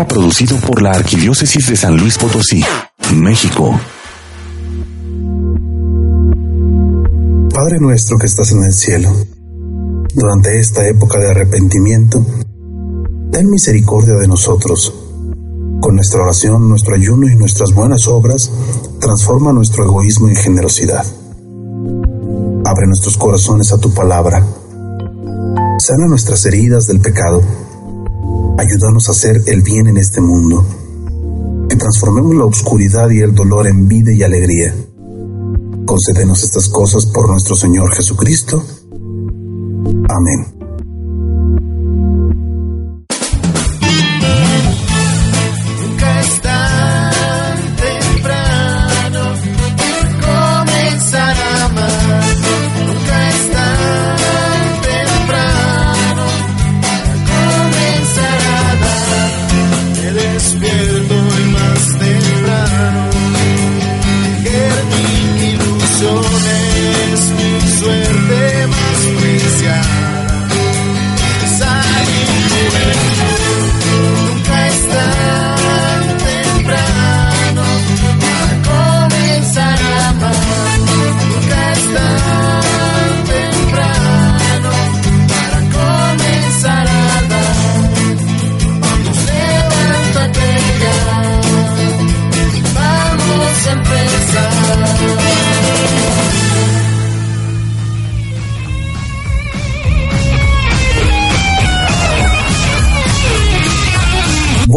producido 0.00 0.56
por 0.56 0.80
la 0.80 0.90
Arquidiócesis 0.90 1.68
de 1.68 1.76
San 1.76 1.98
Luis 1.98 2.16
Potosí, 2.16 2.64
México. 3.14 3.78
Padre 7.54 7.78
nuestro 7.78 8.16
que 8.16 8.26
estás 8.26 8.52
en 8.52 8.64
el 8.64 8.72
cielo, 8.72 9.10
durante 10.14 10.58
esta 10.58 10.88
época 10.88 11.18
de 11.18 11.30
arrepentimiento, 11.30 12.24
ten 13.30 13.50
misericordia 13.50 14.14
de 14.14 14.26
nosotros. 14.26 14.94
Con 15.80 15.96
nuestra 15.96 16.22
oración, 16.22 16.70
nuestro 16.70 16.94
ayuno 16.94 17.28
y 17.28 17.34
nuestras 17.34 17.74
buenas 17.74 18.08
obras, 18.08 18.50
transforma 18.98 19.52
nuestro 19.52 19.84
egoísmo 19.84 20.28
en 20.28 20.36
generosidad. 20.36 21.04
Abre 22.64 22.86
nuestros 22.86 23.18
corazones 23.18 23.70
a 23.72 23.78
tu 23.78 23.92
palabra. 23.92 24.42
Sana 25.78 26.06
nuestras 26.08 26.46
heridas 26.46 26.86
del 26.86 27.00
pecado 27.00 27.42
Ayúdanos 28.62 29.08
a 29.08 29.10
hacer 29.10 29.42
el 29.46 29.62
bien 29.62 29.88
en 29.88 29.96
este 29.96 30.20
mundo. 30.20 30.64
Que 31.68 31.74
transformemos 31.74 32.36
la 32.36 32.44
oscuridad 32.44 33.10
y 33.10 33.18
el 33.18 33.34
dolor 33.34 33.66
en 33.66 33.88
vida 33.88 34.12
y 34.12 34.22
alegría. 34.22 34.72
Concédenos 35.84 36.44
estas 36.44 36.68
cosas 36.68 37.06
por 37.06 37.28
nuestro 37.28 37.56
Señor 37.56 37.92
Jesucristo. 37.92 38.64
Amén. 40.08 40.61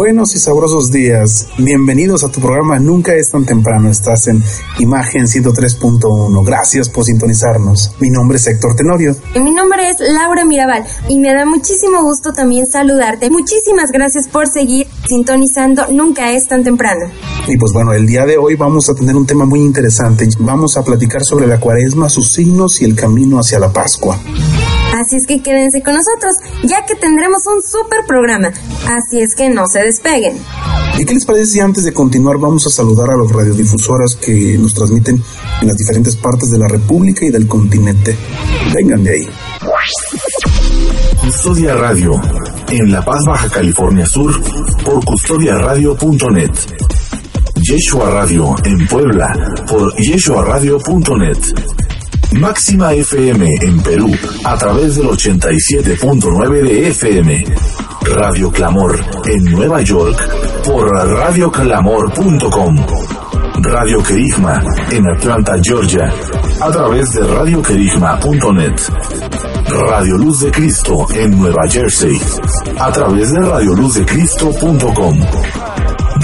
Buenos 0.05 0.35
y 0.35 0.37
sabrosos 0.37 0.91
días. 0.91 1.47
Bienvenidos 1.57 2.23
a 2.23 2.31
tu 2.31 2.39
programa 2.39 2.77
Nunca 2.77 3.15
es 3.15 3.31
tan 3.31 3.43
temprano. 3.43 3.89
Estás 3.89 4.27
en 4.27 4.43
Imagen 4.77 5.23
103.1. 5.23 6.45
Gracias 6.45 6.89
por 6.89 7.05
sintonizarnos. 7.05 7.95
Mi 7.99 8.11
nombre 8.11 8.37
es 8.37 8.45
Héctor 8.45 8.75
Tenorio. 8.75 9.15
Y 9.33 9.39
mi 9.39 9.49
nombre 9.49 9.89
es 9.89 9.95
Laura 9.99 10.45
Mirabal 10.45 10.85
y 11.09 11.17
me 11.17 11.33
da 11.33 11.43
muchísimo 11.47 12.03
gusto 12.03 12.33
también 12.33 12.67
saludarte. 12.67 13.31
Muchísimas 13.31 13.91
gracias 13.91 14.27
por 14.27 14.47
seguir 14.47 14.85
sintonizando 15.07 15.87
Nunca 15.89 16.33
es 16.33 16.47
tan 16.47 16.63
temprano. 16.63 17.07
Y 17.47 17.57
pues 17.57 17.71
bueno, 17.73 17.91
el 17.93 18.05
día 18.05 18.27
de 18.27 18.37
hoy 18.37 18.53
vamos 18.53 18.87
a 18.91 18.93
tener 18.93 19.15
un 19.15 19.25
tema 19.25 19.45
muy 19.45 19.61
interesante. 19.61 20.29
Vamos 20.37 20.77
a 20.77 20.83
platicar 20.83 21.23
sobre 21.23 21.47
la 21.47 21.59
cuaresma, 21.59 22.09
sus 22.09 22.31
signos 22.31 22.79
y 22.79 22.85
el 22.85 22.95
camino 22.95 23.39
hacia 23.39 23.57
la 23.57 23.73
Pascua. 23.73 24.19
Así 24.95 25.17
es 25.17 25.25
que 25.27 25.41
quédense 25.41 25.83
con 25.83 25.93
nosotros, 25.93 26.35
ya 26.63 26.85
que 26.85 26.95
tendremos 26.95 27.45
un 27.47 27.61
super 27.61 28.05
programa. 28.07 28.53
Así 28.87 29.19
es 29.19 29.35
que 29.35 29.49
no 29.49 29.67
se 29.67 29.83
despeguen. 29.95 30.37
¿Y 30.97 31.05
qué 31.05 31.13
les 31.13 31.25
parece 31.25 31.45
si 31.45 31.59
antes 31.59 31.83
de 31.83 31.93
continuar 31.93 32.37
vamos 32.37 32.65
a 32.67 32.69
saludar 32.69 33.09
a 33.09 33.17
los 33.17 33.31
radiodifusoras 33.31 34.15
que 34.15 34.57
nos 34.57 34.73
transmiten 34.73 35.21
en 35.61 35.67
las 35.67 35.77
diferentes 35.77 36.15
partes 36.15 36.49
de 36.51 36.57
la 36.57 36.67
República 36.67 37.25
y 37.25 37.29
del 37.29 37.47
continente? 37.47 38.15
Vengan 38.73 39.03
de 39.03 39.11
ahí. 39.11 39.29
Custodia 41.21 41.75
Radio, 41.75 42.21
en 42.69 42.91
La 42.91 43.03
Paz, 43.03 43.19
Baja 43.25 43.49
California 43.49 44.05
Sur, 44.05 44.41
por 44.83 45.03
custodiaradio.net. 45.03 46.51
Yeshua 47.55 48.11
Radio, 48.11 48.55
en 48.63 48.87
Puebla, 48.87 49.27
por 49.67 49.95
yeshuaradio.net. 49.95 51.37
Máxima 52.33 52.93
FM 52.93 53.47
en 53.61 53.81
Perú, 53.81 54.11
a 54.43 54.57
través 54.57 54.97
del 54.97 55.07
87.9 55.07 56.61
de 56.61 56.89
FM. 56.89 57.45
Radio 58.13 58.51
Clamor 58.51 58.99
en 59.25 59.43
Nueva 59.45 59.81
York, 59.81 60.17
por 60.65 60.87
radioclamor.com. 60.89 62.75
Radio 63.61 64.03
Kerigma 64.03 64.61
en 64.91 65.07
Atlanta, 65.09 65.55
Georgia, 65.61 66.13
a 66.61 66.71
través 66.71 67.11
de 67.13 67.23
radiokerigma.net. 67.23 68.81
Radio 69.89 70.17
Luz 70.17 70.39
de 70.41 70.51
Cristo 70.51 71.05
en 71.13 71.31
Nueva 71.39 71.63
Jersey, 71.69 72.19
a 72.77 72.91
través 72.91 73.31
de 73.31 73.39
radioluzdecristo.com. 73.41 75.19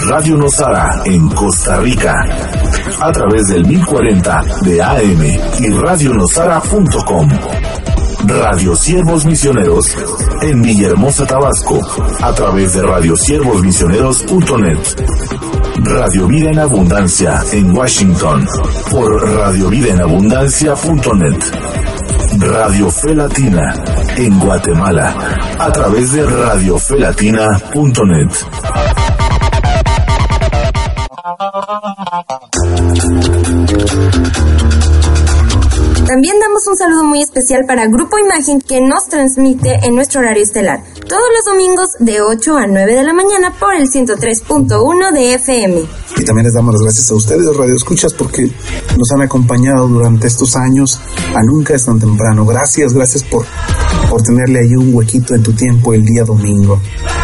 Radio 0.08 0.38
Nosara 0.38 1.02
en 1.06 1.28
Costa 1.30 1.78
Rica, 1.78 2.14
a 3.02 3.12
través 3.12 3.48
del 3.48 3.66
1040 3.66 4.42
de 4.62 4.82
AM 4.82 5.24
y 5.60 5.70
radionosara.com. 5.70 7.30
Radio 8.26 8.76
Siervos 8.76 9.26
Misioneros 9.26 9.86
en 10.42 10.62
Villahermosa, 10.62 11.26
Tabasco, 11.26 11.80
a 12.22 12.32
través 12.34 12.74
de 12.74 12.84
radiosiervosmisioneros.net. 12.84 14.78
Radio 15.84 16.28
Vida 16.28 16.52
en 16.52 16.60
Abundancia 16.60 17.42
en 17.52 17.76
Washington, 17.76 18.48
por 18.92 19.36
radiovidaenabundancia.net. 19.36 21.44
Radio 22.40 22.92
Fe 22.92 23.16
Latina 23.16 23.74
en 24.18 24.40
Guatemala, 24.40 25.16
a 25.60 25.72
través 25.72 26.12
de 26.14 26.24
radiofelatina.net. 26.26 28.32
También 36.12 36.42
damos 36.42 36.68
un 36.68 36.76
saludo 36.76 37.06
muy 37.06 37.22
especial 37.22 37.64
para 37.66 37.88
Grupo 37.88 38.20
Imagen 38.20 38.60
que 38.60 38.82
nos 38.82 39.08
transmite 39.08 39.80
en 39.82 39.96
nuestro 39.96 40.20
horario 40.20 40.44
estelar, 40.44 40.84
todos 41.08 41.24
los 41.34 41.46
domingos 41.46 41.92
de 42.00 42.22
8 42.22 42.58
a 42.58 42.68
9 42.68 42.96
de 42.96 43.04
la 43.04 43.14
mañana 43.14 43.54
por 43.58 43.74
el 43.76 43.88
103.1 43.88 45.14
de 45.14 45.36
FM. 45.36 46.01
Y 46.18 46.24
también 46.24 46.46
les 46.46 46.54
damos 46.54 46.74
las 46.74 46.82
gracias 46.82 47.12
a 47.12 47.16
ustedes, 47.16 47.56
Radio 47.56 47.76
Escuchas, 47.76 48.14
porque 48.14 48.44
nos 48.98 49.12
han 49.14 49.22
acompañado 49.22 49.88
durante 49.88 50.28
estos 50.28 50.56
años 50.56 51.00
a 51.34 51.42
Nunca 51.44 51.74
es 51.74 51.86
tan 51.86 52.00
temprano. 52.00 52.46
Gracias, 52.46 52.94
gracias 52.94 53.24
por, 53.24 53.46
por 54.10 54.22
tenerle 54.22 54.60
ahí 54.60 54.76
un 54.76 54.94
huequito 54.94 55.34
en 55.34 55.44
tu 55.44 55.54
tiempo 55.54 55.94
el 55.94 56.06
día 56.06 56.24
domingo. 56.24 56.80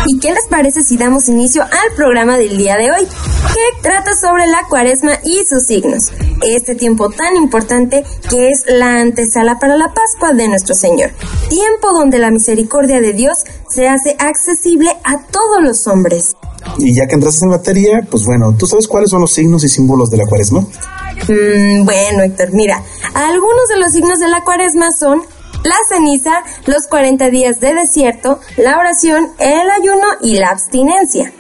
¿Y 0.06 0.20
qué 0.20 0.32
les 0.32 0.48
parece 0.50 0.82
si 0.84 0.98
damos 0.98 1.28
inicio 1.28 1.64
al 1.64 1.96
programa 1.96 2.38
del 2.38 2.58
día 2.58 2.76
de 2.78 2.92
hoy? 2.92 3.06
Que 3.06 3.82
trata 3.82 4.12
sobre 4.16 4.48
la 4.48 4.64
cuaresma 4.70 5.20
y 5.24 5.44
sus 5.46 5.64
signos. 5.64 6.12
Este 6.42 6.76
tiempo 6.76 7.10
tan 7.10 7.36
importante 7.36 8.04
que 8.30 8.50
es 8.50 8.64
la 8.68 9.02
antesala 9.02 9.60
para 9.60 9.76
la 9.76 9.94
Pascua 9.94 10.34
de 10.34 10.48
nuestro 10.48 10.76
Señor. 10.76 11.12
Tiempo 11.50 11.92
donde 11.92 12.20
la 12.20 12.32
misericordia 12.32 13.02
de 13.02 13.14
Dios 13.14 13.40
se 13.70 13.88
hace 13.90 14.16
accesible 14.20 14.90
a 15.04 15.20
todos 15.28 15.62
los 15.62 15.88
hombres. 15.88 16.36
Y 16.78 16.96
ya 16.96 17.08
que 17.08 17.16
entraste 17.16 17.46
en 17.46 17.52
materia, 17.52 18.08
pues 18.10 18.26
bueno, 18.26 18.56
¿tú 18.58 18.68
sabes 18.68 18.88
cuáles 18.88 19.10
son 19.10 19.22
los 19.22 19.32
signos 19.32 19.64
y 19.64 19.70
símbolos 19.70 20.10
de 20.10 20.18
la 20.18 20.26
cuaresma? 20.26 20.62
Mm, 20.62 21.86
bueno, 21.86 22.24
Héctor, 22.24 22.50
mira, 22.54 22.84
algunos 23.14 23.68
de 23.70 23.80
los 23.80 23.92
signos 23.92 24.20
de 24.20 24.28
la 24.28 24.44
cuaresma 24.44 24.90
son 24.92 25.22
la 25.64 25.76
ceniza, 25.90 26.44
los 26.66 26.88
40 26.88 27.30
días 27.30 27.60
de 27.60 27.74
desierto, 27.74 28.40
la 28.58 28.78
oración, 28.78 29.30
el 29.40 29.70
ayuno 29.70 30.06
y 30.22 30.38
la 30.38 30.50
abstinencia. 30.50 31.34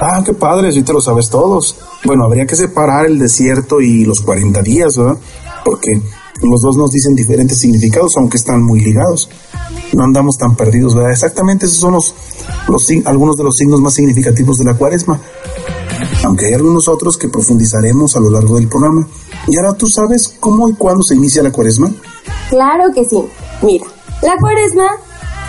Ah, 0.00 0.22
qué 0.24 0.32
padre, 0.32 0.72
si 0.72 0.82
te 0.82 0.92
lo 0.92 1.00
sabes 1.00 1.28
todos. 1.28 1.76
Bueno, 2.04 2.24
habría 2.24 2.46
que 2.46 2.56
separar 2.56 3.06
el 3.06 3.18
desierto 3.18 3.80
y 3.80 4.04
los 4.04 4.20
40 4.20 4.62
días, 4.62 4.96
¿verdad? 4.96 5.18
Porque 5.64 6.00
los 6.42 6.60
dos 6.62 6.76
nos 6.76 6.90
dicen 6.90 7.14
diferentes 7.14 7.58
significados, 7.58 8.12
aunque 8.16 8.36
están 8.36 8.62
muy 8.62 8.80
ligados. 8.80 9.28
No 9.92 10.04
andamos 10.04 10.36
tan 10.36 10.56
perdidos, 10.56 10.94
¿verdad? 10.94 11.12
Exactamente 11.12 11.66
esos 11.66 11.78
son 11.78 11.94
los, 11.94 12.14
los, 12.68 12.86
algunos 13.04 13.36
de 13.36 13.44
los 13.44 13.56
signos 13.56 13.80
más 13.80 13.94
significativos 13.94 14.58
de 14.58 14.64
la 14.64 14.76
cuaresma. 14.76 15.20
Aunque 16.24 16.46
hay 16.46 16.54
algunos 16.54 16.88
otros 16.88 17.16
que 17.16 17.28
profundizaremos 17.28 18.16
a 18.16 18.20
lo 18.20 18.30
largo 18.30 18.56
del 18.56 18.68
programa. 18.68 19.06
Y 19.46 19.56
ahora 19.56 19.72
tú 19.74 19.86
sabes 19.86 20.34
cómo 20.40 20.68
y 20.68 20.74
cuándo 20.74 21.02
se 21.02 21.14
inicia 21.14 21.42
la 21.42 21.52
cuaresma. 21.52 21.90
Claro 22.50 22.92
que 22.94 23.04
sí. 23.04 23.24
Mira, 23.62 23.86
la 24.22 24.36
cuaresma 24.40 24.88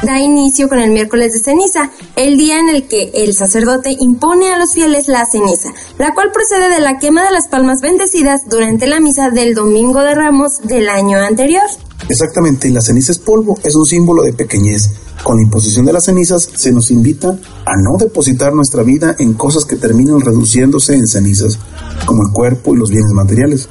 da 0.03 0.20
inicio 0.20 0.70
con 0.70 0.79
el 0.79 0.91
miércoles 0.91 1.34
de 1.34 1.39
ceniza, 1.39 1.91
el 2.15 2.38
día 2.38 2.60
en 2.60 2.70
el 2.70 2.88
que 2.88 3.12
el 3.13 3.34
sacerdote 3.34 3.96
impone 4.00 4.51
a 4.51 4.58
los 4.58 4.74
fieles 4.74 5.08
la 5.08 5.25
ceniza, 5.25 5.70
la 5.98 6.13
cual 6.13 6.32
procede 6.32 6.74
de 6.74 6.82
la 6.82 7.00
quema 7.00 7.24
de 7.24 7.32
las 7.32 7.48
palmas 7.48 7.82
bendecidas 7.82 8.41
durante 8.50 8.88
la 8.88 9.00
misa 9.00 9.29
del 9.29 9.53
Domingo 9.53 10.01
de 10.01 10.15
Ramos 10.15 10.60
del 10.63 10.89
año 10.89 11.18
anterior. 11.20 11.63
Exactamente, 12.08 12.70
la 12.70 12.82
ceniza 12.82 13.12
es 13.12 13.20
polvo, 13.20 13.56
es 13.63 13.75
un 13.75 13.86
símbolo 13.86 14.24
de 14.24 14.34
pequeñez. 14.34 14.89
Con 15.24 15.36
la 15.36 15.44
imposición 15.44 15.86
de 15.86 15.94
las 15.94 16.06
cenizas 16.06 16.50
se 16.56 16.72
nos 16.72 16.91
invita 16.91 17.27
a 17.29 17.72
no 17.84 17.98
depositar 18.00 18.53
nuestra 18.53 18.84
vida 18.84 19.15
en 19.20 19.34
cosas 19.34 19.65
que 19.65 19.75
terminan 19.75 20.22
reduciéndose 20.22 20.96
en 20.96 21.06
cenizas, 21.06 21.60
como 22.06 22.22
el 22.25 22.34
cuerpo 22.34 22.74
y 22.74 22.77
los 22.77 22.89
bienes 22.89 23.12
materiales, 23.13 23.68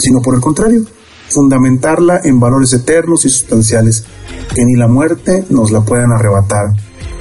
sino 0.00 0.20
por 0.22 0.34
el 0.34 0.40
contrario, 0.40 0.84
fundamentarla 1.30 2.20
en 2.24 2.40
valores 2.40 2.72
eternos 2.72 3.24
y 3.24 3.28
sustanciales, 3.28 4.04
que 4.54 4.64
ni 4.64 4.74
la 4.74 4.88
muerte 4.88 5.44
nos 5.50 5.70
la 5.70 5.82
puedan 5.82 6.12
arrebatar. 6.12 6.70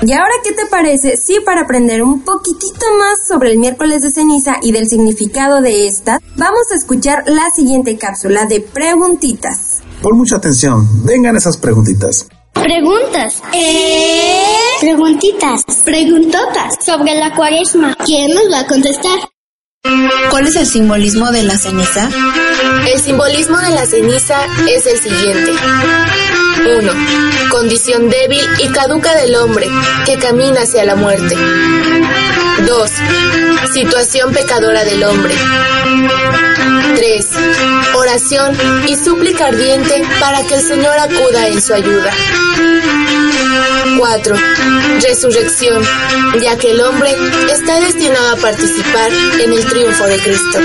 ¿Y 0.01 0.11
ahora 0.11 0.33
qué 0.43 0.51
te 0.51 0.67
parece 0.67 1.17
si 1.17 1.39
para 1.39 1.61
aprender 1.61 2.03
un 2.03 2.21
poquitito 2.21 2.85
más 2.99 3.27
sobre 3.27 3.51
el 3.51 3.57
miércoles 3.57 4.03
de 4.03 4.11
ceniza 4.11 4.57
y 4.61 4.71
del 4.71 4.87
significado 4.87 5.61
de 5.61 5.87
esta, 5.87 6.19
vamos 6.35 6.71
a 6.71 6.75
escuchar 6.75 7.23
la 7.25 7.49
siguiente 7.55 7.97
cápsula 7.97 8.45
de 8.45 8.61
preguntitas? 8.61 9.81
Por 10.01 10.15
mucha 10.15 10.35
atención, 10.35 11.03
vengan 11.03 11.35
esas 11.35 11.57
preguntitas. 11.57 12.27
Preguntas. 12.53 13.41
Eh, 13.53 14.47
Preguntitas. 14.81 15.63
Preguntotas. 15.83 16.75
Sobre 16.85 17.15
la 17.15 17.33
cuaresma. 17.35 17.95
¿Quién 18.05 18.33
nos 18.33 18.51
va 18.51 18.61
a 18.61 18.67
contestar? 18.67 19.19
¿Cuál 20.29 20.47
es 20.47 20.55
el 20.55 20.65
simbolismo 20.65 21.31
de 21.31 21.43
la 21.43 21.57
ceniza? 21.57 22.09
El 22.91 22.99
simbolismo 22.99 23.57
de 23.59 23.69
la 23.71 23.85
ceniza 23.85 24.35
es 24.67 24.85
el 24.85 24.99
siguiente. 24.99 25.51
1. 26.79 26.91
Condición 27.49 28.09
débil 28.09 28.45
y 28.59 28.67
caduca 28.69 29.15
del 29.15 29.35
hombre 29.35 29.67
que 30.05 30.17
camina 30.17 30.61
hacia 30.61 30.85
la 30.85 30.95
muerte. 30.95 31.35
2. 32.65 32.91
Situación 33.73 34.33
pecadora 34.33 34.83
del 34.83 35.03
hombre. 35.03 35.33
3. 37.17 37.95
Oración 37.95 38.55
y 38.87 38.95
súplica 38.95 39.47
ardiente 39.47 40.03
para 40.19 40.43
que 40.43 40.55
el 40.55 40.61
Señor 40.61 40.97
acuda 40.99 41.47
en 41.47 41.61
su 41.61 41.73
ayuda. 41.73 42.11
4. 43.99 44.35
Resurrección, 45.01 45.83
ya 46.41 46.57
que 46.57 46.71
el 46.71 46.81
hombre 46.81 47.09
está 47.51 47.79
destinado 47.79 48.33
a 48.33 48.37
participar 48.37 49.11
en 49.43 49.51
el 49.51 49.65
triunfo 49.65 50.03
de 50.03 50.19
Cristo. 50.19 50.59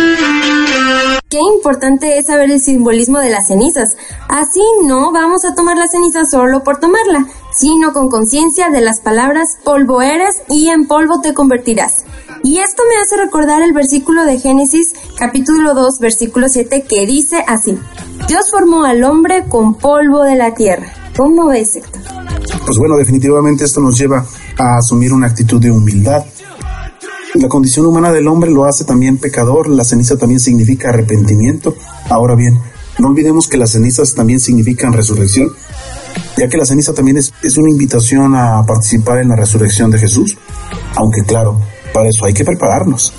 Qué 1.31 1.39
importante 1.55 2.19
es 2.19 2.27
saber 2.27 2.51
el 2.51 2.61
simbolismo 2.61 3.19
de 3.19 3.31
las 3.31 3.47
cenizas. 3.47 3.97
Así 4.29 4.61
no 4.85 5.13
vamos 5.13 5.47
a 5.47 5.55
tomar 5.55 5.79
la 5.79 5.89
ceniza 5.89 6.25
solo 6.31 6.63
por 6.63 6.79
tomarla, 6.79 7.27
sino 7.55 7.95
con 7.95 8.11
conciencia 8.11 8.69
de 8.69 8.83
las 8.83 9.01
palabras 9.01 9.49
polvo 9.65 10.03
eres 10.03 10.43
y 10.51 10.69
en 10.69 10.87
polvo 10.87 11.21
te 11.23 11.33
convertirás. 11.33 12.05
Y 12.45 12.59
esto 12.59 12.83
me 12.89 13.01
hace 13.01 13.17
recordar 13.17 13.63
el 13.63 13.73
versículo 13.73 14.25
de 14.25 14.39
Génesis 14.39 14.93
capítulo 15.17 15.75
2 15.75 15.99
versículo 16.01 16.49
7 16.49 16.85
que 16.89 17.07
dice 17.07 17.45
así. 17.47 17.79
Dios 18.27 18.51
formó 18.51 18.85
al 18.85 19.05
hombre 19.05 19.45
con 19.49 19.75
polvo 19.75 20.25
de 20.25 20.35
la 20.35 20.53
tierra. 20.53 20.93
¿Cómo 21.17 21.49
ves, 21.49 21.77
Héctor? 21.77 22.03
Pues 22.65 22.79
bueno, 22.79 22.97
definitivamente 22.97 23.65
esto 23.65 23.81
nos 23.81 23.97
lleva 23.97 24.27
a 24.59 24.77
asumir 24.79 25.13
una 25.13 25.29
actitud 25.29 25.61
de 25.61 25.71
humildad. 25.71 26.25
La 27.35 27.49
condición 27.49 27.87
humana 27.87 28.11
del 28.11 28.27
hombre 28.27 28.51
lo 28.51 28.65
hace 28.65 28.85
también 28.85 29.19
pecador, 29.19 29.69
la 29.69 29.85
ceniza 29.85 30.17
también 30.17 30.41
significa 30.41 30.89
arrepentimiento. 30.89 31.77
Ahora 32.11 32.35
bien, 32.35 32.59
no 32.99 33.09
olvidemos 33.09 33.47
que 33.47 33.57
las 33.57 33.71
cenizas 33.71 34.15
también 34.15 34.41
significan 34.41 34.93
resurrección, 34.93 35.51
ya 36.37 36.49
que 36.49 36.57
la 36.57 36.67
ceniza 36.67 36.93
también 36.93 37.19
es, 37.19 37.33
es 37.43 37.57
una 37.57 37.71
invitación 37.71 38.35
a 38.35 38.65
participar 38.67 39.21
en 39.21 39.29
la 39.29 39.37
resurrección 39.37 39.91
de 39.91 39.99
Jesús, 39.99 40.37
aunque 40.97 41.23
claro, 41.23 41.59
para 41.93 42.09
eso 42.09 42.25
hay 42.25 42.35
que 42.35 42.45
prepararnos. 42.45 43.13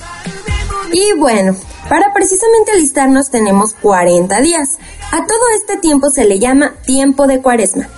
Y 0.92 1.18
bueno, 1.18 1.56
para 1.90 2.14
precisamente 2.14 2.72
alistarnos 2.72 3.30
tenemos 3.30 3.74
40 3.82 4.42
días. 4.42 4.78
A 5.12 5.26
todo 5.26 5.42
este 5.56 5.78
tiempo 5.78 6.10
se 6.10 6.26
le 6.26 6.40
llama 6.40 6.76
tiempo 6.86 7.28
de 7.28 7.42
cuaresma 7.42 7.90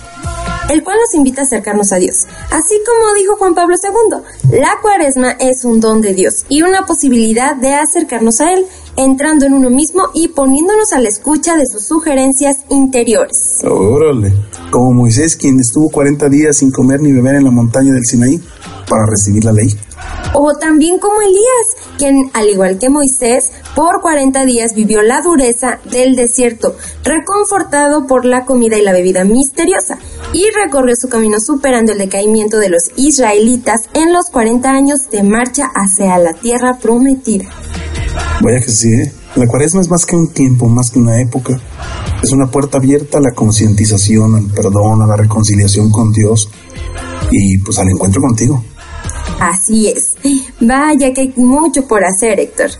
el 0.68 0.82
cual 0.82 0.96
nos 1.00 1.14
invita 1.14 1.42
a 1.42 1.44
acercarnos 1.44 1.92
a 1.92 1.96
Dios. 1.96 2.26
Así 2.50 2.80
como 2.84 3.14
dijo 3.14 3.36
Juan 3.36 3.54
Pablo 3.54 3.76
II, 3.82 4.58
la 4.58 4.78
cuaresma 4.82 5.32
es 5.32 5.64
un 5.64 5.80
don 5.80 6.00
de 6.00 6.14
Dios 6.14 6.44
y 6.48 6.62
una 6.62 6.86
posibilidad 6.86 7.54
de 7.56 7.74
acercarnos 7.74 8.40
a 8.40 8.52
Él, 8.52 8.66
entrando 8.96 9.46
en 9.46 9.52
uno 9.52 9.70
mismo 9.70 10.10
y 10.14 10.28
poniéndonos 10.28 10.92
a 10.92 11.00
la 11.00 11.08
escucha 11.08 11.56
de 11.56 11.66
sus 11.66 11.86
sugerencias 11.86 12.58
interiores. 12.70 13.58
Órale, 13.64 14.32
como 14.70 14.92
Moisés 14.92 15.36
quien 15.36 15.58
estuvo 15.60 15.90
40 15.90 16.28
días 16.28 16.56
sin 16.56 16.70
comer 16.70 17.00
ni 17.00 17.12
beber 17.12 17.36
en 17.36 17.44
la 17.44 17.50
montaña 17.50 17.92
del 17.92 18.04
Sinaí 18.04 18.40
para 18.88 19.06
recibir 19.06 19.44
la 19.44 19.52
ley. 19.52 19.68
O 20.34 20.52
también 20.54 20.98
como 20.98 21.20
Elías, 21.22 21.96
quien, 21.98 22.30
al 22.34 22.48
igual 22.48 22.78
que 22.78 22.90
Moisés, 22.90 23.52
por 23.74 24.00
40 24.02 24.44
días 24.44 24.74
vivió 24.74 25.02
la 25.02 25.22
dureza 25.22 25.78
del 25.90 26.14
desierto, 26.14 26.76
reconfortado 27.04 28.06
por 28.06 28.24
la 28.24 28.44
comida 28.44 28.76
y 28.78 28.82
la 28.82 28.92
bebida 28.92 29.24
misteriosa, 29.24 29.98
y 30.32 30.44
recorrió 30.50 30.94
su 30.94 31.08
camino 31.08 31.38
superando 31.40 31.92
el 31.92 31.98
decaimiento 31.98 32.58
de 32.58 32.68
los 32.68 32.90
israelitas 32.96 33.88
en 33.94 34.12
los 34.12 34.26
40 34.30 34.68
años 34.68 35.08
de 35.10 35.22
marcha 35.22 35.70
hacia 35.74 36.18
la 36.18 36.34
tierra 36.34 36.78
prometida. 36.78 37.46
Vaya 38.42 38.60
que 38.60 38.70
sí, 38.70 38.92
¿eh? 38.92 39.12
La 39.36 39.46
cuaresma 39.46 39.82
es 39.82 39.90
más 39.90 40.06
que 40.06 40.16
un 40.16 40.28
tiempo, 40.28 40.66
más 40.66 40.90
que 40.90 40.98
una 40.98 41.20
época. 41.20 41.60
Es 42.22 42.32
una 42.32 42.50
puerta 42.50 42.78
abierta 42.78 43.18
a 43.18 43.20
la 43.20 43.32
concientización, 43.34 44.34
al 44.34 44.46
perdón, 44.46 45.02
a 45.02 45.06
la 45.06 45.14
reconciliación 45.14 45.90
con 45.90 46.10
Dios 46.10 46.48
y 47.30 47.58
pues 47.58 47.78
al 47.78 47.88
encuentro 47.90 48.22
contigo. 48.22 48.64
Así 49.40 49.88
es. 49.88 50.14
Vaya 50.60 51.12
que 51.12 51.20
hay 51.20 51.34
mucho 51.36 51.86
por 51.86 52.04
hacer, 52.04 52.40
Héctor. 52.40 52.70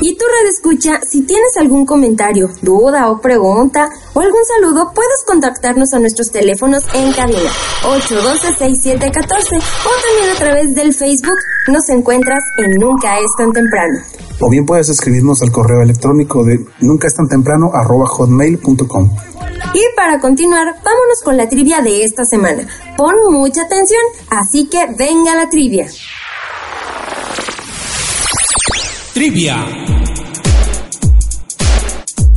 Y 0.00 0.16
tú, 0.16 0.24
Red 0.24 0.50
Escucha, 0.50 1.00
si 1.06 1.22
tienes 1.22 1.56
algún 1.58 1.84
comentario, 1.84 2.48
duda 2.62 3.10
o 3.10 3.20
pregunta 3.20 3.90
o 4.14 4.20
algún 4.20 4.40
saludo, 4.44 4.92
puedes 4.94 5.24
contactarnos 5.26 5.92
a 5.92 5.98
nuestros 5.98 6.30
teléfonos 6.30 6.84
en 6.94 7.12
cabina 7.12 7.50
812-6714 7.82 8.96
o 8.96 9.90
también 10.02 10.30
a 10.34 10.38
través 10.38 10.74
del 10.74 10.94
Facebook. 10.94 11.36
Nos 11.68 11.88
encuentras 11.90 12.40
en 12.58 12.70
Nunca 12.80 13.18
es 13.18 13.30
tan 13.36 13.52
temprano. 13.52 14.00
O 14.40 14.48
bien 14.48 14.64
puedes 14.64 14.88
escribirnos 14.88 15.42
al 15.42 15.52
correo 15.52 15.82
electrónico 15.82 16.44
de 16.44 16.64
nunca 16.80 17.06
es 17.06 17.14
tan 17.14 17.28
temprano 17.28 17.70
hotmail.com. 17.70 19.10
Y 19.74 19.82
para 19.96 20.20
continuar, 20.20 20.66
vámonos 20.66 21.20
con 21.24 21.36
la 21.36 21.48
trivia 21.48 21.80
de 21.80 22.04
esta 22.04 22.24
semana. 22.24 22.66
Pon 22.96 23.14
mucha 23.30 23.62
atención, 23.62 24.00
así 24.28 24.68
que 24.68 24.86
venga 24.96 25.34
la 25.34 25.48
trivia. 25.48 25.86
Trivia. 29.14 29.66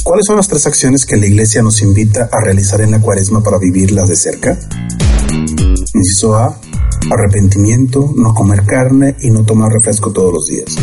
¿Cuáles 0.04 0.26
son 0.26 0.36
las 0.36 0.48
tres 0.48 0.68
acciones 0.68 1.06
que 1.06 1.16
la 1.16 1.26
iglesia 1.26 1.62
nos 1.62 1.82
invita 1.82 2.30
a 2.32 2.42
realizar 2.44 2.82
en 2.82 2.92
la 2.92 3.00
cuaresma 3.00 3.42
para 3.42 3.58
vivirlas 3.58 4.10
de 4.10 4.16
cerca? 4.16 4.60
Inciso 5.94 6.36
A, 6.36 6.60
arrepentimiento, 7.10 8.14
no 8.16 8.34
comer 8.34 8.66
carne 8.66 9.16
y 9.22 9.30
no 9.32 9.46
tomar 9.46 9.72
refresco 9.72 10.12
todos 10.12 10.34
los 10.34 10.48
días. 10.48 10.76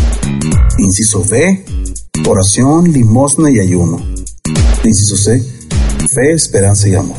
Inciso 0.79 1.23
B, 1.31 1.65
oración, 2.27 2.91
limosna 2.93 3.51
y 3.51 3.61
ayuno. 3.61 3.99
Inciso 4.83 5.17
C, 5.17 5.60
fe, 6.09 6.33
esperanza 6.33 6.89
y 6.89 6.95
amor. 6.95 7.19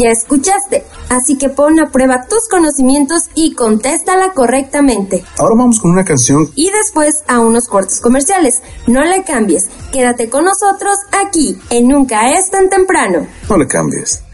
Ya 0.00 0.10
escuchaste, 0.10 0.84
así 1.08 1.38
que 1.38 1.48
pon 1.48 1.78
a 1.78 1.90
prueba 1.92 2.26
tus 2.28 2.48
conocimientos 2.48 3.30
y 3.36 3.54
contéstala 3.54 4.32
correctamente. 4.32 5.24
Ahora 5.38 5.54
vamos 5.56 5.78
con 5.78 5.92
una 5.92 6.04
canción 6.04 6.50
Y 6.56 6.70
después 6.70 7.22
a 7.28 7.38
unos 7.38 7.68
cortes 7.68 8.00
comerciales. 8.00 8.62
No 8.88 9.04
le 9.04 9.22
cambies, 9.22 9.68
quédate 9.92 10.28
con 10.28 10.44
nosotros 10.44 10.96
aquí 11.12 11.56
en 11.70 11.86
Nunca 11.86 12.30
es 12.30 12.50
tan 12.50 12.68
temprano. 12.68 13.26
No 13.48 13.56
le 13.56 13.68
cambies. 13.68 14.24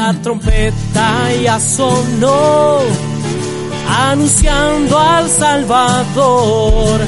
La 0.00 0.14
trompeta 0.14 1.30
ya 1.42 1.60
sonó, 1.60 2.78
anunciando 4.10 4.98
al 4.98 5.28
Salvador. 5.28 7.00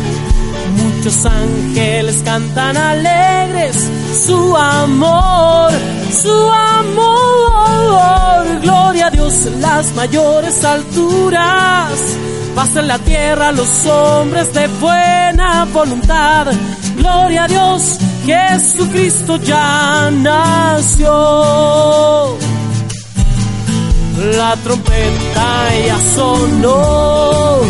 Muchos 0.77 1.25
ángeles 1.25 2.21
cantan 2.23 2.77
alegres 2.77 3.91
su 4.27 4.55
amor, 4.55 5.73
su 6.23 6.51
amor. 6.79 8.61
Gloria 8.61 9.07
a 9.07 9.11
Dios 9.11 9.49
las 9.59 9.95
mayores 9.95 10.63
alturas. 10.63 11.93
Paz 12.55 12.77
en 12.77 12.89
la 12.89 12.99
tierra 12.99 13.53
los 13.53 13.87
hombres 13.87 14.53
de 14.53 14.69
buena 14.69 15.65
voluntad. 15.73 16.49
Gloria 16.99 17.45
a 17.45 17.49
Dios, 17.49 17.99
Jesucristo 18.27 19.37
ya 19.39 20.11
nació. 20.13 21.09
La 24.19 24.55
trompeta 24.57 25.75
ya 25.87 25.99
sonó, 26.15 27.61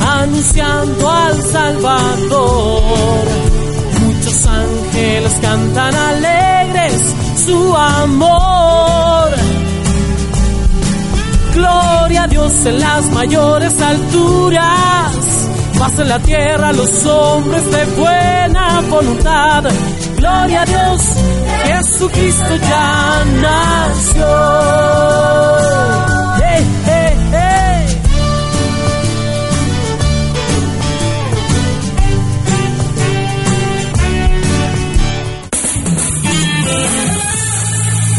anunciando 0.00 1.10
al 1.10 1.42
Salvador. 1.42 3.24
Muchos 4.00 4.46
ángeles 4.46 5.32
cantan 5.42 5.94
alegres 5.94 7.14
su 7.44 7.76
amor. 7.76 9.30
Gloria 11.54 12.22
a 12.22 12.26
Dios 12.28 12.66
en 12.66 12.80
las 12.80 13.10
mayores 13.10 13.80
alturas. 13.80 15.48
Paz 15.78 15.98
en 15.98 16.08
la 16.08 16.18
tierra 16.20 16.72
los 16.72 17.04
hombres 17.06 17.70
de 17.70 17.84
buena 18.00 18.80
voluntad. 18.88 19.64
Gloria 20.16 20.62
a 20.62 20.64
Dios, 20.64 21.02
Jesucristo 21.82 22.56
ya 22.56 23.24
nació. 23.42 24.26
Hey, 26.38 26.64
hey, 26.86 27.16
hey. 27.32 27.86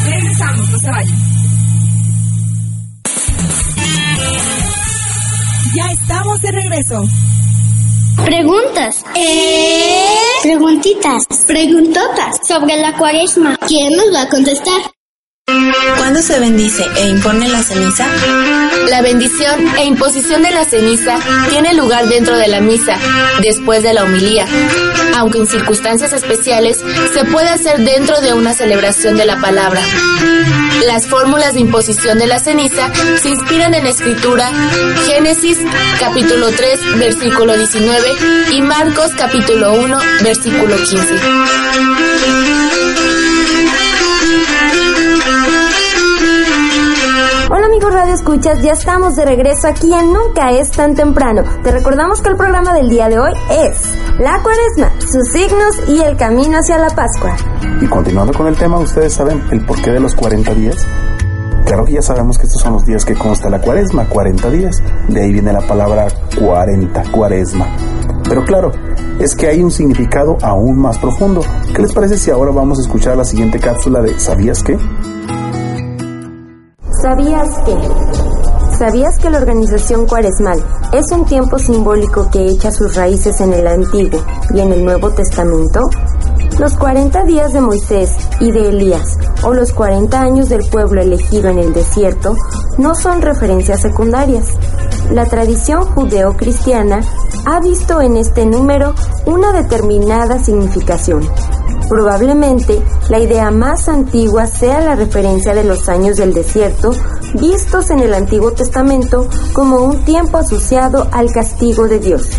Regresamos, 0.07 0.69
no 0.69 0.77
se 0.79 0.91
vayan. 0.91 1.19
Ya 5.73 5.85
estamos 5.93 6.41
de 6.41 6.51
regreso. 6.51 7.03
Preguntas. 8.17 9.03
¿Eh? 9.15 10.05
Preguntitas. 10.43 11.25
Preguntotas. 11.47 12.39
Sobre 12.47 12.77
la 12.77 12.95
cuaresma. 12.97 13.57
¿Quién 13.67 13.95
nos 13.95 14.13
va 14.13 14.23
a 14.23 14.29
contestar? 14.29 14.92
¿Cuándo 15.45 16.21
se 16.21 16.39
bendice 16.39 16.85
e 16.95 17.09
impone 17.09 17.49
la 17.49 17.61
ceniza? 17.61 18.07
La 18.89 19.01
bendición 19.01 19.67
e 19.77 19.83
imposición 19.83 20.41
de 20.41 20.51
la 20.51 20.63
ceniza 20.63 21.17
tiene 21.49 21.73
lugar 21.73 22.07
dentro 22.07 22.37
de 22.37 22.47
la 22.47 22.61
misa, 22.61 22.97
después 23.41 23.83
de 23.83 23.93
la 23.93 24.03
homilía, 24.03 24.45
aunque 25.17 25.39
en 25.39 25.47
circunstancias 25.47 26.13
especiales 26.13 26.81
se 27.13 27.25
puede 27.25 27.49
hacer 27.49 27.79
dentro 27.79 28.21
de 28.21 28.33
una 28.33 28.53
celebración 28.53 29.17
de 29.17 29.25
la 29.25 29.41
palabra. 29.41 29.81
Las 30.85 31.07
fórmulas 31.07 31.55
de 31.55 31.59
imposición 31.59 32.19
de 32.19 32.27
la 32.27 32.39
ceniza 32.39 32.89
se 33.21 33.29
inspiran 33.29 33.73
en 33.73 33.85
Escritura, 33.85 34.49
Génesis 35.07 35.57
capítulo 35.99 36.51
3 36.51 36.99
versículo 36.99 37.57
19 37.57 38.07
y 38.51 38.61
Marcos 38.61 39.11
capítulo 39.17 39.73
1 39.73 39.99
versículo 40.23 40.77
15. 40.77 42.02
Amigos 47.73 47.93
Radio 47.95 48.13
Escuchas, 48.13 48.61
ya 48.61 48.73
estamos 48.73 49.15
de 49.15 49.25
regreso 49.25 49.67
aquí 49.67 49.91
en 49.91 50.13
Nunca 50.13 50.51
es 50.51 50.69
tan 50.69 50.93
temprano. 50.93 51.41
Te 51.63 51.71
recordamos 51.71 52.21
que 52.21 52.29
el 52.29 52.35
programa 52.35 52.71
del 52.71 52.87
día 52.87 53.09
de 53.09 53.17
hoy 53.17 53.31
es 53.49 53.95
La 54.19 54.43
Cuaresma, 54.43 54.91
sus 54.99 55.27
signos 55.31 55.89
y 55.89 55.99
el 55.99 56.15
camino 56.15 56.59
hacia 56.59 56.77
la 56.77 56.91
Pascua. 56.91 57.35
Y 57.81 57.87
continuando 57.87 58.31
con 58.31 58.45
el 58.45 58.55
tema, 58.55 58.77
¿ustedes 58.77 59.13
saben 59.13 59.41
el 59.51 59.65
porqué 59.65 59.89
de 59.89 59.99
los 59.99 60.13
40 60.13 60.53
días? 60.53 60.85
Claro 61.65 61.85
que 61.85 61.93
ya 61.93 62.03
sabemos 62.03 62.37
que 62.37 62.45
estos 62.45 62.61
son 62.61 62.73
los 62.73 62.85
días 62.85 63.05
que 63.05 63.15
consta 63.15 63.49
la 63.49 63.59
cuaresma, 63.59 64.05
40 64.05 64.51
días. 64.51 64.75
De 65.07 65.23
ahí 65.23 65.33
viene 65.33 65.51
la 65.51 65.61
palabra 65.61 66.05
40, 66.39 67.11
cuaresma. 67.11 67.65
Pero 68.29 68.45
claro, 68.45 68.71
es 69.19 69.35
que 69.35 69.47
hay 69.47 69.63
un 69.63 69.71
significado 69.71 70.37
aún 70.43 70.77
más 70.77 70.99
profundo. 70.99 71.41
¿Qué 71.73 71.81
les 71.81 71.91
parece 71.91 72.19
si 72.19 72.29
ahora 72.29 72.51
vamos 72.51 72.77
a 72.77 72.81
escuchar 72.83 73.17
la 73.17 73.25
siguiente 73.25 73.59
cápsula 73.59 74.01
de 74.01 74.19
¿Sabías 74.19 74.61
qué? 74.61 74.77
¿Sabías 77.03 77.49
qué? 77.65 77.75
¿Sabías 78.77 79.17
que 79.17 79.29
la 79.29 79.39
organización 79.39 80.07
cuaresmal 80.07 80.63
es 80.93 81.11
un 81.11 81.25
tiempo 81.25 81.59
simbólico 81.59 82.31
que 82.31 82.45
echa 82.45 82.71
sus 82.71 82.95
raíces 82.95 83.41
en 83.41 83.51
el 83.51 83.67
Antiguo 83.67 84.23
y 84.53 84.61
en 84.61 84.71
el 84.71 84.85
Nuevo 84.85 85.11
Testamento? 85.11 85.89
Los 86.57 86.77
40 86.77 87.25
días 87.25 87.51
de 87.51 87.59
Moisés 87.59 88.09
y 88.39 88.51
de 88.51 88.69
Elías, 88.69 89.17
o 89.43 89.53
los 89.53 89.73
40 89.73 90.17
años 90.17 90.47
del 90.47 90.63
pueblo 90.69 91.01
elegido 91.01 91.49
en 91.49 91.59
el 91.59 91.73
desierto, 91.73 92.37
no 92.77 92.95
son 92.95 93.21
referencias 93.21 93.81
secundarias. 93.81 94.53
La 95.11 95.25
tradición 95.25 95.83
judeo-cristiana 95.83 97.01
ha 97.45 97.59
visto 97.59 97.99
en 97.99 98.15
este 98.15 98.45
número 98.45 98.95
una 99.25 99.51
determinada 99.51 100.39
significación. 100.39 101.27
Probablemente 101.93 102.81
la 103.09 103.19
idea 103.19 103.51
más 103.51 103.87
antigua 103.87 104.47
sea 104.47 104.81
la 104.81 104.95
referencia 104.95 105.53
de 105.53 105.63
los 105.63 105.87
años 105.89 106.17
del 106.17 106.33
desierto, 106.33 106.89
vistos 107.35 107.91
en 107.91 107.99
el 107.99 108.15
Antiguo 108.15 108.51
Testamento 108.51 109.27
como 109.53 109.77
un 109.83 110.03
tiempo 110.03 110.39
asociado 110.39 111.07
al 111.11 111.31
castigo 111.31 111.87
de 111.87 111.99
Dios. 111.99 112.31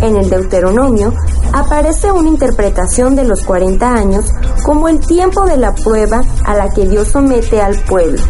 En 0.00 0.14
el 0.14 0.30
Deuteronomio 0.30 1.12
aparece 1.52 2.12
una 2.12 2.28
interpretación 2.28 3.16
de 3.16 3.24
los 3.24 3.42
40 3.42 3.92
años 3.92 4.26
como 4.62 4.88
el 4.88 5.00
tiempo 5.00 5.44
de 5.44 5.56
la 5.56 5.74
prueba 5.74 6.22
a 6.44 6.54
la 6.54 6.70
que 6.70 6.86
Dios 6.86 7.08
somete 7.08 7.60
al 7.60 7.76
pueblo. 7.80 8.22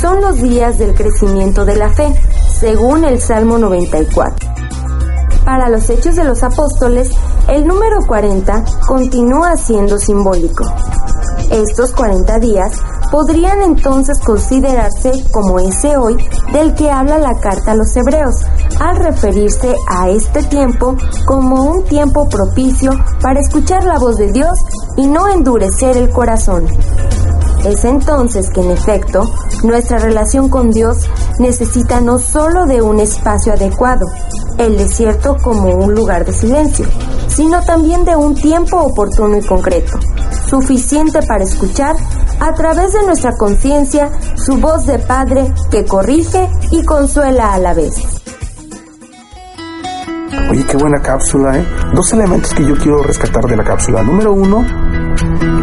Son 0.00 0.22
los 0.22 0.40
días 0.40 0.78
del 0.78 0.94
crecimiento 0.94 1.66
de 1.66 1.76
la 1.76 1.90
fe, 1.90 2.18
según 2.58 3.04
el 3.04 3.20
Salmo 3.20 3.58
94. 3.58 4.48
Para 5.44 5.68
los 5.68 5.90
hechos 5.90 6.16
de 6.16 6.24
los 6.24 6.42
apóstoles, 6.42 7.10
el 7.48 7.66
número 7.66 7.98
40 8.06 8.64
continúa 8.86 9.56
siendo 9.56 9.98
simbólico. 9.98 10.64
Estos 11.50 11.92
40 11.92 12.38
días 12.38 12.80
podrían 13.10 13.60
entonces 13.60 14.18
considerarse 14.20 15.12
como 15.32 15.60
ese 15.60 15.96
hoy 15.96 16.16
del 16.52 16.74
que 16.74 16.90
habla 16.90 17.18
la 17.18 17.38
carta 17.40 17.72
a 17.72 17.74
los 17.74 17.94
hebreos, 17.94 18.36
al 18.80 18.96
referirse 18.96 19.74
a 19.88 20.08
este 20.08 20.42
tiempo 20.44 20.96
como 21.26 21.64
un 21.64 21.84
tiempo 21.84 22.28
propicio 22.28 22.92
para 23.20 23.40
escuchar 23.40 23.84
la 23.84 23.98
voz 23.98 24.16
de 24.16 24.32
Dios 24.32 24.58
y 24.96 25.06
no 25.06 25.28
endurecer 25.28 25.96
el 25.96 26.10
corazón. 26.10 26.66
Es 27.64 27.84
entonces 27.84 28.50
que 28.50 28.60
en 28.60 28.70
efecto 28.70 29.30
nuestra 29.62 29.98
relación 29.98 30.48
con 30.48 30.70
Dios 30.70 31.08
necesita 31.38 32.00
no 32.00 32.18
solo 32.18 32.66
de 32.66 32.82
un 32.82 32.98
espacio 32.98 33.52
adecuado, 33.52 34.06
el 34.58 34.76
desierto 34.76 35.36
como 35.42 35.68
un 35.74 35.94
lugar 35.94 36.24
de 36.24 36.32
silencio, 36.32 36.86
sino 37.34 37.62
también 37.62 38.04
de 38.04 38.16
un 38.16 38.34
tiempo 38.34 38.78
oportuno 38.78 39.36
y 39.36 39.42
concreto, 39.42 39.98
suficiente 40.48 41.20
para 41.22 41.44
escuchar 41.44 41.96
a 42.40 42.52
través 42.54 42.92
de 42.92 43.04
nuestra 43.04 43.32
conciencia 43.36 44.10
su 44.34 44.56
voz 44.58 44.86
de 44.86 44.98
Padre 44.98 45.52
que 45.70 45.84
corrige 45.84 46.48
y 46.70 46.84
consuela 46.84 47.54
a 47.54 47.58
la 47.58 47.74
vez. 47.74 47.94
Oye, 50.50 50.64
qué 50.64 50.76
buena 50.76 51.00
cápsula, 51.00 51.58
¿eh? 51.58 51.66
Dos 51.94 52.12
elementos 52.12 52.52
que 52.52 52.66
yo 52.66 52.76
quiero 52.76 53.02
rescatar 53.02 53.44
de 53.44 53.56
la 53.56 53.64
cápsula. 53.64 54.02
Número 54.02 54.32
uno, 54.32 54.66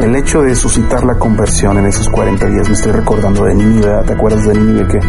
el 0.02 0.16
hecho 0.16 0.42
de 0.42 0.56
suscitar 0.56 1.04
la 1.04 1.20
conversión 1.20 1.78
en 1.78 1.86
esos 1.86 2.10
40 2.10 2.48
días. 2.48 2.68
Me 2.68 2.74
estoy 2.74 2.94
recordando 2.94 3.44
de 3.44 3.56
Nínive, 3.56 4.04
¿te 4.06 4.14
acuerdas 4.14 4.46
de 4.46 4.54
Nínive 4.56 4.88
que 4.88 5.00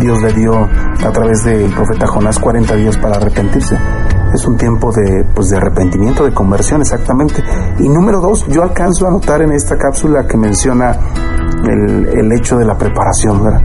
Dios 0.00 0.20
le 0.22 0.32
dio 0.32 0.64
a 0.64 1.12
través 1.12 1.44
del 1.44 1.72
profeta 1.72 2.06
Jonás 2.06 2.38
40 2.38 2.74
días 2.74 2.96
para 2.96 3.16
arrepentirse? 3.16 3.78
Es 4.32 4.46
un 4.46 4.56
tiempo 4.56 4.92
de, 4.92 5.24
pues, 5.34 5.48
de 5.48 5.56
arrepentimiento, 5.56 6.24
de 6.24 6.32
conversión, 6.32 6.80
exactamente. 6.80 7.42
Y 7.78 7.88
número 7.88 8.20
dos, 8.20 8.46
yo 8.48 8.62
alcanzo 8.62 9.06
a 9.06 9.10
notar 9.10 9.42
en 9.42 9.52
esta 9.52 9.76
cápsula 9.76 10.26
que 10.26 10.36
menciona 10.36 10.98
el, 11.66 12.06
el 12.06 12.32
hecho 12.32 12.56
de 12.56 12.64
la 12.64 12.76
preparación, 12.76 13.42
¿verdad? 13.42 13.62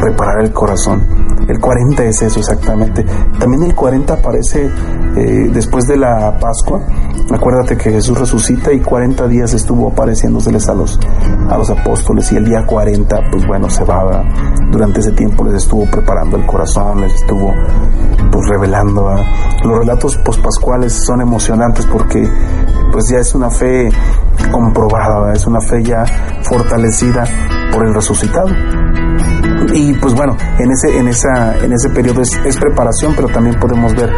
Preparar 0.00 0.42
el 0.42 0.52
corazón. 0.52 1.22
El 1.48 1.58
40 1.58 2.04
es 2.04 2.22
eso 2.22 2.40
exactamente. 2.40 3.04
También 3.38 3.64
el 3.64 3.74
40 3.74 4.14
aparece 4.14 4.70
eh, 5.16 5.50
después 5.52 5.86
de 5.86 5.96
la 5.96 6.38
Pascua. 6.38 6.80
Acuérdate 7.30 7.76
que 7.76 7.90
Jesús 7.90 8.18
resucita 8.18 8.72
y 8.72 8.80
40 8.80 9.26
días 9.28 9.54
estuvo 9.54 9.88
apareciéndoseles 9.88 10.68
a 10.68 10.74
los, 10.74 10.98
a 11.48 11.56
los 11.56 11.70
apóstoles 11.70 12.30
y 12.32 12.36
el 12.36 12.44
día 12.44 12.64
40, 12.66 13.20
pues 13.30 13.46
bueno, 13.46 13.70
se 13.70 13.84
va. 13.84 14.24
Durante 14.70 15.00
ese 15.00 15.12
tiempo 15.12 15.44
les 15.44 15.62
estuvo 15.62 15.84
preparando 15.86 16.36
el 16.36 16.46
corazón, 16.46 17.00
les 17.00 17.14
estuvo 17.14 17.54
pues 18.30 18.48
revelando. 18.48 19.14
Los 19.64 19.78
relatos 19.78 20.16
pospascuales 20.18 20.92
son 20.92 21.20
emocionantes 21.20 21.86
porque 21.86 22.28
pues 22.90 23.08
ya 23.10 23.18
es 23.18 23.34
una 23.34 23.50
fe 23.50 23.88
comprobada, 24.50 25.32
es 25.32 25.46
una 25.46 25.60
fe 25.60 25.82
ya 25.82 26.04
fortalecida 26.42 27.24
por 27.72 27.86
el 27.86 27.94
resucitado. 27.94 28.48
Y 29.74 29.94
pues 29.94 30.14
bueno, 30.14 30.36
en 30.58 30.70
ese, 30.70 30.98
en 30.98 31.08
esa, 31.08 31.58
en 31.58 31.72
ese 31.72 31.88
periodo 31.90 32.20
es, 32.20 32.56
preparación, 32.58 33.14
pero 33.16 33.28
también 33.28 33.58
podemos 33.58 33.94
ver 33.94 34.10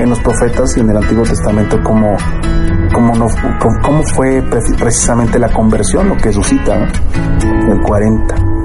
en 0.00 0.10
los 0.10 0.18
profetas 0.20 0.76
y 0.76 0.80
en 0.80 0.90
el 0.90 0.96
Antiguo 0.96 1.24
Testamento 1.24 1.78
cómo, 1.82 2.16
cómo, 2.92 3.12
cómo, 3.82 4.02
fue 4.14 4.42
precisamente 4.78 5.38
la 5.38 5.50
conversión, 5.52 6.08
lo 6.08 6.16
que 6.16 6.32
suscita, 6.32 6.76
el 6.76 7.80
40. 7.82 8.57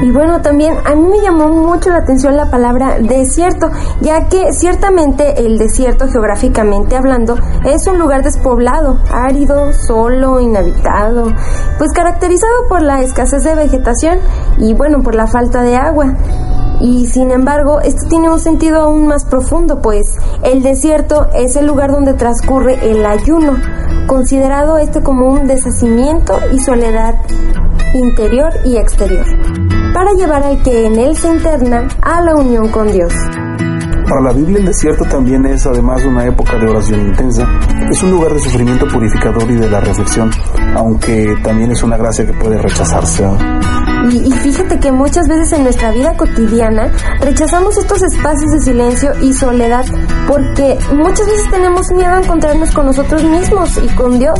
Y 0.00 0.12
bueno, 0.12 0.40
también 0.40 0.74
a 0.84 0.94
mí 0.94 1.08
me 1.08 1.20
llamó 1.20 1.48
mucho 1.48 1.90
la 1.90 1.98
atención 1.98 2.36
la 2.36 2.50
palabra 2.50 2.98
desierto, 3.00 3.68
ya 4.00 4.28
que 4.28 4.52
ciertamente 4.52 5.44
el 5.44 5.58
desierto 5.58 6.06
geográficamente 6.06 6.96
hablando 6.96 7.36
es 7.64 7.84
un 7.88 7.98
lugar 7.98 8.22
despoblado, 8.22 9.00
árido, 9.10 9.72
solo, 9.72 10.38
inhabitado, 10.38 11.32
pues 11.78 11.90
caracterizado 11.92 12.68
por 12.68 12.82
la 12.82 13.02
escasez 13.02 13.42
de 13.42 13.56
vegetación 13.56 14.20
y 14.58 14.72
bueno, 14.72 15.02
por 15.02 15.16
la 15.16 15.26
falta 15.26 15.62
de 15.62 15.76
agua. 15.76 16.14
Y 16.80 17.06
sin 17.06 17.32
embargo, 17.32 17.80
esto 17.80 18.06
tiene 18.08 18.30
un 18.30 18.38
sentido 18.38 18.82
aún 18.82 19.08
más 19.08 19.24
profundo, 19.24 19.82
pues 19.82 20.14
el 20.44 20.62
desierto 20.62 21.26
es 21.34 21.56
el 21.56 21.66
lugar 21.66 21.90
donde 21.90 22.14
transcurre 22.14 22.88
el 22.88 23.04
ayuno, 23.04 23.56
considerado 24.06 24.78
este 24.78 25.02
como 25.02 25.26
un 25.26 25.48
deshacimiento 25.48 26.38
y 26.52 26.60
soledad 26.60 27.16
interior 27.94 28.52
y 28.64 28.76
exterior 28.76 29.24
para 29.92 30.12
llevar 30.12 30.42
al 30.42 30.62
que 30.62 30.86
en 30.86 30.98
él 30.98 31.16
se 31.16 31.28
interna 31.28 31.88
a 32.02 32.20
la 32.20 32.34
unión 32.34 32.68
con 32.68 32.90
Dios. 32.92 33.12
Para 34.08 34.22
la 34.22 34.32
Biblia 34.32 34.58
el 34.58 34.64
desierto 34.64 35.04
también 35.04 35.44
es 35.46 35.66
además 35.66 36.02
una 36.04 36.24
época 36.24 36.56
de 36.56 36.66
oración 36.66 37.00
intensa. 37.08 37.46
Es 37.90 38.02
un 38.02 38.12
lugar 38.12 38.32
de 38.32 38.40
sufrimiento 38.40 38.86
purificador 38.88 39.50
y 39.50 39.56
de 39.56 39.68
la 39.68 39.80
reflexión, 39.80 40.30
aunque 40.74 41.34
también 41.42 41.72
es 41.72 41.82
una 41.82 41.96
gracia 41.96 42.24
que 42.24 42.32
puede 42.32 42.56
rechazarse. 42.58 43.28
Y, 44.10 44.28
y, 44.28 44.32
fíjate 44.32 44.78
que 44.78 44.92
muchas 44.92 45.28
veces 45.28 45.52
en 45.52 45.64
nuestra 45.64 45.90
vida 45.90 46.16
cotidiana 46.16 46.90
rechazamos 47.20 47.76
estos 47.76 48.02
espacios 48.02 48.50
de 48.52 48.60
silencio 48.60 49.10
y 49.20 49.34
soledad 49.34 49.84
porque 50.26 50.78
muchas 50.94 51.26
veces 51.26 51.50
tenemos 51.50 51.90
miedo 51.90 52.14
a 52.14 52.20
encontrarnos 52.22 52.70
con 52.70 52.86
nosotros 52.86 53.22
mismos 53.24 53.78
y 53.82 53.88
con 53.96 54.18
Dios 54.18 54.38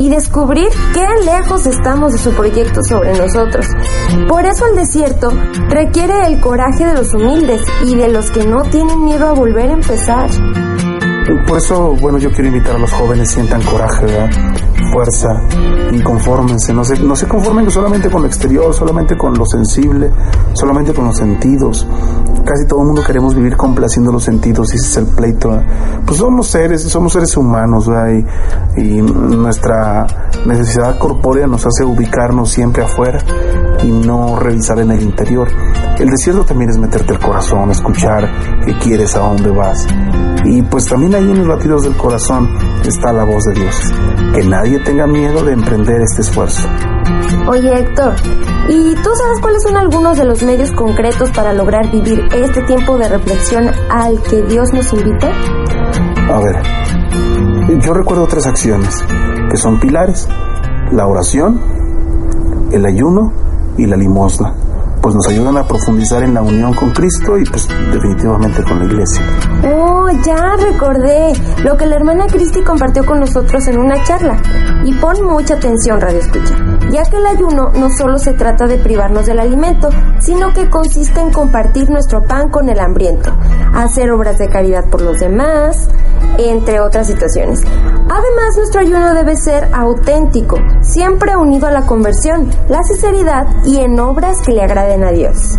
y 0.00 0.08
descubrir 0.08 0.68
qué 0.94 1.06
lejos 1.24 1.66
estamos 1.66 2.12
de 2.12 2.18
su 2.18 2.32
proyecto 2.32 2.80
sobre 2.82 3.16
nosotros. 3.16 3.66
Por 4.28 4.46
eso 4.46 4.66
el 4.66 4.76
desierto 4.76 5.30
requiere 5.68 6.26
el 6.26 6.40
coraje 6.40 6.86
de 6.86 6.94
los 6.94 7.12
humildes 7.12 7.62
y 7.84 7.94
de 7.94 8.08
los 8.08 8.30
que 8.30 8.44
no 8.44 8.62
tienen 8.62 9.04
miedo 9.04 9.28
a 9.28 9.32
volver 9.32 9.70
a 9.70 9.74
empezar. 9.74 10.30
Por 11.46 11.58
eso, 11.58 11.94
bueno, 12.00 12.18
yo 12.18 12.30
quiero 12.30 12.48
invitar 12.48 12.76
a 12.76 12.78
los 12.78 12.90
jóvenes, 12.92 13.30
sientan 13.30 13.62
coraje, 13.62 14.06
fuerza, 14.90 15.28
inconfórmense, 15.92 16.72
no 16.72 16.82
se, 16.82 16.98
no 16.98 17.14
se 17.14 17.28
conformen 17.28 17.70
solamente 17.70 18.10
con 18.10 18.22
lo 18.22 18.26
exterior, 18.26 18.74
solamente 18.74 19.16
con 19.16 19.34
lo 19.34 19.44
sensible, 19.44 20.10
solamente 20.54 20.94
con 20.94 21.04
los 21.04 21.16
sentidos. 21.16 21.86
Casi 22.50 22.66
todo 22.66 22.80
el 22.80 22.86
mundo 22.86 23.04
queremos 23.04 23.32
vivir 23.32 23.56
complaciendo 23.56 24.10
los 24.10 24.24
sentidos 24.24 24.72
y 24.72 24.76
ese 24.76 24.88
es 24.88 24.96
el 24.96 25.06
pleito. 25.14 25.62
Pues 26.04 26.18
somos 26.18 26.48
seres, 26.48 26.82
somos 26.82 27.12
seres 27.12 27.36
humanos 27.36 27.88
y, 28.76 29.00
nuestra 29.00 30.04
necesidad 30.46 30.98
corpórea 30.98 31.46
nos 31.46 31.64
hace 31.64 31.84
ubicarnos 31.84 32.50
siempre 32.50 32.82
afuera 32.82 33.20
y 33.84 33.92
no 33.92 34.34
revisar 34.34 34.80
en 34.80 34.90
el 34.90 35.00
interior. 35.00 35.46
El 35.96 36.08
desierto 36.08 36.44
también 36.44 36.70
es 36.70 36.78
meterte 36.78 37.12
el 37.12 37.20
corazón, 37.20 37.70
escuchar 37.70 38.28
qué 38.64 38.76
quieres, 38.78 39.14
a 39.14 39.20
dónde 39.20 39.52
vas. 39.52 39.86
Y 40.44 40.60
pues 40.62 40.86
también 40.86 41.14
ahí 41.14 41.30
en 41.30 41.38
los 41.38 41.46
latidos 41.46 41.84
del 41.84 41.96
corazón 41.96 42.48
está 42.84 43.12
la 43.12 43.22
voz 43.22 43.44
de 43.44 43.60
Dios. 43.60 43.76
Que 44.34 44.42
nadie 44.42 44.80
tenga 44.80 45.06
miedo 45.06 45.44
de 45.44 45.52
emprender 45.52 46.00
este 46.00 46.22
esfuerzo. 46.22 46.68
Oye 47.48 47.80
Héctor, 47.80 48.14
¿y 48.68 48.94
tú 48.94 49.10
sabes 49.14 49.40
cuáles 49.40 49.62
son 49.62 49.76
algunos 49.76 50.16
de 50.18 50.24
los 50.24 50.42
medios 50.42 50.70
concretos 50.72 51.30
para 51.30 51.52
lograr 51.52 51.90
vivir 51.90 52.26
este 52.34 52.62
tiempo 52.62 52.96
de 52.98 53.08
reflexión 53.08 53.70
al 53.90 54.22
que 54.22 54.42
Dios 54.42 54.72
nos 54.72 54.92
invita? 54.92 55.28
A 56.28 56.40
ver, 56.40 57.80
yo 57.80 57.92
recuerdo 57.92 58.26
tres 58.26 58.46
acciones 58.46 59.04
que 59.50 59.56
son 59.56 59.80
pilares. 59.80 60.28
La 60.92 61.06
oración, 61.06 61.60
el 62.72 62.84
ayuno 62.86 63.32
y 63.76 63.86
la 63.86 63.96
limosna. 63.96 64.54
Pues 65.00 65.14
nos 65.14 65.26
ayudan 65.28 65.56
a 65.56 65.66
profundizar 65.66 66.22
en 66.22 66.34
la 66.34 66.42
unión 66.42 66.74
con 66.74 66.90
Cristo 66.90 67.38
y 67.38 67.44
pues 67.44 67.66
definitivamente 67.92 68.62
con 68.62 68.78
la 68.78 68.84
iglesia. 68.84 69.22
Oh, 69.72 70.08
ya 70.24 70.56
recordé 70.56 71.32
lo 71.64 71.76
que 71.76 71.86
la 71.86 71.96
hermana 71.96 72.26
Cristi 72.26 72.62
compartió 72.62 73.04
con 73.04 73.20
nosotros 73.20 73.66
en 73.68 73.78
una 73.78 74.02
charla. 74.04 74.36
Y 74.84 74.94
pon 74.94 75.22
mucha 75.24 75.54
atención, 75.54 76.00
Radio 76.00 76.18
Escucha, 76.18 76.56
ya 76.90 77.02
que 77.04 77.16
el 77.16 77.26
ayuno 77.26 77.70
no 77.74 77.90
solo 77.90 78.18
se 78.18 78.32
trata 78.32 78.66
de 78.66 78.78
privarnos 78.78 79.26
del 79.26 79.40
alimento, 79.40 79.90
sino 80.20 80.52
que 80.52 80.70
consiste 80.70 81.20
en 81.20 81.32
compartir 81.32 81.90
nuestro 81.90 82.22
pan 82.24 82.48
con 82.50 82.68
el 82.68 82.80
hambriento, 82.80 83.30
hacer 83.74 84.10
obras 84.10 84.38
de 84.38 84.48
caridad 84.48 84.84
por 84.90 85.02
los 85.02 85.18
demás, 85.18 85.88
entre 86.38 86.80
otras 86.80 87.06
situaciones. 87.06 87.62
Además, 87.62 88.56
nuestro 88.56 88.80
ayuno 88.80 89.14
debe 89.14 89.36
ser 89.36 89.68
auténtico, 89.72 90.56
siempre 90.80 91.36
unido 91.36 91.66
a 91.66 91.70
la 91.70 91.86
conversión, 91.86 92.50
la 92.68 92.82
sinceridad 92.82 93.46
y 93.64 93.78
en 93.78 93.98
obras 94.00 94.36
que 94.44 94.52
le 94.52 94.62
agraden 94.90 95.04
a 95.04 95.10
Dios. 95.12 95.58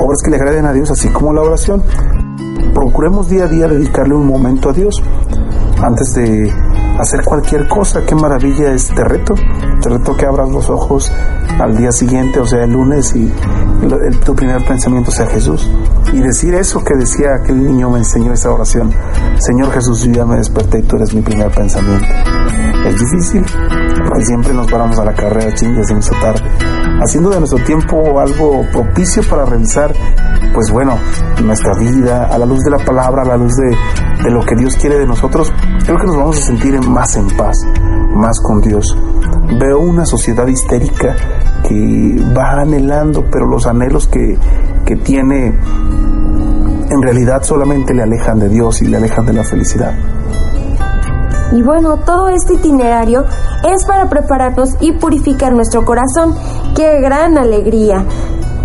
Obras 0.00 0.22
que 0.24 0.30
le 0.30 0.36
agraden 0.36 0.64
a 0.66 0.72
Dios, 0.72 0.90
así 0.90 1.08
como 1.08 1.32
la 1.32 1.42
oración. 1.42 1.82
Procuremos 2.74 3.28
día 3.28 3.44
a 3.44 3.48
día 3.48 3.68
dedicarle 3.68 4.14
un 4.14 4.26
momento 4.26 4.70
a 4.70 4.72
Dios 4.72 5.02
antes 5.82 6.14
de 6.14 6.52
hacer 6.98 7.22
cualquier 7.24 7.68
cosa. 7.68 8.04
Qué 8.06 8.14
maravilla 8.14 8.72
este 8.72 9.04
reto. 9.04 9.34
Te 9.82 9.90
reto 9.90 10.16
que 10.16 10.26
abras 10.26 10.48
los 10.50 10.70
ojos 10.70 11.12
al 11.58 11.76
día 11.76 11.92
siguiente, 11.92 12.40
o 12.40 12.46
sea, 12.46 12.64
el 12.64 12.72
lunes, 12.72 13.14
y 13.14 13.32
tu 14.24 14.34
primer 14.34 14.64
pensamiento 14.64 15.10
sea 15.10 15.26
Jesús. 15.26 15.68
Y 16.12 16.20
decir 16.20 16.54
eso 16.54 16.82
que 16.82 16.94
decía 16.94 17.34
aquel 17.34 17.62
niño 17.62 17.90
me 17.90 17.98
enseñó 17.98 18.32
esa 18.32 18.50
oración. 18.50 18.90
Señor 19.38 19.70
Jesús, 19.72 20.02
yo 20.04 20.12
ya 20.12 20.24
me 20.24 20.36
desperté 20.36 20.78
y 20.78 20.82
tú 20.82 20.96
eres 20.96 21.12
mi 21.12 21.20
primer 21.20 21.50
pensamiento. 21.50 22.06
Es 22.86 22.98
difícil, 22.98 23.44
porque 24.06 24.24
siempre 24.24 24.54
nos 24.54 24.70
paramos 24.70 24.98
a 24.98 25.04
la 25.04 25.12
carrera, 25.12 25.52
chingas, 25.54 25.90
en 25.90 25.98
esa 25.98 26.18
tarde. 26.20 26.87
Haciendo 27.00 27.30
de 27.30 27.38
nuestro 27.38 27.62
tiempo 27.64 28.18
algo 28.20 28.64
propicio 28.72 29.22
para 29.28 29.44
revisar, 29.44 29.92
pues 30.52 30.70
bueno, 30.72 30.98
nuestra 31.44 31.74
vida, 31.78 32.26
a 32.26 32.38
la 32.38 32.46
luz 32.46 32.60
de 32.64 32.70
la 32.70 32.84
palabra, 32.84 33.22
a 33.22 33.24
la 33.24 33.36
luz 33.36 33.54
de, 33.54 34.24
de 34.24 34.30
lo 34.30 34.40
que 34.44 34.56
Dios 34.56 34.76
quiere 34.76 34.98
de 34.98 35.06
nosotros, 35.06 35.52
creo 35.84 35.96
que 35.96 36.06
nos 36.06 36.16
vamos 36.16 36.38
a 36.38 36.42
sentir 36.42 36.80
más 36.88 37.16
en 37.16 37.28
paz, 37.36 37.56
más 38.14 38.40
con 38.40 38.60
Dios. 38.60 38.96
Veo 39.58 39.78
una 39.78 40.04
sociedad 40.04 40.46
histérica 40.46 41.14
que 41.66 42.20
va 42.36 42.60
anhelando, 42.62 43.24
pero 43.30 43.46
los 43.46 43.66
anhelos 43.66 44.08
que, 44.08 44.36
que 44.84 44.96
tiene 44.96 45.54
en 46.90 47.02
realidad 47.02 47.42
solamente 47.42 47.94
le 47.94 48.02
alejan 48.02 48.38
de 48.38 48.48
Dios 48.48 48.82
y 48.82 48.86
le 48.86 48.96
alejan 48.96 49.26
de 49.26 49.32
la 49.34 49.44
felicidad. 49.44 49.94
Y 51.52 51.62
bueno, 51.62 51.98
todo 52.04 52.28
este 52.28 52.54
itinerario 52.54 53.24
es 53.64 53.84
para 53.86 54.08
prepararnos 54.08 54.70
y 54.80 54.92
purificar 54.92 55.52
nuestro 55.52 55.84
corazón. 55.84 56.36
¡Qué 56.76 57.00
gran 57.00 57.38
alegría! 57.38 58.04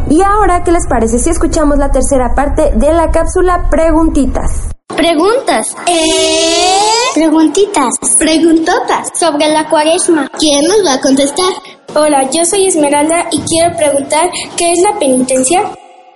Y 0.09 0.21
ahora, 0.21 0.63
¿qué 0.63 0.71
les 0.71 0.85
parece 0.87 1.17
si 1.17 1.29
escuchamos 1.29 1.77
la 1.77 1.91
tercera 1.91 2.35
parte 2.35 2.71
de 2.75 2.93
la 2.93 3.09
cápsula 3.09 3.67
Preguntitas? 3.69 4.69
Preguntas. 4.95 5.75
Eh, 5.87 7.13
preguntitas. 7.15 7.93
Preguntotas. 8.19 9.07
Sobre 9.17 9.47
la 9.47 9.69
cuaresma. 9.69 10.29
¿Quién 10.37 10.67
nos 10.67 10.85
va 10.85 10.95
a 10.95 11.01
contestar? 11.01 11.53
Hola, 11.95 12.29
yo 12.31 12.45
soy 12.45 12.67
Esmeralda 12.67 13.27
y 13.31 13.39
quiero 13.41 13.75
preguntar 13.77 14.29
¿qué 14.57 14.73
es 14.73 14.79
la 14.83 14.99
penitencia? 14.99 15.61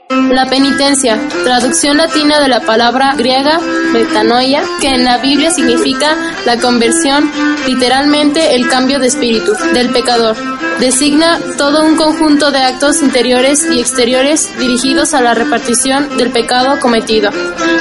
La 0.09 0.45
penitencia, 0.49 1.19
traducción 1.43 1.97
latina 1.97 2.39
de 2.39 2.47
la 2.47 2.61
palabra 2.61 3.13
griega 3.17 3.59
metanoia, 3.91 4.63
que 4.79 4.87
en 4.87 5.03
la 5.03 5.17
Biblia 5.17 5.51
significa 5.51 6.15
la 6.45 6.57
conversión, 6.57 7.29
literalmente 7.65 8.55
el 8.55 8.69
cambio 8.69 8.99
de 8.99 9.07
espíritu 9.07 9.53
del 9.73 9.89
pecador. 9.91 10.37
Designa 10.79 11.39
todo 11.57 11.83
un 11.83 11.95
conjunto 11.95 12.51
de 12.51 12.59
actos 12.59 13.01
interiores 13.01 13.65
y 13.71 13.79
exteriores 13.79 14.47
dirigidos 14.59 15.15
a 15.15 15.21
la 15.21 15.33
repartición 15.33 16.17
del 16.17 16.31
pecado 16.31 16.79
cometido 16.79 17.31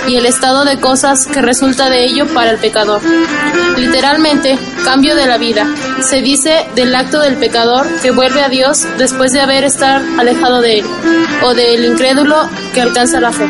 y 0.08 0.16
el 0.16 0.24
estado 0.24 0.64
de 0.64 0.80
cosas 0.80 1.26
que 1.26 1.42
resulta 1.42 1.90
de 1.90 2.04
ello 2.06 2.26
para 2.32 2.52
el 2.52 2.58
pecador. 2.58 3.02
Literalmente, 3.76 4.58
cambio 4.84 5.14
de 5.14 5.26
la 5.26 5.36
vida. 5.36 5.66
Se 6.00 6.22
dice 6.22 6.66
del 6.74 6.94
acto 6.94 7.20
del 7.20 7.36
pecador 7.36 7.86
que 8.00 8.12
vuelve 8.12 8.42
a 8.42 8.48
Dios 8.48 8.86
después 8.96 9.32
de 9.32 9.40
haber 9.40 9.64
estar 9.64 10.02
alejado 10.18 10.62
de 10.62 10.78
él, 10.78 10.86
o 11.42 11.54
del 11.54 11.84
incrédulo 11.84 12.48
que 12.72 12.80
alcanza 12.80 13.20
la 13.20 13.32
fe. 13.32 13.48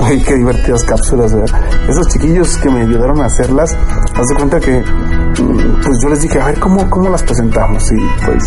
Ay, 0.00 0.22
qué 0.22 0.34
divertidas 0.34 0.84
cápsulas, 0.84 1.34
¿verdad? 1.34 1.60
Esos 1.88 2.06
chiquillos 2.08 2.56
que 2.58 2.68
me 2.68 2.82
ayudaron 2.82 3.20
a 3.20 3.26
hacerlas, 3.26 3.74
haz 3.74 4.26
cuenta 4.36 4.60
que 4.60 4.84
pues 5.34 5.98
yo 6.02 6.08
les 6.08 6.22
dije, 6.22 6.40
a 6.40 6.46
ver, 6.46 6.60
¿cómo, 6.60 6.88
cómo 6.88 7.08
las 7.08 7.22
presentamos? 7.22 7.82
Y 7.92 8.24
pues 8.24 8.44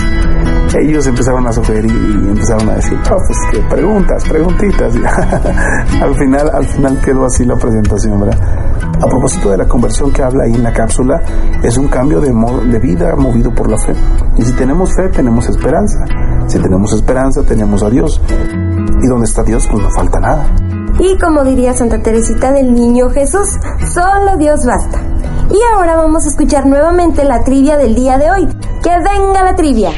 ellos 0.79 1.07
empezaron 1.07 1.45
a 1.47 1.51
sugerir 1.51 1.91
y 1.91 2.29
empezaron 2.29 2.69
a 2.69 2.75
decir, 2.75 2.97
oh, 3.11 3.17
pues 3.17 3.37
que 3.51 3.75
preguntas, 3.75 4.23
preguntitas. 4.27 4.95
al 6.01 6.15
final, 6.15 6.49
al 6.53 6.65
final 6.65 7.01
quedó 7.01 7.25
así 7.25 7.45
la 7.45 7.55
presentación, 7.55 8.19
¿verdad? 8.19 8.39
A 9.01 9.07
propósito 9.07 9.51
de 9.51 9.57
la 9.57 9.67
conversión 9.67 10.11
que 10.11 10.23
habla 10.23 10.45
ahí 10.45 10.53
en 10.53 10.63
la 10.63 10.73
cápsula, 10.73 11.21
es 11.63 11.77
un 11.77 11.87
cambio 11.87 12.21
de, 12.21 12.33
de 12.71 12.79
vida 12.79 13.15
movido 13.15 13.53
por 13.53 13.69
la 13.69 13.77
fe. 13.77 13.93
Y 14.37 14.43
si 14.43 14.53
tenemos 14.53 14.93
fe, 14.95 15.09
tenemos 15.09 15.49
esperanza. 15.49 16.05
Si 16.47 16.59
tenemos 16.59 16.93
esperanza, 16.93 17.43
tenemos 17.43 17.83
a 17.83 17.89
Dios. 17.89 18.21
Y 19.01 19.07
donde 19.07 19.25
está 19.25 19.43
Dios, 19.43 19.67
pues 19.69 19.83
no 19.83 19.91
falta 19.91 20.19
nada. 20.19 20.45
Y 20.99 21.17
como 21.19 21.43
diría 21.43 21.73
Santa 21.73 22.01
Teresita 22.01 22.51
del 22.51 22.73
Niño 22.73 23.09
Jesús, 23.09 23.49
solo 23.93 24.37
Dios 24.37 24.65
basta. 24.65 24.99
Y 25.57 25.59
ahora 25.73 25.95
vamos 25.95 26.23
a 26.25 26.27
escuchar 26.27 26.67
nuevamente 26.67 27.23
la 27.23 27.43
trivia 27.43 27.77
del 27.77 27.95
día 27.95 28.19
de 28.19 28.29
hoy. 28.29 28.47
¡Que 28.83 28.91
venga 28.91 29.43
la 29.43 29.55
trivia! 29.55 29.89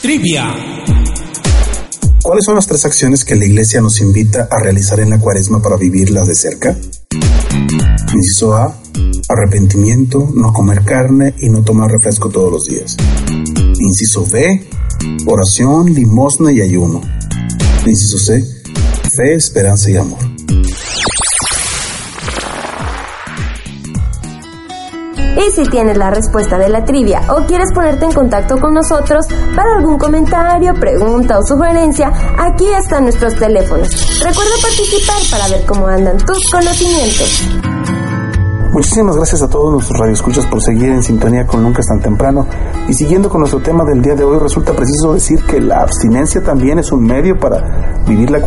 Trivia. 0.00 0.44
¿Cuáles 2.22 2.44
son 2.44 2.54
las 2.54 2.68
tres 2.68 2.84
acciones 2.84 3.24
que 3.24 3.34
la 3.34 3.46
iglesia 3.46 3.80
nos 3.80 4.00
invita 4.00 4.46
a 4.48 4.62
realizar 4.62 5.00
en 5.00 5.10
la 5.10 5.18
cuaresma 5.18 5.60
para 5.60 5.76
vivirlas 5.76 6.28
de 6.28 6.36
cerca? 6.36 6.76
Inciso 8.14 8.54
A, 8.54 8.76
arrepentimiento, 9.28 10.28
no 10.32 10.52
comer 10.52 10.84
carne 10.84 11.34
y 11.38 11.48
no 11.48 11.64
tomar 11.64 11.90
refresco 11.90 12.28
todos 12.28 12.52
los 12.52 12.66
días. 12.66 12.96
Inciso 13.76 14.24
B, 14.30 14.68
oración, 15.26 15.92
limosna 15.92 16.52
y 16.52 16.60
ayuno. 16.60 17.00
Inciso 17.84 18.18
C, 18.18 18.44
fe, 19.16 19.34
esperanza 19.34 19.90
y 19.90 19.96
amor. 19.96 20.20
Y 25.44 25.50
si 25.50 25.64
tienes 25.64 25.96
la 25.96 26.10
respuesta 26.10 26.56
de 26.56 26.68
la 26.68 26.84
trivia 26.84 27.20
o 27.28 27.44
quieres 27.46 27.72
ponerte 27.74 28.04
en 28.04 28.12
contacto 28.12 28.58
con 28.58 28.74
nosotros 28.74 29.26
para 29.56 29.76
algún 29.76 29.98
comentario, 29.98 30.72
pregunta 30.74 31.38
o 31.38 31.42
sugerencia, 31.42 32.12
aquí 32.38 32.66
están 32.68 33.04
nuestros 33.04 33.34
teléfonos. 33.34 33.88
Recuerda 34.22 34.52
participar 34.62 35.16
para 35.30 35.48
ver 35.48 35.66
cómo 35.66 35.88
andan 35.88 36.16
tus 36.18 36.48
conocimientos. 36.48 37.42
Muchísimas 38.72 39.16
gracias 39.16 39.42
a 39.42 39.48
todos 39.48 39.72
nuestros 39.72 39.98
radioescuchas 39.98 40.46
por 40.46 40.62
seguir 40.62 40.90
en 40.90 41.02
sintonía 41.02 41.44
con 41.44 41.62
Nunca 41.62 41.80
es 41.80 41.88
tan 41.88 42.00
temprano. 42.00 42.46
Y 42.88 42.94
siguiendo 42.94 43.28
con 43.28 43.40
nuestro 43.40 43.60
tema 43.60 43.84
del 43.84 44.00
día 44.00 44.14
de 44.14 44.22
hoy, 44.22 44.38
resulta 44.38 44.72
preciso 44.72 45.12
decir 45.12 45.44
que 45.44 45.60
la 45.60 45.82
abstinencia 45.82 46.40
también 46.42 46.78
es 46.78 46.92
un 46.92 47.02
medio 47.02 47.36
para 47.38 48.00
vivir 48.06 48.30
la 48.30 48.40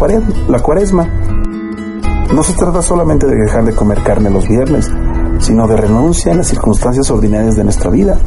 cuaresma. 0.62 1.08
No 2.34 2.42
se 2.42 2.54
trata 2.54 2.82
solamente 2.82 3.28
de 3.28 3.36
dejar 3.36 3.66
de 3.66 3.76
comer 3.76 4.02
carne 4.02 4.30
los 4.30 4.48
viernes, 4.48 4.90
sino 5.46 5.68
de 5.68 5.78
renuncia 5.78 6.32
en 6.32 6.40
las 6.40 6.48
circunstancias 6.48 7.10
ordinarias 7.12 7.56
de 7.56 7.64
nuestra 7.64 7.92
vida. 7.92 8.18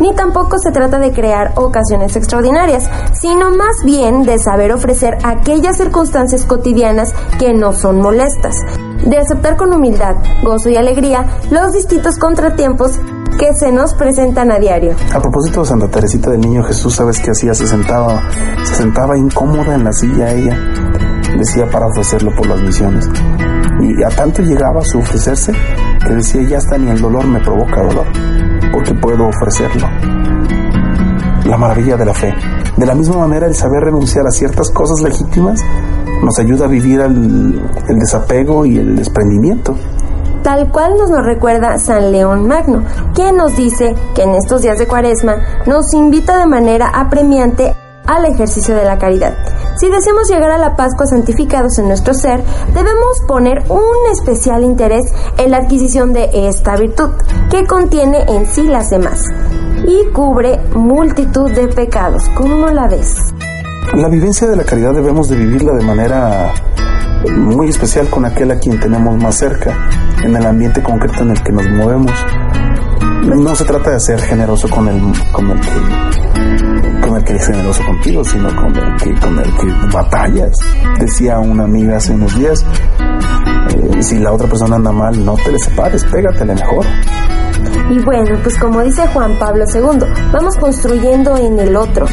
Ni 0.00 0.14
tampoco 0.14 0.58
se 0.58 0.70
trata 0.70 0.98
de 0.98 1.12
crear 1.12 1.52
ocasiones 1.56 2.16
extraordinarias, 2.16 2.88
sino 3.12 3.50
más 3.50 3.76
bien 3.84 4.22
de 4.22 4.38
saber 4.38 4.72
ofrecer 4.72 5.18
aquellas 5.22 5.76
circunstancias 5.76 6.46
cotidianas 6.46 7.12
que 7.38 7.52
no 7.52 7.74
son 7.74 8.00
molestas, 8.00 8.56
de 9.04 9.18
aceptar 9.18 9.58
con 9.58 9.74
humildad, 9.74 10.16
gozo 10.42 10.70
y 10.70 10.76
alegría 10.76 11.26
los 11.50 11.72
distintos 11.72 12.16
contratiempos 12.16 12.92
que 13.38 13.52
se 13.58 13.72
nos 13.72 13.92
presentan 13.92 14.50
a 14.50 14.58
diario. 14.58 14.96
A 15.14 15.20
propósito 15.20 15.60
de 15.60 15.66
Santa 15.66 15.88
Teresita 15.88 16.30
del 16.30 16.40
Niño 16.40 16.62
Jesús, 16.64 16.94
¿sabes 16.94 17.20
qué 17.20 17.32
hacía? 17.32 17.52
Se 17.52 17.66
sentaba, 17.66 18.22
se 18.64 18.74
sentaba 18.74 19.18
incómoda 19.18 19.74
en 19.74 19.84
la 19.84 19.92
silla 19.92 20.32
ella, 20.32 20.56
decía 21.40 21.66
para 21.66 21.86
ofrecerlo 21.86 22.30
por 22.34 22.46
las 22.46 22.60
misiones. 22.60 23.08
Y 23.80 24.02
a 24.02 24.08
tanto 24.08 24.42
llegaba 24.42 24.80
a 24.80 24.84
su 24.84 24.98
ofrecerse 24.98 25.52
que 26.06 26.14
decía, 26.14 26.42
ya 26.42 26.58
está, 26.58 26.78
ni 26.78 26.90
el 26.90 27.00
dolor 27.00 27.26
me 27.26 27.40
provoca 27.40 27.82
dolor, 27.82 28.06
porque 28.72 28.94
puedo 28.94 29.26
ofrecerlo. 29.28 29.88
La 31.46 31.56
maravilla 31.56 31.96
de 31.96 32.04
la 32.04 32.14
fe. 32.14 32.32
De 32.76 32.86
la 32.86 32.94
misma 32.94 33.16
manera, 33.16 33.46
el 33.46 33.54
saber 33.54 33.82
renunciar 33.84 34.26
a 34.26 34.30
ciertas 34.30 34.70
cosas 34.70 35.00
legítimas 35.00 35.60
nos 36.22 36.38
ayuda 36.38 36.66
a 36.66 36.68
vivir 36.68 37.00
el, 37.00 37.60
el 37.88 37.98
desapego 37.98 38.64
y 38.66 38.76
el 38.76 38.96
desprendimiento 38.96 39.74
tal 40.42 40.72
cual 40.72 40.94
nos 40.98 41.10
lo 41.10 41.20
recuerda 41.20 41.78
San 41.78 42.12
León 42.12 42.48
Magno, 42.48 42.82
que 43.14 43.30
nos 43.30 43.56
dice 43.56 43.94
que 44.14 44.22
en 44.22 44.34
estos 44.34 44.62
días 44.62 44.78
de 44.78 44.86
cuaresma 44.88 45.36
nos 45.66 45.92
invita 45.92 46.38
de 46.38 46.46
manera 46.46 46.90
apremiante 46.94 47.74
al 48.10 48.24
ejercicio 48.26 48.74
de 48.74 48.84
la 48.84 48.98
caridad. 48.98 49.34
Si 49.76 49.88
deseamos 49.88 50.28
llegar 50.28 50.50
a 50.50 50.58
la 50.58 50.74
Pascua 50.74 51.06
santificados 51.06 51.78
en 51.78 51.86
nuestro 51.86 52.12
ser, 52.12 52.42
debemos 52.74 53.20
poner 53.26 53.62
un 53.68 54.10
especial 54.12 54.64
interés 54.64 55.04
en 55.38 55.52
la 55.52 55.58
adquisición 55.58 56.12
de 56.12 56.28
esta 56.48 56.76
virtud, 56.76 57.10
que 57.50 57.66
contiene 57.66 58.24
en 58.28 58.46
sí 58.46 58.64
las 58.64 58.90
demás. 58.90 59.22
y 59.86 60.12
cubre 60.12 60.60
multitud 60.74 61.50
de 61.52 61.66
pecados. 61.68 62.28
¿Cómo 62.34 62.66
la 62.66 62.86
ves? 62.86 63.32
La 63.94 64.08
vivencia 64.08 64.46
de 64.46 64.54
la 64.54 64.62
caridad 64.62 64.92
debemos 64.92 65.28
de 65.30 65.36
vivirla 65.36 65.72
de 65.72 65.82
manera 65.82 66.52
muy 67.34 67.68
especial 67.70 68.08
con 68.08 68.26
aquel 68.26 68.50
a 68.50 68.58
quien 68.58 68.78
tenemos 68.78 69.16
más 69.16 69.36
cerca, 69.36 69.88
en 70.22 70.36
el 70.36 70.46
ambiente 70.46 70.82
concreto 70.82 71.22
en 71.22 71.30
el 71.30 71.42
que 71.42 71.52
nos 71.52 71.66
movemos. 71.70 72.12
No 73.22 73.54
se 73.54 73.64
trata 73.64 73.90
de 73.92 74.00
ser 74.00 74.20
generoso 74.20 74.68
con 74.68 74.88
el, 74.88 75.00
con 75.32 75.50
el 75.50 75.60
que 75.60 76.69
que 77.24 77.36
es 77.36 77.46
generoso 77.46 77.84
contigo, 77.84 78.24
sino 78.24 78.48
con 78.56 78.76
el 78.76 78.96
que, 78.96 79.14
con 79.20 79.36
que 79.36 79.86
batallas. 79.92 80.52
Decía 80.98 81.38
una 81.38 81.64
amiga 81.64 81.96
hace 81.96 82.12
unos 82.12 82.36
días, 82.36 82.64
eh, 83.70 84.02
si 84.02 84.18
la 84.18 84.32
otra 84.32 84.48
persona 84.48 84.76
anda 84.76 84.92
mal, 84.92 85.24
no 85.24 85.34
te 85.36 85.52
le 85.52 85.58
separes, 85.58 86.04
pégatele 86.04 86.54
mejor. 86.54 86.86
Y 87.90 87.98
bueno, 88.04 88.38
pues 88.42 88.58
como 88.58 88.80
dice 88.82 89.06
Juan 89.08 89.38
Pablo 89.38 89.64
II, 89.72 90.00
vamos 90.32 90.56
construyendo 90.56 91.36
en 91.36 91.58
el 91.58 91.76
otro 91.76 92.06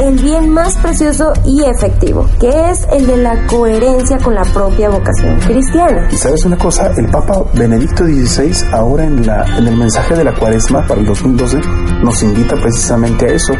el 0.00 0.18
bien 0.18 0.50
más 0.50 0.76
precioso 0.78 1.32
y 1.44 1.62
efectivo, 1.64 2.26
que 2.38 2.48
es 2.70 2.86
el 2.90 3.06
de 3.06 3.18
la 3.18 3.46
coherencia 3.46 4.18
con 4.18 4.34
la 4.34 4.44
propia 4.44 4.88
vocación 4.88 5.38
cristiana. 5.40 6.08
¿Y 6.10 6.16
sabes 6.16 6.44
una 6.44 6.56
cosa? 6.56 6.90
El 6.96 7.06
Papa 7.10 7.44
Benedicto 7.54 8.04
XVI 8.04 8.72
ahora 8.72 9.04
en, 9.04 9.26
la, 9.26 9.44
en 9.58 9.68
el 9.68 9.76
mensaje 9.76 10.16
de 10.16 10.24
la 10.24 10.34
cuaresma 10.34 10.86
para 10.86 11.00
el 11.00 11.06
2012 11.06 11.60
nos 12.02 12.22
invita 12.22 12.56
precisamente 12.56 13.26
a 13.26 13.34
eso, 13.34 13.52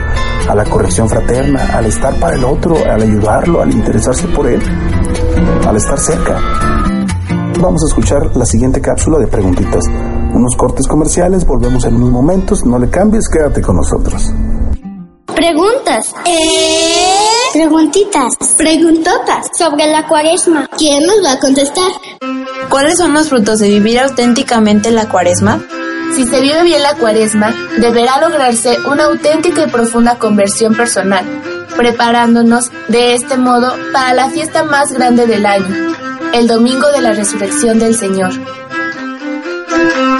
a 0.48 0.54
la 0.54 0.64
corrección 0.64 1.08
fraterna, 1.08 1.76
al 1.76 1.86
estar 1.86 2.14
para 2.14 2.36
el 2.36 2.44
otro, 2.44 2.74
al 2.76 3.02
ayudarlo, 3.02 3.60
al 3.60 3.70
interesarse 3.70 4.26
por 4.28 4.46
él, 4.46 4.62
al 5.66 5.76
estar 5.76 5.98
cerca. 5.98 6.38
Vamos 7.60 7.82
a 7.84 7.88
escuchar 7.88 8.34
la 8.34 8.46
siguiente 8.46 8.80
cápsula 8.80 9.18
de 9.18 9.26
preguntitas. 9.26 9.84
Unos 10.32 10.56
cortes 10.56 10.86
comerciales, 10.88 11.44
volvemos 11.44 11.84
en 11.84 11.96
unos 11.96 12.10
momentos, 12.10 12.64
no 12.64 12.78
le 12.78 12.88
cambies, 12.88 13.28
quédate 13.28 13.60
con 13.60 13.76
nosotros. 13.76 14.32
Preguntas. 15.40 16.12
¿Eh? 16.26 17.50
Preguntitas. 17.54 18.34
Preguntotas. 18.58 19.46
Sobre 19.56 19.86
la 19.86 20.06
cuaresma. 20.06 20.68
¿Quién 20.76 21.06
nos 21.06 21.24
va 21.24 21.32
a 21.32 21.38
contestar? 21.38 21.90
¿Cuáles 22.68 22.98
son 22.98 23.14
los 23.14 23.30
frutos 23.30 23.58
de 23.58 23.68
vivir 23.68 24.00
auténticamente 24.00 24.90
la 24.90 25.08
cuaresma? 25.08 25.58
Si 26.14 26.26
se 26.26 26.42
vive 26.42 26.62
bien 26.64 26.82
la 26.82 26.94
cuaresma, 26.96 27.54
deberá 27.78 28.20
lograrse 28.20 28.76
una 28.86 29.04
auténtica 29.04 29.62
y 29.62 29.70
profunda 29.70 30.18
conversión 30.18 30.74
personal, 30.74 31.24
preparándonos 31.74 32.70
de 32.88 33.14
este 33.14 33.38
modo 33.38 33.74
para 33.94 34.12
la 34.12 34.28
fiesta 34.28 34.62
más 34.64 34.92
grande 34.92 35.26
del 35.26 35.46
año, 35.46 35.96
el 36.34 36.48
domingo 36.48 36.86
de 36.92 37.00
la 37.00 37.12
resurrección 37.12 37.78
del 37.78 37.96
Señor. 37.96 38.34
Señor, 39.70 40.19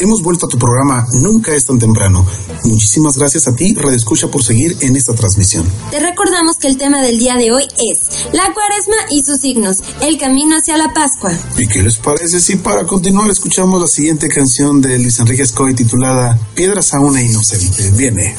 Hemos 0.00 0.22
vuelto 0.22 0.46
a 0.46 0.48
tu 0.48 0.58
programa 0.58 1.04
Nunca 1.20 1.54
es 1.54 1.66
tan 1.66 1.78
temprano. 1.78 2.24
Muchísimas 2.64 3.18
gracias 3.18 3.48
a 3.48 3.54
ti, 3.54 3.74
Radio 3.74 3.96
Escucha, 3.96 4.28
por 4.28 4.42
seguir 4.42 4.78
en 4.80 4.96
esta 4.96 5.12
transmisión. 5.12 5.70
Te 5.90 6.00
recordamos 6.00 6.56
que 6.56 6.68
el 6.68 6.78
tema 6.78 7.02
del 7.02 7.18
día 7.18 7.34
de 7.34 7.52
hoy 7.52 7.64
es 7.64 8.32
la 8.32 8.54
cuaresma 8.54 8.96
y 9.10 9.22
sus 9.24 9.40
signos, 9.40 9.78
el 10.00 10.16
camino 10.18 10.56
hacia 10.56 10.78
la 10.78 10.94
Pascua. 10.94 11.32
¿Y 11.58 11.66
qué 11.66 11.82
les 11.82 11.96
parece 11.96 12.40
si 12.40 12.56
para 12.56 12.86
continuar 12.86 13.28
escuchamos 13.28 13.78
la 13.78 13.86
siguiente 13.86 14.28
canción 14.28 14.80
de 14.80 14.98
Luis 14.98 15.18
Enrique 15.18 15.42
Escoy 15.42 15.74
titulada 15.74 16.38
Piedras 16.54 16.94
a 16.94 17.00
una 17.00 17.20
inocente? 17.20 17.90
Viene. 17.90 18.34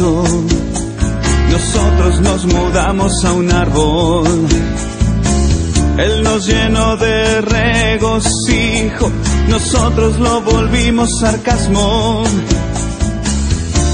Nosotros 0.00 2.20
nos 2.20 2.46
mudamos 2.46 3.24
a 3.24 3.32
un 3.32 3.50
árbol. 3.50 4.46
Él 5.98 6.22
nos 6.22 6.46
llenó 6.46 6.96
de 6.96 7.40
regocijo, 7.40 9.10
nosotros 9.48 10.20
lo 10.20 10.40
volvimos 10.42 11.08
sarcasmo. 11.20 12.22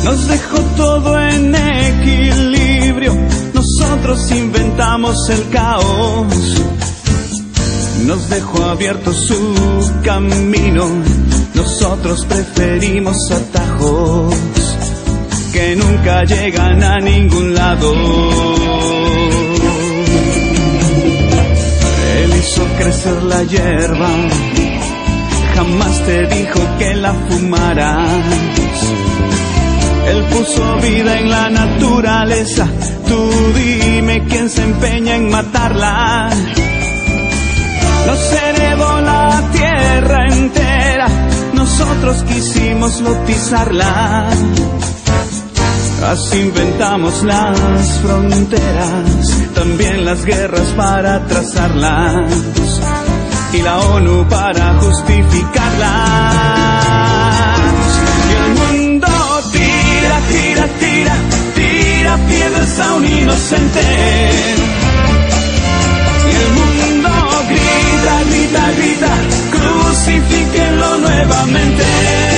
Nos 0.04 0.28
dejó 0.28 0.58
todo 0.76 1.18
en 1.18 1.54
equilibrio, 1.54 3.16
nosotros 3.54 4.30
inventamos 4.30 5.30
el 5.30 5.48
caos. 5.48 6.60
Nos 8.04 8.28
dejó 8.28 8.62
abierto 8.64 9.10
su 9.14 9.90
camino, 10.02 10.86
nosotros 11.54 12.26
preferimos 12.26 13.16
atajos 13.30 14.63
que 15.54 15.76
nunca 15.76 16.24
llegan 16.24 16.82
a 16.82 16.98
ningún 16.98 17.54
lado. 17.54 17.94
Él 22.18 22.30
hizo 22.40 22.64
crecer 22.76 23.22
la 23.22 23.42
hierba, 23.44 24.10
jamás 25.54 26.00
te 26.06 26.26
dijo 26.26 26.60
que 26.78 26.94
la 26.94 27.14
fumaras. 27.14 28.24
Él 30.08 30.24
puso 30.24 30.76
vida 30.82 31.20
en 31.20 31.30
la 31.30 31.48
naturaleza, 31.50 32.66
tú 33.08 33.30
dime 33.54 34.24
quién 34.28 34.50
se 34.50 34.62
empeña 34.62 35.14
en 35.14 35.30
matarla. 35.30 36.30
Nos 38.08 38.32
heredó 38.42 39.00
la 39.02 39.50
tierra 39.52 40.26
entera, 40.26 41.06
nosotros 41.54 42.24
quisimos 42.24 43.00
lotizarla. 43.00 44.30
Así 46.06 46.38
inventamos 46.38 47.22
las 47.24 47.98
fronteras, 48.00 49.52
también 49.54 50.04
las 50.04 50.24
guerras 50.24 50.68
para 50.76 51.24
trazarlas 51.26 52.30
y 53.54 53.62
la 53.62 53.78
ONU 53.78 54.28
para 54.28 54.74
justificarlas. 54.80 55.88
Y 58.28 58.32
el 58.34 58.50
mundo 58.60 59.08
tira, 59.50 60.20
tira, 60.28 60.68
tira, 60.78 61.16
tira 61.54 62.18
piedras 62.28 62.78
a 62.80 62.94
un 62.94 63.04
inocente. 63.06 63.80
Y 66.26 66.34
el 66.36 66.50
mundo 66.52 67.10
grita, 67.48 68.14
grita, 68.30 68.72
grita, 68.76 69.12
crucifíquenlo 69.50 70.98
nuevamente. 70.98 72.33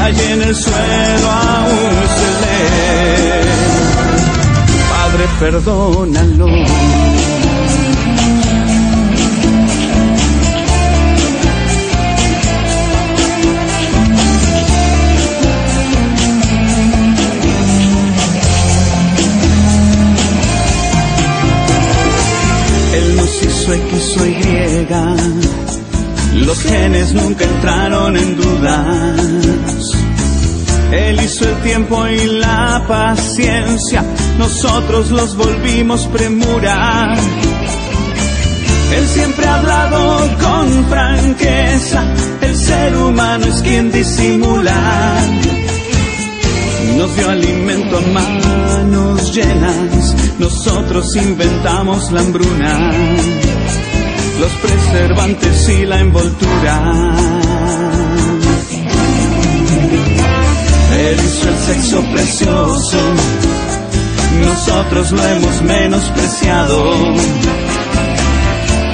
Y 0.00 0.02
allí 0.02 0.32
en 0.32 0.42
el 0.42 0.56
suelo 0.56 1.30
aún 1.30 2.08
se 2.16 2.30
lee. 2.40 3.50
Padre, 4.88 5.24
perdónalo. 5.38 6.46
Él 22.94 23.16
nos 23.16 23.42
hizo 23.42 23.72
X 23.74 24.16
o 24.18 24.26
Y. 24.26 25.59
Los 26.46 26.62
genes 26.62 27.12
nunca 27.12 27.44
entraron 27.44 28.16
en 28.16 28.36
dudas. 28.36 29.20
Él 30.92 31.20
hizo 31.22 31.48
el 31.48 31.54
tiempo 31.62 32.06
y 32.08 32.26
la 32.38 32.82
paciencia. 32.88 34.04
Nosotros 34.38 35.10
los 35.10 35.36
volvimos 35.36 36.06
premura. 36.08 37.14
Él 38.96 39.06
siempre 39.06 39.46
ha 39.46 39.56
hablado 39.56 40.38
con 40.40 40.84
franqueza. 40.86 42.02
El 42.40 42.56
ser 42.56 42.96
humano 42.96 43.46
es 43.46 43.62
quien 43.62 43.92
disimula. 43.92 45.16
Nos 46.96 47.16
dio 47.16 47.30
alimento 47.30 47.98
a 47.98 48.00
manos 48.00 49.34
llenas. 49.34 50.16
Nosotros 50.38 51.14
inventamos 51.16 52.10
la 52.10 52.20
hambruna. 52.20 52.90
Los 54.40 54.52
preservantes 54.52 55.68
y 55.68 55.84
la 55.84 56.00
envoltura. 56.00 57.12
Él 60.98 61.20
hizo 61.20 61.48
el 61.50 61.58
sexo 61.58 62.02
precioso. 62.10 62.96
Nosotros 64.42 65.12
lo 65.12 65.22
hemos 65.22 65.60
menospreciado. 65.60 66.94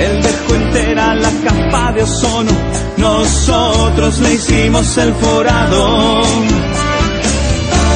Él 0.00 0.20
dejó 0.20 0.56
entera 0.56 1.14
la 1.14 1.30
capa 1.44 1.92
de 1.92 2.02
ozono. 2.02 2.50
Nosotros 2.96 4.18
le 4.18 4.34
hicimos 4.34 4.98
el 4.98 5.14
forado. 5.14 6.22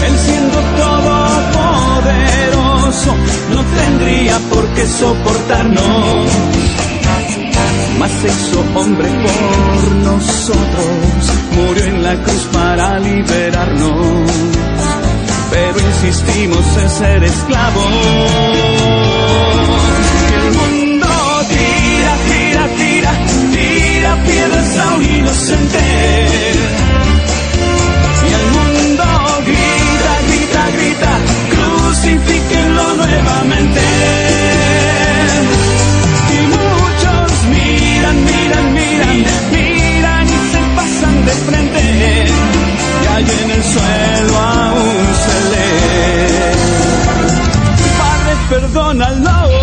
Él 0.06 0.16
siendo 0.24 0.60
todopoderoso 0.78 3.12
no 3.52 3.64
tendría 3.76 4.38
por 4.50 4.68
qué 4.68 4.86
soportarnos. 4.86 6.59
Mas 7.98 8.10
hizo 8.24 8.64
hombre 8.74 9.08
por 9.08 9.90
nosotros, 9.96 10.86
murió 11.56 11.84
en 11.84 12.02
la 12.02 12.14
cruz 12.22 12.48
para 12.52 12.98
liberarnos. 12.98 14.30
Pero 15.50 15.78
insistimos 15.80 16.76
en 16.76 16.90
ser 16.90 17.24
esclavos. 17.24 17.84
Y 20.30 20.34
el 20.34 20.52
mundo 20.52 21.08
tira, 21.48 22.12
tira, 22.30 22.68
tira, 22.76 23.12
tira 23.52 24.24
piedras 24.24 24.76
a 24.78 24.94
un 24.94 25.02
inocente. 25.02 25.78
Y 28.22 28.32
el 28.32 28.46
mundo 28.56 29.04
grita, 29.44 30.12
grita, 30.28 30.70
grita, 30.76 31.12
crucifíquenlo 31.50 32.94
nuevamente. 32.94 34.19
Y 41.32 43.06
allí 43.06 43.32
en 43.44 43.50
el 43.50 43.62
suelo 43.62 44.38
aún 44.38 45.06
se 45.24 45.36
lee. 45.50 46.56
Padre, 47.98 48.36
perdónalo. 48.48 49.59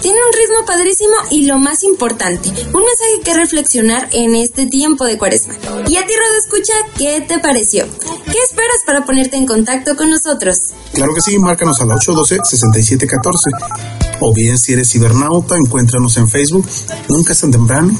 Tiene 0.00 0.18
un 0.18 0.32
ritmo 0.32 0.66
padrísimo 0.66 1.14
y 1.30 1.46
lo 1.46 1.58
más 1.58 1.82
importante, 1.82 2.48
un 2.48 2.82
mensaje 2.82 3.20
que 3.24 3.34
reflexionar 3.34 4.08
en 4.12 4.34
este 4.34 4.66
tiempo 4.66 5.04
de 5.04 5.18
cuaresma. 5.18 5.54
Y 5.86 5.96
a 5.96 6.06
ti, 6.06 6.12
Rodo 6.14 6.38
Escucha, 6.38 6.72
¿qué 6.96 7.20
te 7.20 7.38
pareció? 7.38 7.86
¿Qué 8.24 8.38
esperas 8.38 8.78
para 8.86 9.04
ponerte 9.04 9.36
en 9.36 9.46
contacto 9.46 9.96
con 9.96 10.10
nosotros? 10.10 10.72
Claro 10.92 11.14
que 11.14 11.20
sí, 11.20 11.38
márcanos 11.38 11.80
al 11.80 11.88
812-6714. 11.88 14.18
O 14.20 14.32
bien, 14.32 14.56
si 14.56 14.72
eres 14.72 14.90
cibernauta, 14.90 15.56
encuéntranos 15.56 16.16
en 16.16 16.28
Facebook, 16.28 16.66
nunca 17.08 17.32
es 17.32 17.40
tan 17.40 17.50
temprano. 17.50 17.92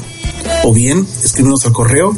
O 0.67 0.73
bien, 0.73 1.07
escríbenos 1.23 1.63
al 1.67 1.73
correo, 1.73 2.17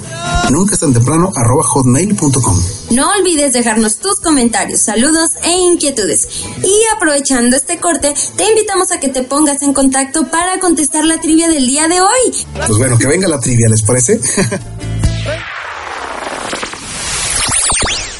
nunca 0.51 0.73
es 0.73 0.79
tan 0.79 0.93
temprano, 0.93 1.29
arroba 1.35 1.63
hotmail.com. 1.63 2.57
No 2.91 3.09
olvides 3.19 3.51
dejarnos 3.51 3.97
tus 3.97 4.21
comentarios, 4.21 4.79
saludos 4.79 5.31
e 5.43 5.51
inquietudes. 5.51 6.29
Y 6.63 6.73
aprovechando 6.95 7.57
este 7.57 7.77
corte, 7.77 8.13
te 8.37 8.49
invitamos 8.49 8.93
a 8.93 9.01
que 9.01 9.09
te 9.09 9.23
pongas 9.23 9.61
en 9.63 9.73
contacto 9.73 10.29
para 10.31 10.61
contestar 10.61 11.03
la 11.03 11.19
trivia 11.19 11.49
del 11.49 11.67
día 11.67 11.89
de 11.89 11.99
hoy. 11.99 12.07
Pues 12.55 12.77
bueno, 12.77 12.97
que 12.97 13.07
venga 13.07 13.27
la 13.27 13.37
trivia, 13.41 13.67
¿les 13.67 13.81
parece? 13.81 14.17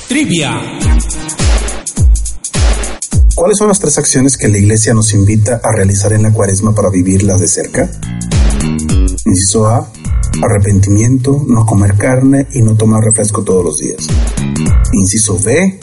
Trivia. 0.09 0.61
¿Cuáles 3.34 3.57
son 3.57 3.69
las 3.69 3.80
tres 3.80 3.97
acciones 3.97 4.36
que 4.36 4.49
la 4.49 4.57
iglesia 4.57 4.93
nos 4.93 5.13
invita 5.13 5.61
a 5.63 5.71
realizar 5.71 6.11
en 6.11 6.23
la 6.23 6.34
cuaresma 6.34 6.75
para 6.75 6.89
vivirlas 6.89 7.39
de 7.39 7.47
cerca? 7.47 7.89
Inciso 9.25 9.67
A, 9.67 9.89
Arrepentimiento, 10.42 11.44
no 11.48 11.66
comer 11.66 11.96
carne 11.96 12.48
y 12.54 12.62
no 12.62 12.76
tomar 12.76 13.04
refresco 13.04 13.44
todos 13.44 13.64
los 13.64 13.80
días. 13.80 14.08
Inciso 14.94 15.40
B, 15.44 15.80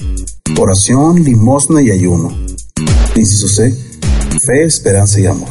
oración, 0.59 1.23
limosna 1.23 1.83
y 1.83 1.91
ayuno. 1.91 2.31
Inciso 3.17 3.49
C, 3.49 3.73
fe, 3.73 4.65
esperanza 4.65 5.21
y 5.21 5.27
amor. 5.27 5.49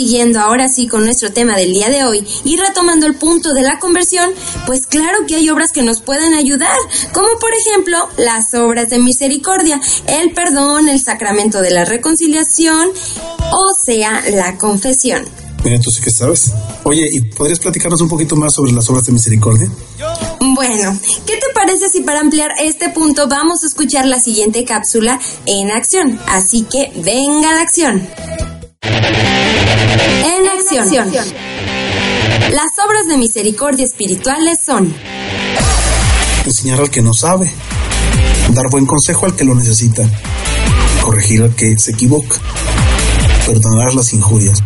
Siguiendo 0.00 0.40
ahora 0.40 0.66
sí 0.66 0.88
con 0.88 1.04
nuestro 1.04 1.30
tema 1.30 1.58
del 1.58 1.74
día 1.74 1.90
de 1.90 2.04
hoy 2.04 2.26
y 2.42 2.56
retomando 2.56 3.04
el 3.04 3.16
punto 3.16 3.52
de 3.52 3.60
la 3.60 3.78
conversión, 3.78 4.30
pues 4.64 4.86
claro 4.86 5.26
que 5.28 5.34
hay 5.34 5.50
obras 5.50 5.72
que 5.72 5.82
nos 5.82 6.00
pueden 6.00 6.32
ayudar, 6.32 6.74
como 7.12 7.28
por 7.38 7.50
ejemplo 7.52 7.98
las 8.16 8.54
obras 8.54 8.88
de 8.88 8.98
misericordia, 8.98 9.78
el 10.06 10.32
perdón, 10.32 10.88
el 10.88 11.00
sacramento 11.00 11.60
de 11.60 11.72
la 11.72 11.84
reconciliación, 11.84 12.88
o 13.52 13.84
sea, 13.84 14.22
la 14.30 14.56
confesión. 14.56 15.22
Mira, 15.62 15.78
tú 15.78 15.90
sí 15.90 16.00
que 16.00 16.10
sabes. 16.10 16.50
Oye, 16.84 17.06
¿y 17.12 17.20
podrías 17.20 17.58
platicarnos 17.58 18.00
un 18.00 18.08
poquito 18.08 18.36
más 18.36 18.54
sobre 18.54 18.72
las 18.72 18.88
obras 18.88 19.04
de 19.04 19.12
misericordia? 19.12 19.70
Bueno, 20.40 20.98
¿qué 21.26 21.34
te 21.34 21.52
parece 21.54 21.90
si 21.90 22.00
para 22.00 22.20
ampliar 22.20 22.52
este 22.58 22.88
punto 22.88 23.28
vamos 23.28 23.62
a 23.64 23.66
escuchar 23.66 24.06
la 24.06 24.18
siguiente 24.18 24.64
cápsula 24.64 25.20
en 25.44 25.70
acción? 25.70 26.18
Así 26.26 26.62
que 26.62 26.90
venga 27.04 27.52
la 27.52 27.60
acción. 27.60 28.08
En 30.24 30.46
acción. 30.46 31.12
Las 32.50 32.84
obras 32.84 33.06
de 33.08 33.16
misericordia 33.16 33.84
espirituales 33.84 34.58
son 34.64 34.92
enseñar 36.44 36.80
al 36.80 36.90
que 36.90 37.02
no 37.02 37.12
sabe, 37.12 37.50
dar 38.50 38.70
buen 38.70 38.86
consejo 38.86 39.26
al 39.26 39.36
que 39.36 39.44
lo 39.44 39.54
necesita, 39.54 40.02
corregir 41.02 41.42
al 41.42 41.54
que 41.54 41.78
se 41.78 41.92
equivoca, 41.92 42.36
perdonar 43.46 43.94
las 43.94 44.12
injurias, 44.12 44.58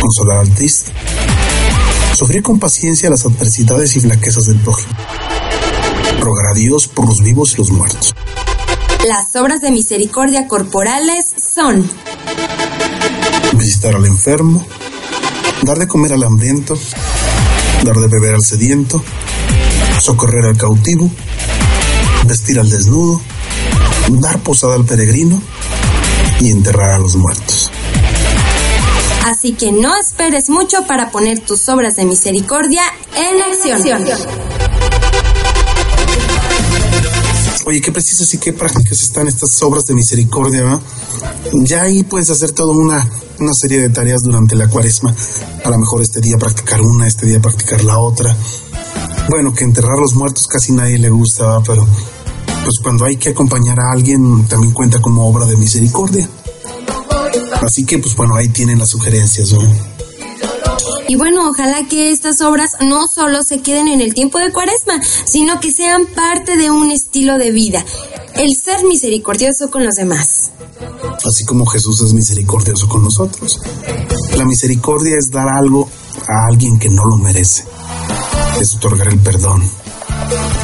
consolar 0.00 0.38
al 0.38 0.54
triste, 0.54 0.92
sufrir 2.14 2.42
con 2.42 2.58
paciencia 2.60 3.10
las 3.10 3.26
adversidades 3.26 3.96
y 3.96 4.00
flaquezas 4.00 4.44
del 4.44 4.60
prójimo, 4.60 4.92
rogar 6.20 6.46
a 6.52 6.54
Dios 6.54 6.86
por 6.88 7.06
los 7.06 7.22
vivos 7.22 7.54
y 7.54 7.56
los 7.56 7.70
muertos. 7.70 8.14
Las 9.06 9.34
obras 9.36 9.60
de 9.60 9.70
misericordia 9.70 10.48
corporales 10.48 11.26
son 11.54 11.88
visitar 13.58 13.94
al 13.94 14.06
enfermo, 14.06 14.64
dar 15.62 15.78
de 15.78 15.86
comer 15.86 16.12
al 16.12 16.22
hambriento, 16.22 16.78
dar 17.84 17.96
de 17.96 18.08
beber 18.08 18.34
al 18.34 18.42
sediento, 18.42 19.02
socorrer 20.00 20.46
al 20.46 20.56
cautivo, 20.56 21.10
vestir 22.24 22.58
al 22.58 22.70
desnudo, 22.70 23.20
dar 24.08 24.38
posada 24.40 24.74
al 24.74 24.84
peregrino 24.84 25.42
y 26.40 26.50
enterrar 26.50 26.92
a 26.92 26.98
los 26.98 27.16
muertos. 27.16 27.70
Así 29.26 29.52
que 29.52 29.72
no 29.72 29.94
esperes 29.96 30.48
mucho 30.48 30.86
para 30.86 31.10
poner 31.10 31.40
tus 31.40 31.68
obras 31.68 31.96
de 31.96 32.04
misericordia 32.04 32.82
en 33.14 33.42
acción. 33.42 34.04
Oye, 37.68 37.82
qué 37.82 37.92
precisas 37.92 38.32
y 38.32 38.38
qué 38.38 38.54
prácticas 38.54 39.02
están 39.02 39.28
estas 39.28 39.62
obras 39.62 39.84
de 39.84 39.92
misericordia. 39.94 40.80
Ya 41.66 41.82
ahí 41.82 42.02
puedes 42.02 42.30
hacer 42.30 42.52
toda 42.52 42.72
una, 42.72 43.06
una 43.40 43.52
serie 43.52 43.78
de 43.78 43.90
tareas 43.90 44.22
durante 44.22 44.56
la 44.56 44.70
cuaresma. 44.70 45.14
A 45.66 45.68
lo 45.68 45.76
mejor 45.76 46.00
este 46.00 46.22
día 46.22 46.38
practicar 46.38 46.80
una, 46.80 47.06
este 47.06 47.26
día 47.26 47.42
practicar 47.42 47.84
la 47.84 47.98
otra. 47.98 48.34
Bueno, 49.28 49.52
que 49.52 49.64
enterrar 49.64 49.98
los 49.98 50.14
muertos 50.14 50.46
casi 50.46 50.72
nadie 50.72 50.96
le 50.96 51.10
gusta, 51.10 51.60
pero 51.66 51.84
pues 51.84 52.78
cuando 52.82 53.04
hay 53.04 53.18
que 53.18 53.28
acompañar 53.28 53.78
a 53.80 53.92
alguien 53.92 54.48
también 54.48 54.72
cuenta 54.72 54.98
como 55.02 55.28
obra 55.28 55.44
de 55.44 55.58
misericordia. 55.58 56.26
Así 57.60 57.84
que 57.84 57.98
pues 57.98 58.16
bueno, 58.16 58.34
ahí 58.34 58.48
tienen 58.48 58.78
las 58.78 58.88
sugerencias. 58.88 59.52
¿no? 59.52 59.97
Y 61.08 61.16
bueno, 61.16 61.48
ojalá 61.48 61.86
que 61.88 62.10
estas 62.10 62.40
obras 62.40 62.72
no 62.80 63.06
solo 63.06 63.42
se 63.42 63.60
queden 63.60 63.88
en 63.88 64.00
el 64.00 64.14
tiempo 64.14 64.38
de 64.38 64.52
cuaresma, 64.52 65.00
sino 65.24 65.60
que 65.60 65.72
sean 65.72 66.06
parte 66.06 66.56
de 66.56 66.70
un 66.70 66.90
estilo 66.90 67.38
de 67.38 67.50
vida, 67.50 67.84
el 68.34 68.50
ser 68.54 68.84
misericordioso 68.84 69.70
con 69.70 69.84
los 69.84 69.94
demás. 69.94 70.52
Así 71.24 71.44
como 71.44 71.66
Jesús 71.66 72.00
es 72.02 72.12
misericordioso 72.12 72.88
con 72.88 73.02
nosotros. 73.02 73.60
La 74.36 74.44
misericordia 74.44 75.16
es 75.18 75.30
dar 75.30 75.48
algo 75.48 75.88
a 76.28 76.46
alguien 76.48 76.78
que 76.78 76.88
no 76.88 77.04
lo 77.04 77.16
merece. 77.16 77.64
Es 78.60 78.74
otorgar 78.76 79.08
el 79.08 79.18
perdón. 79.20 79.62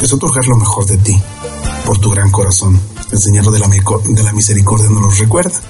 Es 0.02 0.12
otorgar 0.12 0.44
lo 0.46 0.56
mejor 0.56 0.86
de 0.86 0.98
ti, 0.98 1.20
por 1.86 1.98
tu 1.98 2.10
gran 2.10 2.30
corazón. 2.30 2.80
El 3.10 3.18
Señor 3.18 3.50
de 3.50 3.58
la, 3.58 3.68
de 3.68 4.22
la 4.22 4.32
misericordia 4.32 4.88
nos 4.90 5.02
lo 5.02 5.10
recuerda. 5.10 5.60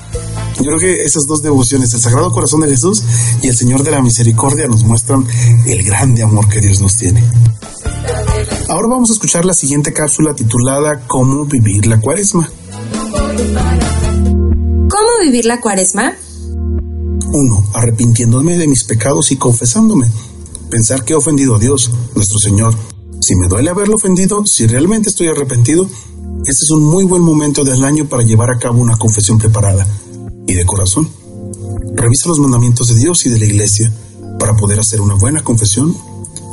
Yo 0.56 0.62
creo 0.62 0.78
que 0.78 1.02
esas 1.02 1.26
dos 1.26 1.42
devociones, 1.42 1.92
el 1.94 2.00
Sagrado 2.00 2.30
Corazón 2.30 2.60
de 2.60 2.68
Jesús 2.68 3.02
y 3.42 3.48
el 3.48 3.56
Señor 3.56 3.82
de 3.82 3.90
la 3.90 4.00
Misericordia, 4.00 4.66
nos 4.66 4.84
muestran 4.84 5.26
el 5.66 5.82
grande 5.82 6.22
amor 6.22 6.48
que 6.48 6.60
Dios 6.60 6.80
nos 6.80 6.96
tiene. 6.96 7.24
Ahora 8.68 8.88
vamos 8.88 9.10
a 9.10 9.14
escuchar 9.14 9.44
la 9.44 9.52
siguiente 9.52 9.92
cápsula 9.92 10.34
titulada 10.34 11.06
Cómo 11.08 11.44
vivir 11.44 11.86
la 11.86 12.00
cuaresma. 12.00 12.48
¿Cómo 14.88 15.10
vivir 15.22 15.44
la 15.44 15.60
cuaresma? 15.60 16.14
1. 17.32 17.70
Arrepintiéndome 17.74 18.56
de 18.56 18.68
mis 18.68 18.84
pecados 18.84 19.32
y 19.32 19.36
confesándome. 19.36 20.06
Pensar 20.70 21.04
que 21.04 21.14
he 21.14 21.16
ofendido 21.16 21.56
a 21.56 21.58
Dios, 21.58 21.90
nuestro 22.14 22.38
Señor. 22.38 22.74
Si 23.20 23.34
me 23.34 23.48
duele 23.48 23.70
haberlo 23.70 23.96
ofendido, 23.96 24.46
si 24.46 24.66
realmente 24.66 25.08
estoy 25.08 25.28
arrepentido, 25.28 25.84
este 26.46 26.64
es 26.64 26.70
un 26.70 26.84
muy 26.84 27.04
buen 27.04 27.22
momento 27.22 27.64
del 27.64 27.82
año 27.82 28.08
para 28.08 28.22
llevar 28.22 28.50
a 28.50 28.58
cabo 28.58 28.80
una 28.80 28.96
confesión 28.96 29.38
preparada 29.38 29.86
y 30.46 30.54
de 30.54 30.64
corazón. 30.64 31.08
Revisa 31.94 32.28
los 32.28 32.38
mandamientos 32.38 32.88
de 32.88 32.96
Dios 32.96 33.24
y 33.26 33.30
de 33.30 33.38
la 33.38 33.46
Iglesia 33.46 33.92
para 34.38 34.56
poder 34.56 34.78
hacer 34.78 35.00
una 35.00 35.14
buena 35.14 35.42
confesión. 35.42 35.96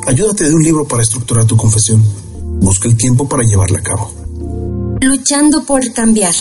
Ayúdate 0.08 0.46
de 0.46 0.56
un 0.56 0.64
libro 0.64 0.88
para 0.88 1.04
estructurar 1.04 1.46
tu 1.46 1.58
confesión. 1.58 2.04
Busca 2.62 2.88
el 2.88 2.96
tiempo 2.96 3.28
para 3.28 3.44
llevarla 3.44 3.80
a 3.80 3.84
cabo. 3.84 4.12
Luchando 5.02 5.64
por 5.66 5.92
cambiar. 5.94 6.34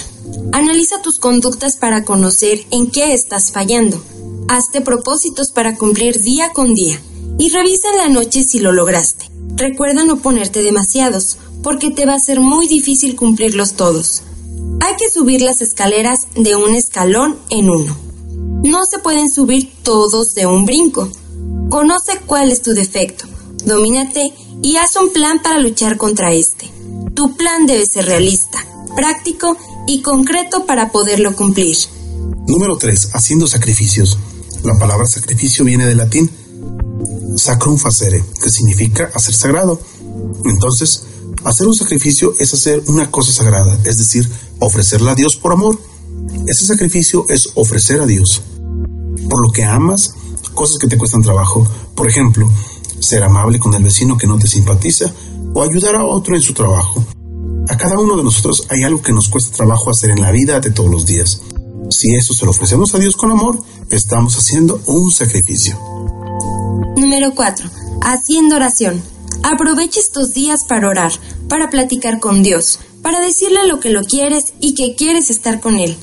Analiza 0.53 1.03
tus 1.03 1.19
conductas 1.19 1.77
para 1.77 2.05
conocer 2.05 2.61
en 2.71 2.91
qué 2.91 3.15
estás 3.15 3.53
fallando. 3.53 4.03
Hazte 4.49 4.81
propósitos 4.81 5.51
para 5.51 5.77
cumplir 5.77 6.21
día 6.23 6.51
con 6.53 6.75
día 6.75 7.01
y 7.39 7.49
revisa 7.51 7.89
en 7.93 7.99
la 7.99 8.09
noche 8.09 8.43
si 8.43 8.59
lo 8.59 8.73
lograste. 8.73 9.31
Recuerda 9.57 10.05
no 10.05 10.19
ponerte 10.19 10.63
demasiados, 10.63 11.39
porque 11.63 11.91
te 11.91 12.07
va 12.07 12.15
a 12.15 12.21
ser 12.21 12.41
muy 12.41 12.69
difícil 12.69 13.17
cumplirlos 13.17 13.75
todos. 13.75 14.23
Hay 14.81 14.97
que 14.97 15.11
subir 15.11 15.43
las 15.43 15.63
escaleras 15.63 16.21
de 16.35 16.57
un 16.57 16.75
escalón 16.75 17.39
en 17.51 17.71
uno. 17.71 17.97
No 18.65 18.85
se 18.85 18.99
pueden 18.99 19.31
subir 19.31 19.73
todos 19.83 20.35
de 20.35 20.47
un 20.47 20.67
brinco. 20.67 21.09
Conoce 21.69 22.19
cuál 22.27 22.51
es 22.51 22.63
tu 22.63 22.73
defecto, 22.73 23.27
domínate 23.65 24.33
y 24.63 24.77
haz 24.77 24.97
un 24.97 25.13
plan 25.13 25.41
para 25.43 25.59
luchar 25.59 25.97
contra 25.97 26.33
este. 26.33 26.71
Tu 27.15 27.37
plan 27.37 27.67
debe 27.67 27.87
ser 27.87 28.07
realista, 28.07 28.65
práctico 28.97 29.57
y 29.87 30.03
concreto 30.03 30.67
para 30.67 30.91
poderlo 30.91 31.35
cumplir. 31.37 31.77
Número 32.47 32.77
3. 32.77 33.11
Haciendo 33.15 33.47
sacrificios. 33.47 34.19
La 34.65 34.79
palabra 34.79 35.07
sacrificio 35.07 35.65
viene 35.65 35.87
del 35.87 35.99
latín 35.99 36.31
sacrum 37.37 37.79
facere, 37.79 38.25
que 38.43 38.51
significa 38.51 39.11
hacer 39.15 39.35
sagrado. 39.35 39.81
Entonces, 40.45 41.05
hacer 41.45 41.67
un 41.67 41.75
sacrificio 41.75 42.35
es 42.39 42.53
hacer 42.53 42.83
una 42.87 43.11
cosa 43.11 43.33
sagrada, 43.33 43.79
es 43.85 43.99
decir, 43.99 44.29
ofrecerla 44.61 45.13
a 45.13 45.15
Dios 45.15 45.37
por 45.37 45.53
amor. 45.53 45.79
Ese 46.47 46.67
sacrificio 46.67 47.27
es 47.29 47.51
ofrecer 47.55 48.01
a 48.01 48.07
Dios. 48.07 48.43
Por 49.29 49.43
lo 49.43 49.51
que 49.53 49.65
amas, 49.65 50.15
cosas 50.55 50.79
que 50.79 50.89
te 50.89 50.99
cuestan 50.99 51.23
trabajo. 51.23 51.67
Por 51.95 52.09
ejemplo, 52.09 52.51
ser 53.01 53.23
amable 53.23 53.59
con 53.59 53.75
el 53.75 53.83
vecino 53.83 54.17
que 54.17 54.27
no 54.27 54.39
te 54.39 54.47
simpatiza 54.47 55.13
o 55.55 55.63
ayudar 55.63 55.97
a 55.97 56.05
otro 56.05 56.37
en 56.37 56.43
su 56.43 56.55
trabajo. 56.55 57.05
A 57.69 57.77
cada 57.77 57.99
uno 57.99 58.17
de 58.17 58.25
nosotros 58.25 58.67
hay 58.69 58.83
algo 58.83 59.01
que 59.03 59.13
nos 59.13 59.29
cuesta 59.29 59.57
trabajo 59.57 59.91
hacer 59.91 60.11
en 60.11 60.21
la 60.21 60.33
vida 60.33 60.61
de 60.61 60.71
todos 60.71 60.91
los 60.91 61.07
días. 61.07 61.41
Si 61.91 62.15
eso 62.15 62.35
se 62.35 62.45
lo 62.45 62.51
ofrecemos 62.53 62.95
a 62.95 62.99
Dios 62.99 63.17
con 63.17 63.31
amor, 63.31 63.63
estamos 63.91 64.37
haciendo 64.37 64.81
un 64.87 65.11
sacrificio. 65.11 65.79
Número 66.97 67.33
4. 67.35 67.69
Haciendo 68.03 68.57
oración. 68.57 69.03
Aprovecha 69.43 70.01
estos 70.01 70.35
días 70.35 70.65
para 70.65 70.89
orar, 70.89 71.13
para 71.49 71.71
platicar 71.71 72.21
con 72.21 72.43
Dios, 72.43 72.79
para 73.03 73.21
decirle 73.21 73.67
lo 73.67 73.81
que 73.81 73.91
lo 73.91 74.03
quieres 74.03 74.53
y 74.61 74.75
que 74.75 74.95
quieres 74.95 75.31
estar 75.31 75.61
con 75.61 75.79
Él. 75.79 75.97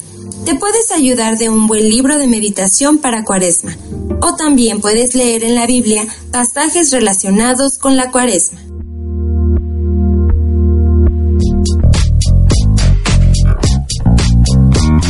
Te 0.46 0.56
puedes 0.56 0.92
ayudar 0.92 1.38
de 1.38 1.50
un 1.50 1.68
buen 1.68 1.90
libro 1.90 2.18
de 2.18 2.28
meditación 2.28 3.00
para 3.00 3.24
cuaresma. 3.24 3.76
O 4.22 4.36
también 4.36 4.82
puedes 4.82 5.14
leer 5.16 5.44
en 5.44 5.56
la 5.56 5.68
Biblia 5.68 6.08
pasajes 6.32 6.92
relacionados 6.92 7.78
con 7.78 7.98
la 7.98 8.12
cuaresma. 8.12 8.60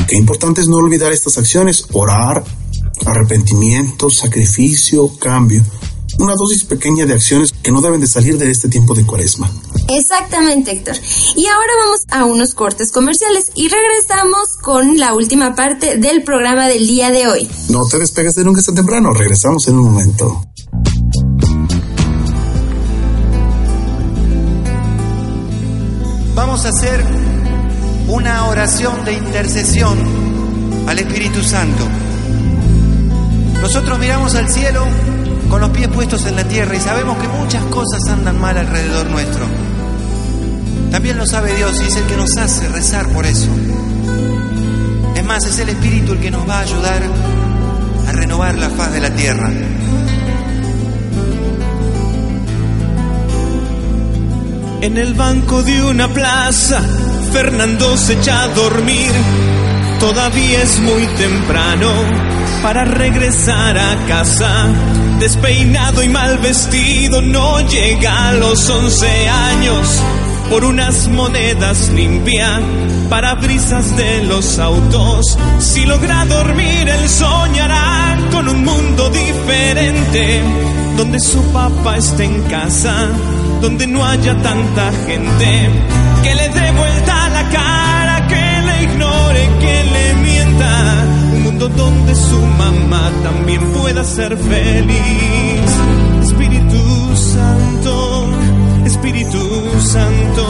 Qué 0.08 0.16
importante 0.16 0.62
es 0.62 0.68
no 0.68 0.78
olvidar 0.78 1.12
estas 1.12 1.38
acciones, 1.38 1.86
orar, 1.92 2.44
arrepentimiento, 3.06 4.10
sacrificio, 4.10 5.18
cambio. 5.20 5.64
Una 6.20 6.36
dosis 6.36 6.64
pequeña 6.64 7.06
de 7.06 7.14
acciones 7.14 7.52
que 7.52 7.72
no 7.72 7.82
deben 7.82 8.02
de 8.02 8.08
salir 8.08 8.38
de 8.38 8.50
este 8.50 8.70
tiempo 8.70 8.94
de 8.94 9.06
cuaresma. 9.06 9.52
Exactamente, 9.90 10.72
Héctor. 10.72 10.96
Y 11.36 11.46
ahora 11.46 11.74
vamos 11.84 12.02
a 12.10 12.26
unos 12.26 12.54
cortes 12.54 12.92
comerciales 12.92 13.52
y 13.56 13.68
regresamos 13.68 14.58
con 14.62 14.98
la 14.98 15.14
última 15.14 15.56
parte 15.56 15.98
del 15.98 16.24
programa 16.24 16.68
del 16.68 16.88
día 16.88 17.12
de 17.12 17.28
hoy. 17.28 17.50
No 17.70 17.86
te 17.88 18.00
despegues 18.00 18.36
de 18.36 18.44
nunca 18.44 18.62
tan 18.62 18.76
temprano, 18.76 19.14
regresamos 19.14 19.68
en 19.68 19.78
un 19.78 19.86
momento. 19.86 20.44
Vamos 26.36 26.66
a 26.66 26.70
hacer 26.70 27.04
una 28.08 28.48
oración 28.48 29.04
de 29.06 29.14
intercesión 29.14 29.98
al 30.88 31.00
Espíritu 31.00 31.44
Santo. 31.44 31.84
Nosotros 33.62 34.00
miramos 34.00 34.36
al 34.36 34.50
cielo 34.50 34.86
con 35.50 35.62
los 35.62 35.70
pies 35.70 35.88
puestos 35.88 36.26
en 36.26 36.36
la 36.36 36.44
tierra 36.44 36.76
y 36.76 36.80
sabemos 36.80 37.18
que 37.18 37.28
muchas 37.28 37.64
cosas 37.66 38.08
andan 38.10 38.40
mal 38.40 38.58
alrededor 38.58 39.10
nuestro. 39.10 39.46
También 40.92 41.18
lo 41.18 41.26
sabe 41.26 41.56
Dios 41.56 41.80
y 41.82 41.86
es 41.86 41.96
el 41.96 42.04
que 42.06 42.18
nos 42.18 42.38
hace 42.38 42.68
rezar 42.70 43.08
por 43.10 43.26
eso. 43.26 43.50
Es 45.16 45.24
más, 45.24 45.46
es 45.46 45.60
el 45.60 45.70
Espíritu 45.70 46.14
el 46.14 46.20
que 46.20 46.32
nos 46.32 46.48
va 46.48 46.60
a 46.60 46.62
ayudar 46.62 47.02
a 48.08 48.12
renovar 48.12 48.58
la 48.58 48.70
faz 48.70 48.94
de 48.94 49.02
la 49.02 49.10
tierra. 49.10 49.52
En 54.82 54.98
el 54.98 55.14
banco 55.16 55.64
de 55.64 55.84
una 55.84 56.08
plaza, 56.08 56.82
Fernando 57.34 57.98
se 57.98 58.14
echa 58.14 58.44
a 58.44 58.48
dormir. 58.50 59.12
Todavía 60.00 60.62
es 60.62 60.80
muy 60.80 61.06
temprano 61.18 61.92
para 62.62 62.86
regresar 62.86 63.78
a 63.78 63.96
casa. 64.08 64.68
Despeinado 65.20 66.04
y 66.04 66.10
mal 66.10 66.38
vestido, 66.38 67.22
no 67.22 67.60
llega 67.62 68.30
a 68.30 68.34
los 68.34 68.70
once 68.70 69.28
años. 69.28 70.04
Por 70.50 70.64
unas 70.64 71.08
monedas 71.08 71.90
limpia 71.90 72.62
para 73.10 73.36
brisas 73.36 73.98
de 73.98 74.24
los 74.24 74.60
autos. 74.60 75.38
Si 75.60 75.86
logra 75.86 76.26
dormir, 76.26 76.88
él 76.88 77.10
soñará 77.10 78.18
con 78.32 78.48
un 78.48 78.64
mundo 78.64 79.10
diferente, 79.10 80.42
donde 80.96 81.20
su 81.20 81.42
papá 81.52 81.98
esté 81.98 82.26
en 82.26 82.44
casa, 82.44 83.10
donde 83.62 83.88
no 83.88 84.06
haya 84.06 84.36
tanta 84.42 84.92
gente 85.06 85.70
que 86.24 86.36
le 86.36 86.50
dé 86.50 86.72
vuelta 86.72 87.30
la 87.30 87.50
cara, 87.50 87.87
que 89.62 89.84
le 89.94 90.14
mienta. 90.16 91.06
Un 91.34 91.44
mundo 91.44 91.68
donde 91.70 92.16
su 92.16 92.40
mamá 92.62 93.12
también 93.24 93.62
pueda 93.74 94.04
ser 94.04 94.38
feliz. 94.38 95.72
Espíritu 96.22 97.16
Santo, 97.16 98.30
Espíritu 98.86 99.40
Santo, 99.80 100.44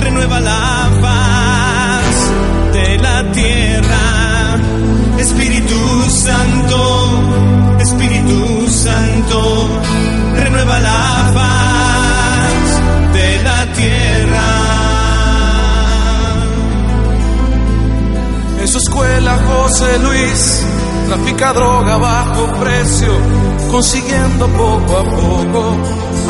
renueva 0.00 0.40
la 0.40 0.90
paz 1.02 2.14
de 2.72 2.98
la 2.98 3.32
tierra. 3.32 4.60
Espíritu 5.18 5.80
Santo, 6.08 6.78
Espíritu 7.80 8.68
Santo, 8.68 9.68
renueva 10.36 10.78
la 10.80 11.30
paz 11.34 13.14
de 13.14 13.42
la 13.42 13.72
tierra. 13.72 14.63
En 18.64 18.68
su 18.68 18.78
escuela 18.78 19.38
José 19.46 19.98
Luis 19.98 20.66
trafica 21.06 21.52
droga 21.52 21.96
a 21.96 21.98
bajo 21.98 22.46
precio, 22.60 23.12
consiguiendo 23.70 24.48
poco 24.48 24.96
a 24.96 25.04
poco 25.04 25.76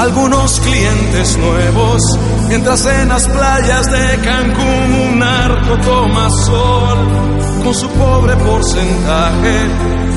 algunos 0.00 0.58
clientes 0.58 1.38
nuevos. 1.38 2.02
Mientras 2.48 2.84
en 2.86 3.08
las 3.08 3.28
playas 3.28 3.86
de 3.88 4.18
Cancún 4.24 4.94
un 5.10 5.18
narco 5.20 5.78
toma 5.78 6.28
sol, 6.44 6.98
con 7.62 7.72
su 7.72 7.88
pobre 7.90 8.34
porcentaje, 8.34 9.68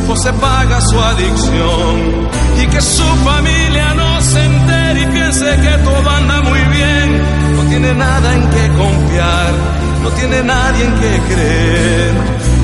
José 0.07 0.33
paga 0.33 0.81
su 0.81 0.99
adicción. 0.99 2.29
Y 2.59 2.65
que 2.65 2.81
su 2.81 3.03
familia 3.23 3.93
no 3.93 4.21
se 4.23 4.43
entere 4.43 5.01
y 5.03 5.05
piense 5.05 5.45
que 5.61 5.83
todo 5.83 6.09
anda 6.09 6.41
muy 6.41 6.63
bien, 6.75 7.55
no 7.57 7.61
tiene 7.69 7.93
nada 7.93 8.33
en 8.33 8.49
que 8.49 8.67
confiar, 8.75 9.53
no 10.09 10.15
tiene 10.15 10.41
nadie 10.43 10.85
en 10.85 10.93
que 10.95 11.33
creer. 11.33 12.13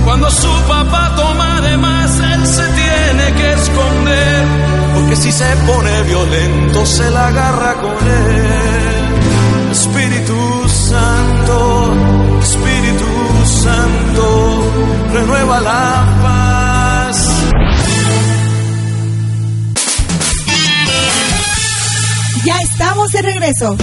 Cuando 0.06 0.30
su 0.30 0.54
papá 0.68 1.14
toma 1.16 1.62
de 1.62 1.78
más, 1.78 2.20
él 2.20 2.48
se 2.48 2.66
tiene 2.82 3.26
que 3.38 3.54
esconder, 3.54 4.46
porque 4.94 5.16
si 5.16 5.32
se 5.32 5.50
pone 5.68 6.04
violento, 6.04 6.86
se 6.86 7.10
la 7.10 7.28
agarra 7.28 7.74
con 7.76 7.98
él. 8.08 9.72
Espíritu 9.72 10.70
Santo, 10.70 11.94
Espíritu 12.42 13.12
Santo, 13.64 14.72
renueva 15.14 15.60
la 15.62 16.20
paz. 16.24 17.18
Ya 22.46 22.58
estamos 22.70 23.12
de 23.12 23.22
regreso. 23.22 23.78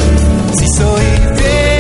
Si 0.59 0.67
soy 0.69 1.05
fiel. 1.37 1.80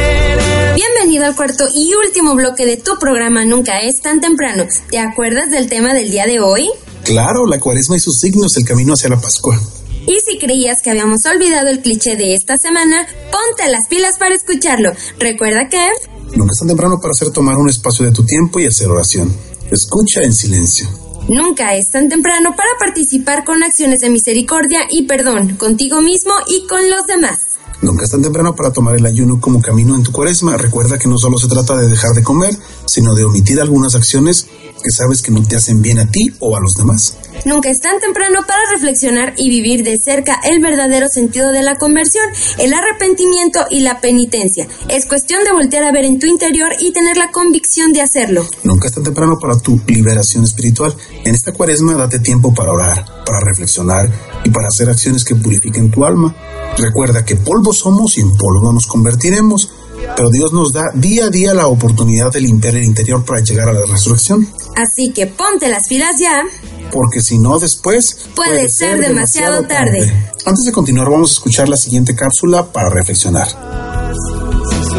Bienvenido 0.81 1.27
al 1.27 1.37
cuarto 1.37 1.65
y 1.75 1.93
último 1.93 2.35
bloque 2.35 2.65
de 2.65 2.79
tu 2.79 2.99
programa 2.99 3.45
Nunca 3.45 3.83
es 3.83 4.01
tan 4.01 4.23
temprano. 4.23 4.65
¿Te 4.91 4.99
acuerdas 4.99 5.51
del 5.51 5.69
tema 5.69 5.93
del 5.93 6.11
día 6.11 6.25
de 6.25 6.41
hoy? 6.41 6.71
Claro, 7.05 7.45
la 7.45 7.61
cuaresma 7.61 7.99
y 7.99 8.01
sus 8.01 8.19
signos, 8.19 8.57
el 8.57 8.65
camino 8.65 8.95
hacia 8.95 9.11
la 9.11 9.21
Pascua. 9.21 9.61
Y 10.07 10.19
si 10.21 10.39
creías 10.39 10.81
que 10.81 10.89
habíamos 10.89 11.27
olvidado 11.27 11.69
el 11.69 11.83
cliché 11.83 12.17
de 12.17 12.35
esta 12.35 12.57
semana, 12.57 13.07
ponte 13.31 13.71
las 13.71 13.89
pilas 13.89 14.17
para 14.17 14.35
escucharlo. 14.35 14.93
Recuerda 15.19 15.69
que... 15.69 15.87
Nunca 16.35 16.53
es 16.53 16.59
tan 16.61 16.69
temprano 16.69 16.99
para 16.99 17.11
hacer 17.11 17.31
tomar 17.31 17.59
un 17.59 17.69
espacio 17.69 18.07
de 18.07 18.13
tu 18.13 18.25
tiempo 18.25 18.59
y 18.59 18.65
hacer 18.65 18.89
oración. 18.89 19.37
Escucha 19.71 20.23
en 20.23 20.33
silencio. 20.33 20.89
Nunca 21.29 21.75
es 21.75 21.91
tan 21.91 22.09
temprano 22.09 22.57
para 22.57 22.71
participar 22.79 23.45
con 23.45 23.63
acciones 23.63 24.01
de 24.01 24.09
misericordia 24.09 24.81
y 24.91 25.03
perdón 25.03 25.57
contigo 25.57 26.01
mismo 26.01 26.33
y 26.49 26.67
con 26.67 26.89
los 26.89 27.07
demás. 27.07 27.50
Nunca 27.83 28.05
es 28.05 28.11
tan 28.11 28.21
temprano 28.21 28.55
para 28.55 28.73
tomar 28.73 28.95
el 28.97 29.07
ayuno 29.07 29.41
como 29.41 29.63
camino 29.63 29.95
en 29.95 30.03
tu 30.03 30.13
cuaresma. 30.13 30.57
Recuerda 30.57 30.99
que 30.99 31.09
no 31.09 31.17
solo 31.17 31.39
se 31.39 31.49
trata 31.49 31.77
de 31.77 31.89
dejar 31.89 32.13
de 32.13 32.23
comer, 32.23 32.55
sino 32.85 33.15
de 33.15 33.25
omitir 33.25 33.61
algunas 33.61 33.95
acciones 33.95 34.47
que 34.81 34.91
sabes 34.91 35.23
que 35.23 35.31
no 35.31 35.43
te 35.43 35.57
hacen 35.57 35.83
bien 35.83 35.99
a 35.99 36.11
ti 36.11 36.33
o 36.41 36.57
a 36.57 36.61
los 36.61 36.75
demás. 36.75 37.17
Nunca 37.45 37.71
es 37.71 37.81
tan 37.81 38.01
temprano 38.01 38.41
para 38.47 38.61
reflexionar 38.73 39.35
y 39.37 39.49
vivir 39.49 39.83
de 39.83 39.99
cerca 39.99 40.41
el 40.45 40.61
verdadero 40.61 41.09
sentido 41.09 41.53
de 41.53 41.63
la 41.63 41.77
conversión, 41.77 42.25
el 42.59 42.73
arrepentimiento 42.75 43.61
y 43.71 43.81
la 43.81 44.01
penitencia. 44.01 44.69
Es 44.89 45.07
cuestión 45.07 45.45
de 45.45 45.53
voltear 45.53 45.85
a 45.85 45.93
ver 45.93 46.05
en 46.05 46.19
tu 46.19 46.27
interior 46.27 46.73
y 46.79 46.93
tener 46.93 47.17
la 47.17 47.31
convicción 47.31 47.93
de 47.93 48.03
hacerlo. 48.03 48.47
Nunca 48.65 48.89
es 48.89 48.95
tan 48.95 49.05
temprano 49.05 49.39
para 49.41 49.59
tu 49.59 49.81
liberación 49.87 50.45
espiritual. 50.45 50.95
En 51.25 51.35
esta 51.35 51.53
cuaresma 51.53 51.95
date 51.95 52.19
tiempo 52.19 52.53
para 52.55 52.73
orar, 52.73 53.05
para 53.25 53.41
reflexionar 53.41 54.11
y 54.45 54.51
para 54.51 54.69
hacer 54.69 54.89
acciones 54.89 55.25
que 55.25 55.35
purifiquen 55.35 55.91
tu 55.91 56.05
alma. 56.05 56.35
Recuerda 56.77 57.25
que 57.25 57.37
polvo 57.37 57.73
somos 57.73 58.17
y 58.19 58.21
en 58.21 58.37
polvo 58.37 58.73
nos 58.73 58.87
convertiremos. 58.87 59.71
Pero 60.17 60.31
Dios 60.31 60.53
nos 60.53 60.73
da 60.73 60.91
día 60.95 61.27
a 61.27 61.31
día 61.31 61.55
la 61.55 61.67
oportunidad 61.67 62.33
de 62.33 62.41
limpiar 62.41 62.75
el 62.75 62.85
interior 62.85 63.25
para 63.25 63.41
llegar 63.41 63.69
a 63.69 63.73
la 63.73 63.87
resurrección. 63.87 64.49
Así 64.77 65.13
que 65.13 65.27
ponte 65.27 65.69
las 65.69 65.89
pilas 65.89 66.19
ya. 66.19 66.45
Porque 66.93 67.21
si 67.21 67.39
no, 67.39 67.59
después 67.59 68.29
puede, 68.35 68.69
ser, 68.69 68.99
demasiado, 69.01 69.63
tarde. 69.67 70.01
Antes 70.45 70.65
de 70.65 70.73
continuar, 70.73 71.11
vamos 71.11 71.31
a 71.31 71.35
escuchar 71.35 71.69
la 71.69 71.77
siguiente 71.77 72.17
cápsula 72.17 72.73
para 72.73 72.91
reflexionar. 72.91 73.49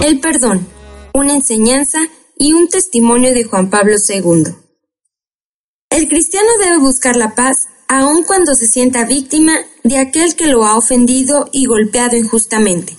El 0.03 0.19
perdón, 0.19 0.67
una 1.13 1.33
enseñanza 1.33 1.99
y 2.37 2.53
un 2.53 2.69
testimonio 2.69 3.33
de 3.33 3.43
Juan 3.43 3.69
Pablo 3.69 3.95
II. 3.97 4.55
El 5.89 6.07
cristiano 6.07 6.47
debe 6.63 6.77
buscar 6.77 7.15
la 7.17 7.35
paz 7.35 7.67
aun 7.87 8.23
cuando 8.23 8.55
se 8.55 8.67
sienta 8.67 9.03
víctima 9.03 9.53
de 9.83 9.97
aquel 9.97 10.35
que 10.35 10.47
lo 10.47 10.65
ha 10.65 10.77
ofendido 10.77 11.49
y 11.51 11.65
golpeado 11.65 12.15
injustamente. 12.15 12.95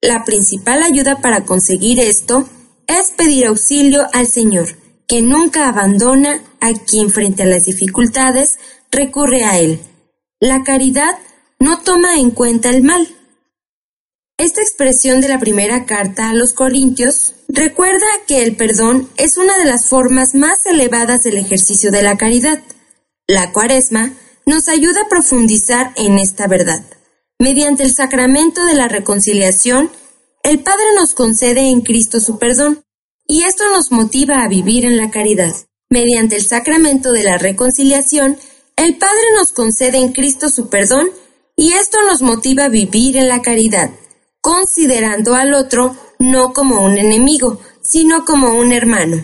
La 0.00 0.24
principal 0.24 0.82
ayuda 0.82 1.20
para 1.20 1.44
conseguir 1.44 2.00
esto 2.00 2.48
es 2.86 3.10
pedir 3.10 3.46
auxilio 3.46 4.06
al 4.14 4.26
Señor, 4.26 4.76
que 5.10 5.22
nunca 5.22 5.68
abandona 5.68 6.40
a 6.60 6.72
quien 6.72 7.10
frente 7.10 7.42
a 7.42 7.46
las 7.46 7.64
dificultades 7.64 8.60
recurre 8.92 9.42
a 9.42 9.58
Él. 9.58 9.80
La 10.38 10.62
caridad 10.62 11.18
no 11.58 11.80
toma 11.80 12.20
en 12.20 12.30
cuenta 12.30 12.70
el 12.70 12.84
mal. 12.84 13.08
Esta 14.38 14.62
expresión 14.62 15.20
de 15.20 15.28
la 15.28 15.40
primera 15.40 15.84
carta 15.84 16.30
a 16.30 16.32
los 16.32 16.52
Corintios 16.52 17.34
recuerda 17.48 18.06
que 18.28 18.44
el 18.44 18.54
perdón 18.54 19.10
es 19.16 19.36
una 19.36 19.58
de 19.58 19.64
las 19.64 19.88
formas 19.88 20.36
más 20.36 20.64
elevadas 20.66 21.24
del 21.24 21.38
ejercicio 21.38 21.90
de 21.90 22.02
la 22.02 22.16
caridad. 22.16 22.62
La 23.26 23.50
cuaresma 23.50 24.12
nos 24.46 24.68
ayuda 24.68 25.02
a 25.02 25.08
profundizar 25.08 25.92
en 25.96 26.20
esta 26.20 26.46
verdad. 26.46 26.84
Mediante 27.40 27.82
el 27.82 27.92
sacramento 27.92 28.64
de 28.64 28.74
la 28.74 28.86
reconciliación, 28.86 29.90
el 30.44 30.60
Padre 30.60 30.86
nos 30.94 31.14
concede 31.14 31.68
en 31.68 31.80
Cristo 31.80 32.20
su 32.20 32.38
perdón, 32.38 32.84
y 33.30 33.44
esto 33.44 33.62
nos 33.72 33.92
motiva 33.92 34.42
a 34.42 34.48
vivir 34.48 34.84
en 34.84 34.96
la 34.96 35.12
caridad. 35.12 35.54
Mediante 35.88 36.34
el 36.34 36.42
sacramento 36.42 37.12
de 37.12 37.22
la 37.22 37.38
reconciliación, 37.38 38.36
el 38.74 38.96
Padre 38.96 39.22
nos 39.36 39.52
concede 39.52 39.98
en 39.98 40.12
Cristo 40.12 40.50
su 40.50 40.68
perdón, 40.68 41.06
y 41.56 41.74
esto 41.74 41.98
nos 42.08 42.22
motiva 42.22 42.64
a 42.64 42.68
vivir 42.68 43.16
en 43.16 43.28
la 43.28 43.40
caridad, 43.40 43.92
considerando 44.40 45.36
al 45.36 45.54
otro 45.54 45.94
no 46.18 46.52
como 46.52 46.84
un 46.84 46.98
enemigo, 46.98 47.60
sino 47.80 48.24
como 48.24 48.48
un 48.58 48.72
hermano. 48.72 49.22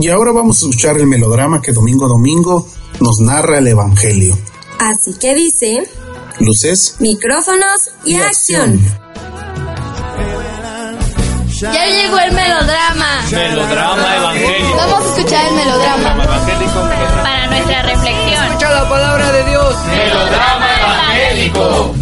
Y 0.00 0.08
ahora 0.08 0.32
vamos 0.32 0.56
a 0.56 0.66
escuchar 0.66 0.96
el 0.96 1.06
melodrama 1.06 1.60
que 1.60 1.72
domingo 1.72 2.06
a 2.06 2.08
domingo 2.08 2.66
nos 2.98 3.20
narra 3.20 3.58
el 3.58 3.66
Evangelio. 3.66 4.38
Así 4.78 5.18
que 5.18 5.34
dice... 5.34 5.86
Luces, 6.40 6.96
micrófonos 6.98 7.90
y, 8.06 8.16
acción. 8.16 8.80
Ya 11.72 11.86
llegó 11.86 12.18
el 12.18 12.32
melodrama. 12.32 13.22
Melodrama 13.30 14.16
evangélico. 14.16 14.76
Vamos 14.76 15.04
a 15.04 15.08
escuchar 15.08 15.46
el 15.46 15.54
melodrama. 15.54 16.16
Para 17.22 17.46
nuestra 17.46 17.82
reflexión. 17.82 18.44
Escucha 18.44 18.70
la 18.70 18.88
palabra 18.88 19.32
de 19.32 19.44
Dios. 19.50 19.74
Melodrama 19.86 20.66
evangélico. 20.78 21.94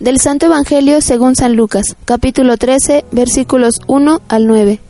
Del 0.00 0.20
Santo 0.20 0.46
Evangelio 0.46 1.00
según 1.00 1.36
San 1.36 1.54
Lucas, 1.54 1.96
capítulo 2.04 2.56
13, 2.56 3.04
versículos 3.12 3.74
1 3.86 4.20
al 4.28 4.46
9. 4.48 4.80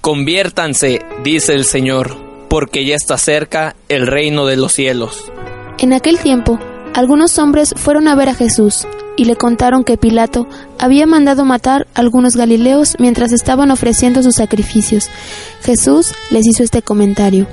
Conviértanse, 0.00 1.00
dice 1.24 1.54
el 1.54 1.64
Señor, 1.64 2.16
porque 2.48 2.84
ya 2.84 2.94
está 2.94 3.18
cerca 3.18 3.74
el 3.88 4.06
reino 4.06 4.46
de 4.46 4.56
los 4.56 4.72
cielos. 4.72 5.24
En 5.78 5.92
aquel 5.92 6.20
tiempo, 6.20 6.60
algunos 6.94 7.38
hombres 7.38 7.74
fueron 7.76 8.06
a 8.06 8.14
ver 8.14 8.28
a 8.28 8.34
Jesús 8.34 8.86
y 9.16 9.24
le 9.24 9.36
contaron 9.36 9.84
que 9.84 9.96
Pilato 9.96 10.46
había 10.78 11.06
mandado 11.06 11.44
matar 11.44 11.86
a 11.94 12.00
algunos 12.00 12.36
galileos 12.36 12.96
mientras 12.98 13.32
estaban 13.32 13.70
ofreciendo 13.70 14.22
sus 14.22 14.36
sacrificios. 14.36 15.08
Jesús 15.62 16.14
les 16.30 16.46
hizo 16.46 16.62
este 16.62 16.82
comentario. 16.82 17.46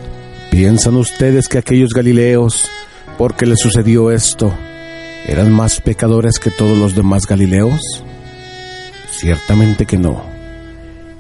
¿Piensan 0.49 0.95
ustedes 0.95 1.47
que 1.47 1.59
aquellos 1.59 1.93
galileos, 1.93 2.69
porque 3.17 3.45
les 3.45 3.59
sucedió 3.59 4.11
esto, 4.11 4.53
eran 5.25 5.51
más 5.51 5.79
pecadores 5.79 6.39
que 6.39 6.51
todos 6.51 6.77
los 6.77 6.95
demás 6.95 7.25
galileos? 7.25 8.03
Ciertamente 9.11 9.85
que 9.85 9.97
no. 9.97 10.23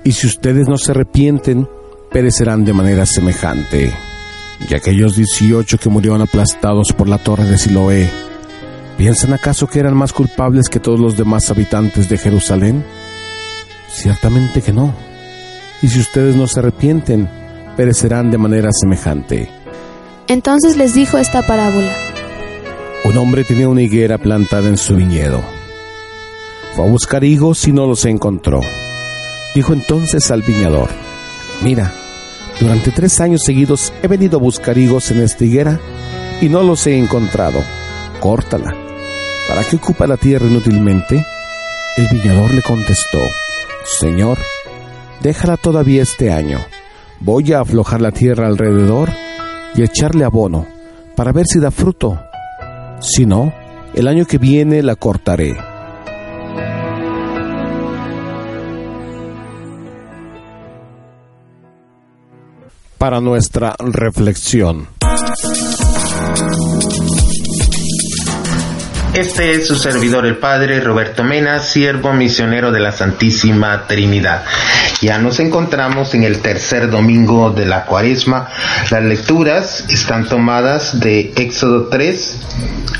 Y 0.03 0.13
si 0.13 0.27
ustedes 0.27 0.67
no 0.67 0.77
se 0.77 0.91
arrepienten, 0.91 1.67
perecerán 2.11 2.65
de 2.65 2.73
manera 2.73 3.05
semejante. 3.05 3.93
Y 4.69 4.73
aquellos 4.73 5.15
dieciocho 5.15 5.77
que 5.77 5.89
murieron 5.89 6.21
aplastados 6.21 6.93
por 6.93 7.07
la 7.07 7.17
torre 7.17 7.45
de 7.45 7.57
Siloé, 7.57 8.09
¿Piensan 9.01 9.33
acaso 9.33 9.65
que 9.65 9.79
eran 9.79 9.97
más 9.97 10.13
culpables 10.13 10.69
que 10.69 10.79
todos 10.79 10.99
los 10.99 11.17
demás 11.17 11.49
habitantes 11.49 12.07
de 12.07 12.19
Jerusalén? 12.19 12.85
Ciertamente 13.89 14.61
que 14.61 14.71
no. 14.71 14.93
Y 15.81 15.87
si 15.87 15.99
ustedes 15.99 16.35
no 16.35 16.45
se 16.45 16.59
arrepienten, 16.59 17.27
perecerán 17.75 18.29
de 18.29 18.37
manera 18.37 18.69
semejante. 18.71 19.49
Entonces 20.27 20.77
les 20.77 20.93
dijo 20.93 21.17
esta 21.17 21.41
parábola. 21.47 21.91
Un 23.03 23.17
hombre 23.17 23.43
tenía 23.43 23.67
una 23.67 23.81
higuera 23.81 24.19
plantada 24.19 24.69
en 24.69 24.77
su 24.77 24.95
viñedo. 24.95 25.41
Fue 26.75 26.85
a 26.85 26.87
buscar 26.87 27.23
higos 27.23 27.67
y 27.67 27.71
no 27.71 27.87
los 27.87 28.05
encontró. 28.05 28.59
Dijo 29.55 29.73
entonces 29.73 30.29
al 30.29 30.43
viñador, 30.43 30.89
mira, 31.63 31.91
durante 32.59 32.91
tres 32.91 33.19
años 33.19 33.41
seguidos 33.43 33.91
he 34.03 34.07
venido 34.07 34.37
a 34.37 34.41
buscar 34.41 34.77
higos 34.77 35.09
en 35.09 35.21
esta 35.21 35.43
higuera 35.43 35.79
y 36.39 36.49
no 36.49 36.61
los 36.61 36.85
he 36.85 36.99
encontrado. 36.99 37.63
Córtala 38.19 38.90
¿Para 39.51 39.65
qué 39.65 39.75
ocupa 39.75 40.07
la 40.07 40.15
tierra 40.15 40.47
inútilmente? 40.47 41.25
El 41.97 42.07
viñador 42.07 42.53
le 42.53 42.61
contestó, 42.61 43.19
Señor, 43.83 44.37
déjala 45.21 45.57
todavía 45.57 46.03
este 46.03 46.31
año. 46.31 46.59
Voy 47.19 47.51
a 47.51 47.59
aflojar 47.59 47.99
la 47.99 48.13
tierra 48.13 48.47
alrededor 48.47 49.09
y 49.75 49.83
echarle 49.83 50.23
abono 50.23 50.65
para 51.17 51.33
ver 51.33 51.47
si 51.47 51.59
da 51.59 51.69
fruto. 51.69 52.17
Si 53.01 53.25
no, 53.25 53.53
el 53.93 54.07
año 54.07 54.25
que 54.25 54.37
viene 54.37 54.81
la 54.83 54.95
cortaré. 54.95 55.57
Para 62.97 63.19
nuestra 63.19 63.75
reflexión. 63.79 64.87
Este 69.13 69.55
es 69.55 69.67
su 69.67 69.75
servidor 69.75 70.25
el 70.25 70.37
Padre 70.37 70.79
Roberto 70.79 71.21
Mena, 71.25 71.59
siervo 71.59 72.13
misionero 72.13 72.71
de 72.71 72.79
la 72.79 72.93
Santísima 72.93 73.85
Trinidad. 73.85 74.45
Ya 75.01 75.17
nos 75.17 75.41
encontramos 75.41 76.13
en 76.13 76.23
el 76.23 76.39
tercer 76.39 76.89
domingo 76.89 77.51
de 77.51 77.65
la 77.65 77.83
cuaresma. 77.83 78.47
Las 78.89 79.03
lecturas 79.03 79.83
están 79.89 80.29
tomadas 80.29 81.01
de 81.01 81.33
Éxodo 81.35 81.89
3, 81.89 82.37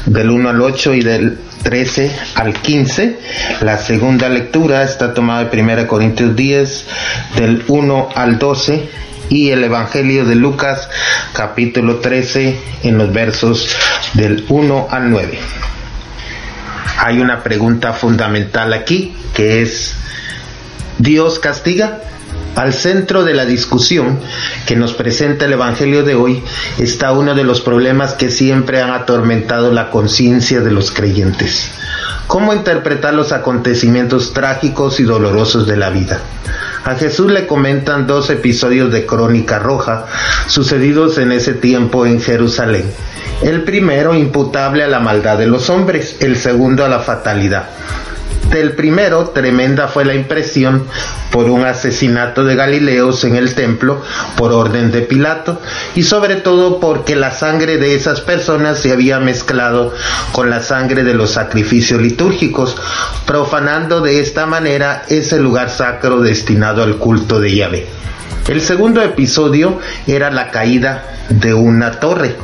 del 0.08 0.32
1 0.32 0.50
al 0.50 0.60
8 0.60 0.96
y 0.96 1.02
del 1.02 1.40
13 1.64 2.14
al 2.36 2.56
15. 2.56 3.18
La 3.62 3.78
segunda 3.78 4.28
lectura 4.28 4.84
está 4.84 5.14
tomada 5.14 5.46
de 5.46 5.62
1 5.62 5.88
Corintios 5.88 6.36
10, 6.36 6.86
del 7.38 7.64
1 7.70 8.10
al 8.16 8.38
12 8.38 8.90
y 9.30 9.52
el 9.52 9.64
Evangelio 9.64 10.26
de 10.26 10.36
Lucas 10.36 10.90
capítulo 11.32 12.00
13 12.00 12.60
en 12.84 12.98
los 12.98 13.14
versos 13.14 13.78
del 14.14 14.44
1 14.50 14.88
al 14.92 15.10
9 15.10 15.40
hay 16.98 17.20
una 17.20 17.44
pregunta 17.44 17.94
fundamental 17.94 18.74
aquí, 18.74 19.16
que 19.34 19.62
es, 19.62 19.96
¿Dios 20.98 21.40
castiga? 21.40 22.00
Al 22.56 22.74
centro 22.74 23.24
de 23.24 23.34
la 23.34 23.46
discusión 23.46 24.20
que 24.66 24.76
nos 24.76 24.94
presenta 24.94 25.46
el 25.46 25.54
Evangelio 25.54 26.04
de 26.04 26.16
hoy 26.16 26.44
está 26.78 27.14
uno 27.14 27.34
de 27.34 27.46
los 27.46 27.62
problemas 27.62 28.14
que 28.14 28.30
siempre 28.30 28.82
han 28.82 28.92
atormentado 28.92 29.72
la 29.72 29.90
conciencia 29.90 30.60
de 30.60 30.72
los 30.72 30.92
creyentes. 30.92 31.72
¿Cómo 32.28 32.54
interpretar 32.54 33.14
los 33.14 33.32
acontecimientos 33.32 34.34
trágicos 34.34 35.00
y 35.00 35.04
dolorosos 35.04 35.66
de 35.66 35.78
la 35.78 35.90
vida? 35.90 36.20
A 36.84 36.96
Jesús 36.96 37.32
le 37.32 37.48
comentan 37.48 38.08
dos 38.08 38.30
episodios 38.30 38.92
de 38.92 39.06
Crónica 39.06 39.60
Roja 39.60 40.06
sucedidos 40.48 41.18
en 41.18 41.32
ese 41.32 41.54
tiempo 41.54 42.06
en 42.06 42.22
Jerusalén. 42.22 42.92
El 43.42 43.64
primero 43.64 44.14
imputable 44.14 44.84
a 44.84 44.88
la 44.88 45.00
maldad 45.00 45.40
de 45.40 45.48
los 45.48 45.72
hombres, 45.72 46.18
el 46.20 46.38
segundo 46.38 46.86
a 46.86 46.90
la 46.90 47.00
fatalidad. 47.00 47.70
Del 48.52 48.74
primero, 48.74 49.30
tremenda 49.30 49.88
fue 49.88 50.06
la 50.06 50.14
impresión 50.14 50.86
por 51.32 51.50
un 51.50 51.66
asesinato 51.66 52.44
de 52.44 52.56
Galileos 52.56 53.24
en 53.24 53.36
el 53.36 53.56
templo 53.56 54.02
por 54.36 54.52
orden 54.52 54.92
de 54.92 55.02
Pilato 55.02 55.60
y 55.96 56.04
sobre 56.04 56.36
todo 56.36 56.80
porque 56.80 57.16
la 57.16 57.32
sangre 57.32 57.78
de 57.78 57.96
esas 57.96 58.22
personas 58.22 58.78
se 58.78 58.92
había 58.92 59.20
mezclado 59.20 59.94
con 60.34 60.50
la 60.50 60.62
sangre 60.62 61.04
de 61.04 61.14
los 61.14 61.32
sacrificios 61.32 62.00
litúrgicos, 62.00 62.76
profanando 63.26 64.02
de 64.02 64.20
esta 64.20 64.46
manera 64.46 65.04
ese 65.08 65.40
lugar 65.40 65.70
sacro 65.72 66.20
destinado 66.20 66.84
al 66.84 66.98
culto 66.98 67.40
de 67.40 67.56
Yahvé. 67.56 67.88
El 68.50 68.62
segundo 68.62 69.02
episodio 69.02 69.80
era 70.06 70.30
la 70.30 70.52
caída 70.52 71.06
de 71.30 71.54
una 71.54 72.00
torre 72.00 72.36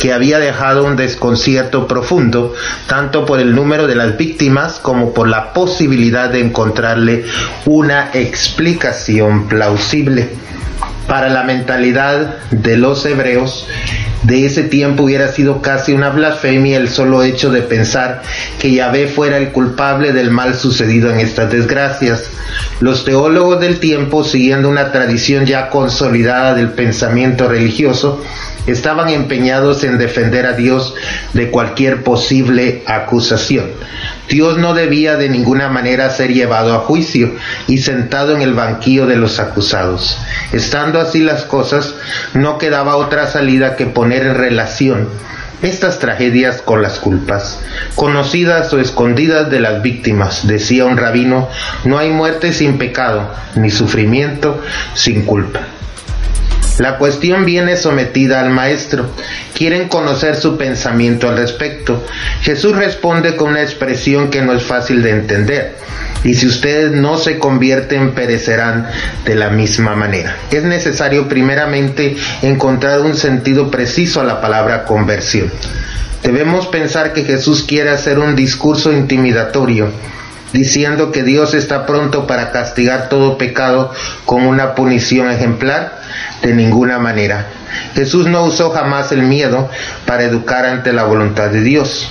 que 0.00 0.14
había 0.14 0.38
dejado 0.38 0.84
un 0.84 0.96
desconcierto 0.96 1.86
profundo, 1.86 2.54
tanto 2.86 3.26
por 3.26 3.38
el 3.38 3.54
número 3.54 3.86
de 3.86 3.94
las 3.94 4.16
víctimas 4.16 4.80
como 4.80 5.12
por 5.12 5.28
la 5.28 5.52
posibilidad 5.52 6.30
de 6.30 6.40
encontrarle 6.40 7.26
una 7.66 8.10
explicación 8.14 9.46
plausible. 9.46 10.30
Para 11.06 11.28
la 11.28 11.42
mentalidad 11.42 12.36
de 12.50 12.78
los 12.78 13.04
hebreos, 13.04 13.66
de 14.22 14.46
ese 14.46 14.62
tiempo 14.62 15.04
hubiera 15.04 15.28
sido 15.28 15.60
casi 15.60 15.92
una 15.92 16.10
blasfemia 16.10 16.78
el 16.78 16.88
solo 16.88 17.22
hecho 17.22 17.50
de 17.50 17.62
pensar 17.62 18.22
que 18.58 18.72
Yahvé 18.72 19.08
fuera 19.08 19.36
el 19.36 19.50
culpable 19.50 20.12
del 20.12 20.30
mal 20.30 20.54
sucedido 20.54 21.10
en 21.10 21.20
estas 21.20 21.50
desgracias. 21.50 22.30
Los 22.80 23.04
teólogos 23.04 23.60
del 23.60 23.80
tiempo, 23.80 24.24
siguiendo 24.24 24.68
una 24.68 24.92
tradición 24.92 25.46
ya 25.46 25.68
consolidada 25.68 26.54
del 26.54 26.70
pensamiento 26.70 27.48
religioso, 27.48 28.22
estaban 28.66 29.08
empeñados 29.08 29.84
en 29.84 29.98
defender 29.98 30.46
a 30.46 30.52
Dios 30.52 30.94
de 31.32 31.50
cualquier 31.50 32.02
posible 32.02 32.82
acusación. 32.86 33.66
Dios 34.28 34.58
no 34.58 34.74
debía 34.74 35.16
de 35.16 35.28
ninguna 35.28 35.68
manera 35.68 36.10
ser 36.10 36.32
llevado 36.32 36.74
a 36.74 36.80
juicio 36.80 37.34
y 37.66 37.78
sentado 37.78 38.34
en 38.34 38.42
el 38.42 38.54
banquillo 38.54 39.06
de 39.06 39.16
los 39.16 39.40
acusados. 39.40 40.18
Estando 40.52 41.00
así 41.00 41.20
las 41.20 41.42
cosas, 41.44 41.94
no 42.34 42.58
quedaba 42.58 42.96
otra 42.96 43.26
salida 43.26 43.76
que 43.76 43.86
poner 43.86 44.24
en 44.24 44.36
relación 44.36 45.08
estas 45.62 45.98
tragedias 45.98 46.62
con 46.62 46.80
las 46.80 46.98
culpas, 46.98 47.58
conocidas 47.94 48.72
o 48.72 48.80
escondidas 48.80 49.50
de 49.50 49.60
las 49.60 49.82
víctimas, 49.82 50.46
decía 50.46 50.86
un 50.86 50.96
rabino, 50.96 51.48
no 51.84 51.98
hay 51.98 52.10
muerte 52.10 52.54
sin 52.54 52.78
pecado, 52.78 53.30
ni 53.56 53.70
sufrimiento 53.70 54.62
sin 54.94 55.26
culpa. 55.26 55.60
La 56.80 56.96
cuestión 56.96 57.44
viene 57.44 57.76
sometida 57.76 58.40
al 58.40 58.48
maestro. 58.48 59.10
Quieren 59.54 59.86
conocer 59.88 60.36
su 60.36 60.56
pensamiento 60.56 61.28
al 61.28 61.36
respecto. 61.36 62.06
Jesús 62.40 62.74
responde 62.74 63.36
con 63.36 63.50
una 63.50 63.60
expresión 63.60 64.30
que 64.30 64.40
no 64.40 64.54
es 64.54 64.62
fácil 64.62 65.02
de 65.02 65.10
entender. 65.10 65.76
Y 66.24 66.32
si 66.32 66.46
ustedes 66.46 66.92
no 66.92 67.18
se 67.18 67.38
convierten, 67.38 68.12
perecerán 68.12 68.88
de 69.26 69.34
la 69.34 69.50
misma 69.50 69.94
manera. 69.94 70.38
Es 70.50 70.64
necesario 70.64 71.28
primeramente 71.28 72.16
encontrar 72.40 73.02
un 73.02 73.14
sentido 73.14 73.70
preciso 73.70 74.22
a 74.22 74.24
la 74.24 74.40
palabra 74.40 74.86
conversión. 74.86 75.52
Debemos 76.22 76.66
pensar 76.68 77.12
que 77.12 77.24
Jesús 77.24 77.62
quiere 77.62 77.90
hacer 77.90 78.18
un 78.18 78.34
discurso 78.34 78.90
intimidatorio 78.90 79.90
diciendo 80.54 81.12
que 81.12 81.24
Dios 81.24 81.52
está 81.52 81.84
pronto 81.84 82.26
para 82.26 82.50
castigar 82.50 83.10
todo 83.10 83.36
pecado 83.36 83.92
con 84.24 84.46
una 84.46 84.74
punición 84.74 85.30
ejemplar? 85.30 85.99
De 86.42 86.54
ninguna 86.54 86.98
manera. 86.98 87.46
Jesús 87.94 88.26
no 88.26 88.44
usó 88.44 88.70
jamás 88.70 89.12
el 89.12 89.22
miedo 89.22 89.68
para 90.06 90.24
educar 90.24 90.66
ante 90.66 90.92
la 90.92 91.04
voluntad 91.04 91.50
de 91.50 91.60
Dios. 91.62 92.10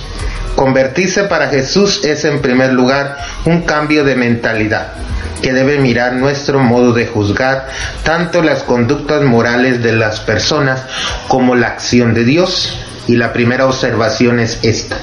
Convertirse 0.56 1.24
para 1.24 1.48
Jesús 1.48 2.04
es 2.04 2.24
en 2.24 2.42
primer 2.42 2.72
lugar 2.72 3.16
un 3.44 3.62
cambio 3.62 4.04
de 4.04 4.16
mentalidad 4.16 4.92
que 5.40 5.52
debe 5.52 5.78
mirar 5.78 6.14
nuestro 6.14 6.60
modo 6.60 6.92
de 6.92 7.06
juzgar 7.06 7.68
tanto 8.04 8.42
las 8.42 8.62
conductas 8.62 9.22
morales 9.22 9.82
de 9.82 9.92
las 9.92 10.20
personas 10.20 10.82
como 11.28 11.54
la 11.54 11.68
acción 11.68 12.14
de 12.14 12.24
Dios. 12.24 12.78
Y 13.06 13.16
la 13.16 13.32
primera 13.32 13.66
observación 13.66 14.38
es 14.38 14.58
esta. 14.62 14.98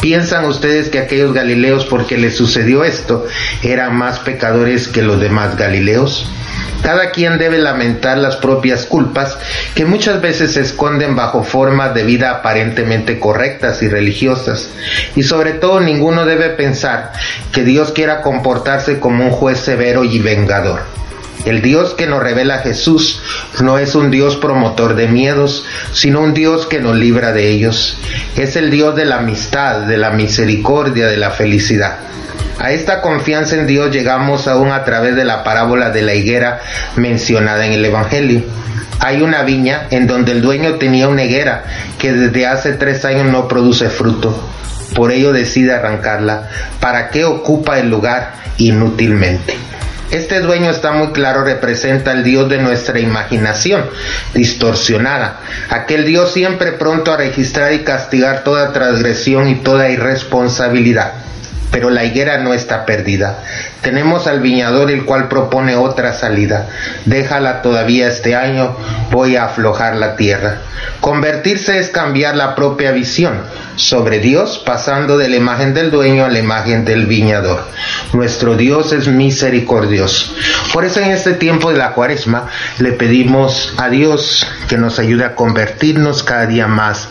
¿Piensan 0.00 0.44
ustedes 0.44 0.88
que 0.88 0.98
aquellos 0.98 1.34
Galileos, 1.34 1.84
porque 1.84 2.16
les 2.16 2.36
sucedió 2.36 2.84
esto, 2.84 3.26
eran 3.62 3.96
más 3.96 4.20
pecadores 4.20 4.88
que 4.88 5.02
los 5.02 5.20
demás 5.20 5.56
Galileos? 5.56 6.26
Cada 6.82 7.10
quien 7.10 7.38
debe 7.38 7.58
lamentar 7.58 8.18
las 8.18 8.36
propias 8.36 8.86
culpas 8.86 9.36
que 9.74 9.84
muchas 9.84 10.20
veces 10.20 10.52
se 10.52 10.60
esconden 10.60 11.16
bajo 11.16 11.42
formas 11.42 11.94
de 11.94 12.04
vida 12.04 12.30
aparentemente 12.30 13.18
correctas 13.18 13.82
y 13.82 13.88
religiosas. 13.88 14.70
Y 15.14 15.22
sobre 15.22 15.52
todo 15.52 15.80
ninguno 15.80 16.24
debe 16.24 16.50
pensar 16.50 17.12
que 17.52 17.64
Dios 17.64 17.92
quiera 17.92 18.22
comportarse 18.22 19.00
como 19.00 19.24
un 19.24 19.30
juez 19.30 19.58
severo 19.58 20.04
y 20.04 20.18
vengador. 20.18 20.80
El 21.44 21.62
Dios 21.62 21.94
que 21.94 22.06
nos 22.06 22.22
revela 22.22 22.58
Jesús 22.58 23.22
no 23.62 23.78
es 23.78 23.94
un 23.94 24.10
Dios 24.10 24.36
promotor 24.36 24.96
de 24.96 25.06
miedos, 25.06 25.64
sino 25.92 26.20
un 26.20 26.34
Dios 26.34 26.66
que 26.66 26.80
nos 26.80 26.96
libra 26.96 27.32
de 27.32 27.48
ellos. 27.48 27.96
Es 28.36 28.56
el 28.56 28.70
Dios 28.70 28.96
de 28.96 29.04
la 29.04 29.18
amistad, 29.18 29.82
de 29.82 29.96
la 29.96 30.10
misericordia, 30.10 31.06
de 31.06 31.16
la 31.16 31.30
felicidad. 31.30 31.98
A 32.58 32.72
esta 32.72 33.00
confianza 33.00 33.54
en 33.54 33.68
Dios 33.68 33.92
llegamos 33.92 34.48
aún 34.48 34.72
a 34.72 34.84
través 34.84 35.14
de 35.14 35.24
la 35.24 35.44
parábola 35.44 35.90
de 35.90 36.02
la 36.02 36.14
higuera 36.14 36.60
mencionada 36.96 37.64
en 37.66 37.72
el 37.72 37.84
Evangelio. 37.84 38.42
Hay 38.98 39.22
una 39.22 39.44
viña 39.44 39.86
en 39.90 40.08
donde 40.08 40.32
el 40.32 40.42
dueño 40.42 40.74
tenía 40.74 41.06
una 41.06 41.22
higuera 41.22 41.64
que 41.98 42.12
desde 42.12 42.46
hace 42.46 42.72
tres 42.72 43.04
años 43.04 43.26
no 43.26 43.46
produce 43.46 43.88
fruto. 43.90 44.36
Por 44.94 45.12
ello 45.12 45.32
decide 45.32 45.72
arrancarla. 45.72 46.48
¿Para 46.80 47.10
qué 47.10 47.24
ocupa 47.24 47.78
el 47.78 47.90
lugar 47.90 48.34
inútilmente? 48.56 49.67
Este 50.10 50.40
dueño 50.40 50.70
está 50.70 50.92
muy 50.92 51.08
claro, 51.08 51.44
representa 51.44 52.12
al 52.12 52.24
Dios 52.24 52.48
de 52.48 52.58
nuestra 52.58 52.98
imaginación, 52.98 53.84
distorsionada, 54.32 55.40
aquel 55.68 56.06
Dios 56.06 56.32
siempre 56.32 56.72
pronto 56.72 57.12
a 57.12 57.18
registrar 57.18 57.74
y 57.74 57.80
castigar 57.80 58.42
toda 58.42 58.72
transgresión 58.72 59.48
y 59.48 59.56
toda 59.56 59.90
irresponsabilidad. 59.90 61.12
Pero 61.70 61.90
la 61.90 62.04
higuera 62.04 62.38
no 62.38 62.54
está 62.54 62.86
perdida. 62.86 63.40
Tenemos 63.82 64.26
al 64.26 64.40
viñador 64.40 64.90
el 64.90 65.04
cual 65.04 65.28
propone 65.28 65.76
otra 65.76 66.12
salida. 66.12 66.68
Déjala 67.04 67.62
todavía 67.62 68.08
este 68.08 68.34
año, 68.34 68.76
voy 69.10 69.36
a 69.36 69.44
aflojar 69.44 69.96
la 69.96 70.16
tierra. 70.16 70.58
Convertirse 71.00 71.78
es 71.78 71.88
cambiar 71.88 72.34
la 72.36 72.54
propia 72.56 72.90
visión 72.90 73.40
sobre 73.76 74.18
Dios, 74.18 74.60
pasando 74.64 75.16
de 75.16 75.28
la 75.28 75.36
imagen 75.36 75.74
del 75.74 75.90
dueño 75.90 76.24
a 76.24 76.28
la 76.28 76.40
imagen 76.40 76.84
del 76.84 77.06
viñador. 77.06 77.64
Nuestro 78.12 78.56
Dios 78.56 78.92
es 78.92 79.06
misericordioso. 79.06 80.34
Por 80.72 80.84
eso 80.84 81.00
en 81.00 81.12
este 81.12 81.34
tiempo 81.34 81.70
de 81.70 81.78
la 81.78 81.92
cuaresma 81.92 82.48
le 82.78 82.92
pedimos 82.92 83.74
a 83.76 83.88
Dios 83.88 84.46
que 84.68 84.76
nos 84.76 84.98
ayude 84.98 85.24
a 85.24 85.34
convertirnos 85.36 86.24
cada 86.24 86.46
día 86.46 86.66
más 86.66 87.08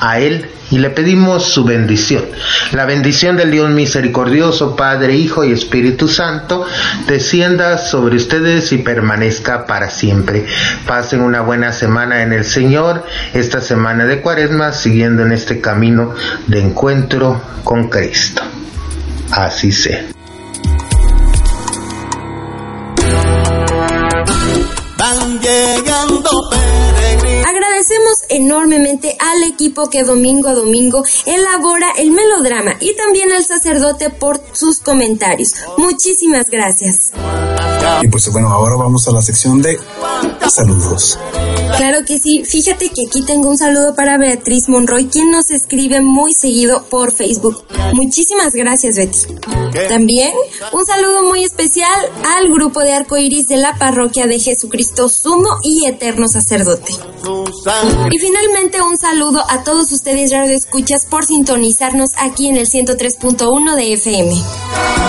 a 0.00 0.20
Él 0.20 0.48
y 0.70 0.78
le 0.78 0.90
pedimos 0.90 1.44
su 1.44 1.64
bendición. 1.64 2.24
La 2.72 2.86
bendición 2.86 3.36
del 3.36 3.50
Dios 3.50 3.70
misericordioso, 3.70 4.76
Padre, 4.76 5.14
Hijo 5.14 5.44
y 5.44 5.52
Espíritu 5.52 6.03
Santo, 6.08 6.66
descienda 7.06 7.78
sobre 7.78 8.16
ustedes 8.16 8.72
y 8.72 8.78
permanezca 8.78 9.66
para 9.66 9.90
siempre. 9.90 10.46
Pasen 10.86 11.20
una 11.20 11.40
buena 11.40 11.72
semana 11.72 12.22
en 12.22 12.32
el 12.32 12.44
Señor, 12.44 13.04
esta 13.32 13.60
semana 13.60 14.04
de 14.06 14.20
Cuaresma, 14.20 14.72
siguiendo 14.72 15.22
en 15.22 15.32
este 15.32 15.60
camino 15.60 16.14
de 16.46 16.60
encuentro 16.60 17.40
con 17.64 17.88
Cristo. 17.88 18.42
Así 19.30 19.72
sea. 19.72 20.13
Llegando 25.44 26.30
Agradecemos 27.46 28.22
enormemente 28.30 29.14
al 29.20 29.42
equipo 29.42 29.90
que 29.90 30.02
domingo 30.02 30.48
a 30.48 30.54
domingo 30.54 31.04
elabora 31.26 31.88
el 31.98 32.12
melodrama 32.12 32.76
y 32.80 32.96
también 32.96 33.30
al 33.30 33.44
sacerdote 33.44 34.08
por 34.08 34.40
sus 34.52 34.80
comentarios. 34.80 35.52
Muchísimas 35.76 36.48
gracias. 36.48 37.12
Y 38.00 38.08
pues 38.08 38.32
bueno, 38.32 38.48
ahora 38.48 38.76
vamos 38.76 39.06
a 39.06 39.12
la 39.12 39.20
sección 39.20 39.60
de 39.60 39.78
saludos. 40.50 41.18
Claro 41.76 42.04
que 42.06 42.18
sí. 42.18 42.44
Fíjate 42.44 42.88
que 42.88 43.06
aquí 43.08 43.22
tengo 43.22 43.48
un 43.48 43.58
saludo 43.58 43.94
para 43.94 44.18
Beatriz 44.18 44.68
Monroy, 44.68 45.06
quien 45.06 45.30
nos 45.30 45.50
escribe 45.50 46.00
muy 46.00 46.32
seguido 46.32 46.84
por 46.84 47.12
Facebook. 47.12 47.64
Muchísimas 47.92 48.52
gracias, 48.52 48.96
Betty. 48.96 49.18
También 49.88 50.32
un 50.72 50.86
saludo 50.86 51.24
muy 51.24 51.44
especial 51.44 51.90
al 52.36 52.52
grupo 52.52 52.80
de 52.80 52.92
arcoiris 52.92 53.48
de 53.48 53.56
la 53.56 53.74
parroquia 53.76 54.26
de 54.26 54.38
Jesucristo 54.38 55.08
Sumo 55.08 55.58
y 55.62 55.86
Eterno 55.86 56.28
Sacerdote. 56.28 56.94
Y 58.10 58.18
finalmente 58.18 58.82
un 58.82 58.96
saludo 58.96 59.42
a 59.48 59.64
todos 59.64 59.90
ustedes 59.92 60.30
radio 60.30 60.56
escuchas 60.56 61.06
por 61.08 61.24
sintonizarnos 61.24 62.10
aquí 62.18 62.48
en 62.48 62.56
el 62.56 62.68
103.1 62.68 63.76
de 63.76 63.92
FM. 63.94 64.42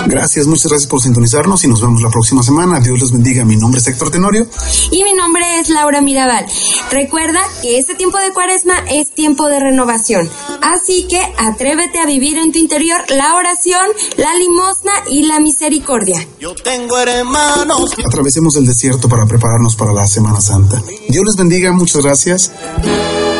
Gracias, 0.06 0.46
muchas 0.46 0.68
gracias 0.68 0.88
por 0.88 1.00
sintonizarnos 1.00 1.64
y 1.64 1.68
nos 1.68 1.80
vemos 1.80 2.02
la 2.02 2.10
próxima 2.10 2.42
semana. 2.42 2.80
Dios 2.80 3.00
les 3.00 3.12
bendiga. 3.12 3.44
Mi 3.44 3.56
nombre 3.56 3.80
es 3.80 3.86
Héctor 3.86 4.10
Tenorio. 4.10 4.46
Y 4.90 5.02
mi 5.04 5.12
nombre 5.12 5.25
es 5.34 5.68
Laura 5.70 6.00
Mirabal. 6.00 6.46
Recuerda 6.90 7.40
que 7.60 7.78
este 7.78 7.94
tiempo 7.94 8.18
de 8.18 8.32
cuaresma 8.32 8.74
es 8.90 9.12
tiempo 9.12 9.48
de 9.48 9.58
renovación. 9.58 10.30
Así 10.62 11.06
que 11.08 11.20
atrévete 11.38 11.98
a 11.98 12.06
vivir 12.06 12.38
en 12.38 12.52
tu 12.52 12.58
interior 12.58 13.00
la 13.08 13.34
oración, 13.34 13.84
la 14.16 14.34
limosna 14.34 14.92
y 15.10 15.24
la 15.24 15.40
misericordia. 15.40 16.26
Yo 16.38 16.54
tengo 16.54 16.96
hermanos. 16.98 17.92
Atravesemos 18.04 18.56
el 18.56 18.66
desierto 18.66 19.08
para 19.08 19.26
prepararnos 19.26 19.74
para 19.74 19.92
la 19.92 20.06
Semana 20.06 20.40
Santa. 20.40 20.80
Dios 21.08 21.24
les 21.26 21.36
bendiga, 21.36 21.72
muchas 21.72 22.02
gracias. 22.02 22.52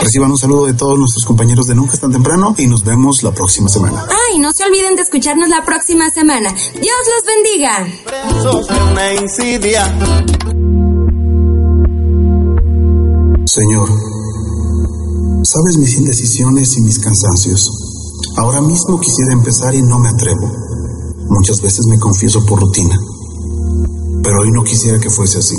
Reciban 0.03 0.31
un 0.31 0.39
saludo 0.39 0.67
de 0.67 0.75
todos 0.75 0.99
nuestros 0.99 1.25
compañeros 1.25 1.67
de 1.67 1.75
Nunca 1.75 1.95
es 1.95 2.01
tan 2.01 2.13
temprano 2.13 2.55
y 2.59 2.67
nos 2.67 2.85
vemos 2.85 3.23
la 3.23 3.33
próxima 3.33 3.69
semana. 3.69 4.05
Ah, 4.09 4.35
y 4.35 4.39
no 4.39 4.53
se 4.53 4.65
olviden 4.65 4.97
de 4.97 5.03
escucharnos 5.03 5.49
la 5.49 5.65
próxima 5.65 6.11
semana. 6.11 6.53
Dios 6.53 6.97
los 7.15 7.25
bendiga. 7.25 7.87
Señor, 13.57 13.89
sabes 15.43 15.79
mis 15.79 15.97
indecisiones 15.97 16.77
y 16.77 16.83
mis 16.83 16.99
cansancios. 16.99 17.71
Ahora 18.37 18.61
mismo 18.61 19.01
quisiera 19.01 19.33
empezar 19.33 19.75
y 19.75 19.81
no 19.81 19.99
me 19.99 20.11
atrevo. 20.11 20.47
Muchas 21.31 21.63
veces 21.63 21.87
me 21.89 21.99
confieso 21.99 22.45
por 22.45 22.61
rutina, 22.61 23.01
pero 24.23 24.43
hoy 24.43 24.51
no 24.53 24.63
quisiera 24.63 25.01
que 25.01 25.09
fuese 25.09 25.39
así. 25.39 25.57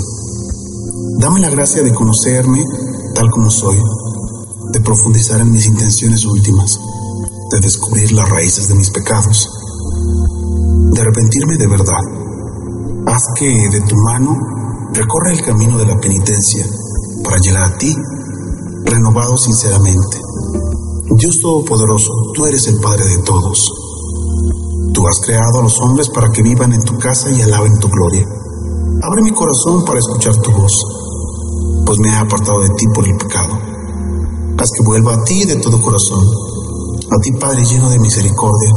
Dame 1.18 1.40
la 1.40 1.50
gracia 1.50 1.82
de 1.82 1.92
conocerme 1.92 2.64
tal 3.16 3.32
como 3.32 3.50
soy, 3.50 3.82
de 4.74 4.82
profundizar 4.82 5.42
en 5.42 5.52
mis 5.52 5.66
intenciones 5.66 6.24
últimas, 6.24 6.80
de 7.50 7.60
descubrir 7.62 8.12
las 8.12 8.30
raíces 8.30 8.68
de 8.68 8.76
mis 8.76 8.92
pecados, 8.92 9.50
de 10.92 11.02
arrepentirme 11.02 11.58
de 11.58 11.68
verdad. 11.68 12.04
Haz 13.08 13.24
que 13.40 13.70
de 13.72 13.82
tu 13.90 13.96
mano 14.06 14.38
recorra 14.94 15.32
el 15.32 15.42
camino 15.42 15.80
de 15.80 15.86
la 15.88 15.98
penitencia 16.00 16.64
para 17.28 17.38
llegar 17.44 17.64
a 17.64 17.78
ti 17.78 17.94
renovado 18.86 19.36
sinceramente. 19.36 20.22
Dios 21.20 21.42
Todopoderoso, 21.42 22.32
tú 22.34 22.46
eres 22.46 22.68
el 22.68 22.80
Padre 22.80 23.04
de 23.04 23.18
todos. 23.24 23.60
Tú 24.94 25.04
has 25.06 25.20
creado 25.26 25.60
a 25.60 25.64
los 25.64 25.78
hombres 25.82 26.08
para 26.10 26.30
que 26.32 26.42
vivan 26.42 26.72
en 26.72 26.82
tu 26.84 26.98
casa 26.98 27.30
y 27.30 27.42
alaben 27.42 27.78
tu 27.80 27.90
gloria. 27.90 28.24
Abre 29.04 29.22
mi 29.24 29.32
corazón 29.32 29.84
para 29.84 30.00
escuchar 30.00 30.36
tu 30.38 30.52
voz 30.52 30.72
pues 31.88 32.00
me 32.00 32.10
ha 32.10 32.20
apartado 32.20 32.60
de 32.60 32.70
ti 32.72 32.86
por 32.94 33.08
el 33.08 33.16
pecado. 33.16 33.54
Haz 34.60 34.70
que 34.76 34.84
vuelva 34.84 35.14
a 35.14 35.24
ti 35.24 35.46
de 35.46 35.56
todo 35.56 35.82
corazón, 35.82 36.20
a 36.20 37.18
ti 37.22 37.32
Padre 37.40 37.64
lleno 37.64 37.90
de 37.90 37.98
misericordia, 37.98 38.72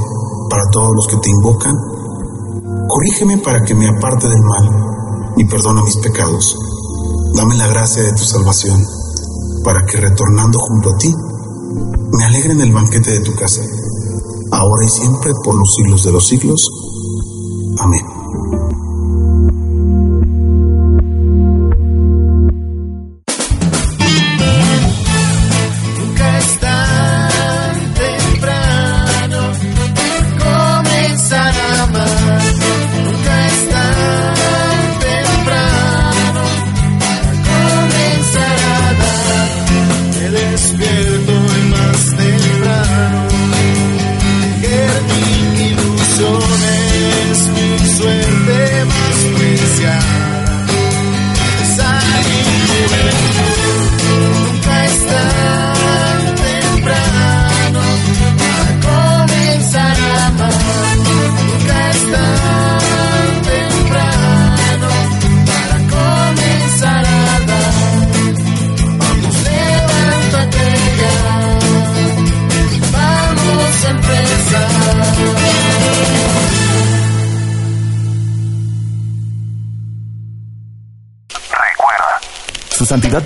para 0.49 0.63
todos 0.71 0.91
los 0.95 1.07
que 1.09 1.17
te 1.17 1.29
invocan. 1.29 1.75
Corrígeme 2.87 3.39
para 3.39 3.65
que 3.65 3.75
me 3.75 3.89
aparte 3.89 4.29
del 4.29 4.39
mal 4.39 5.35
y 5.39 5.45
perdona 5.45 5.83
mis 5.83 5.97
pecados. 5.97 6.57
Dame 7.35 7.57
la 7.57 7.67
gracia 7.69 8.03
de 8.03 8.13
tu 8.13 8.25
salvación, 8.25 8.85
para 9.65 9.85
que 9.87 9.99
retornando 9.99 10.59
junto 10.59 10.91
a 10.91 10.97
ti, 10.99 11.15
me 12.13 12.25
alegre 12.25 12.53
en 12.53 12.61
el 12.61 12.73
banquete 12.73 13.13
de 13.13 13.21
tu 13.21 13.35
casa, 13.35 13.63
ahora 14.51 14.85
y 14.85 14.89
siempre 14.89 15.33
por 15.45 15.55
los 15.55 15.75
siglos 15.77 16.05
de 16.05 16.13
los 16.13 16.27
siglos. 16.27 16.61
Amén. 17.79 18.20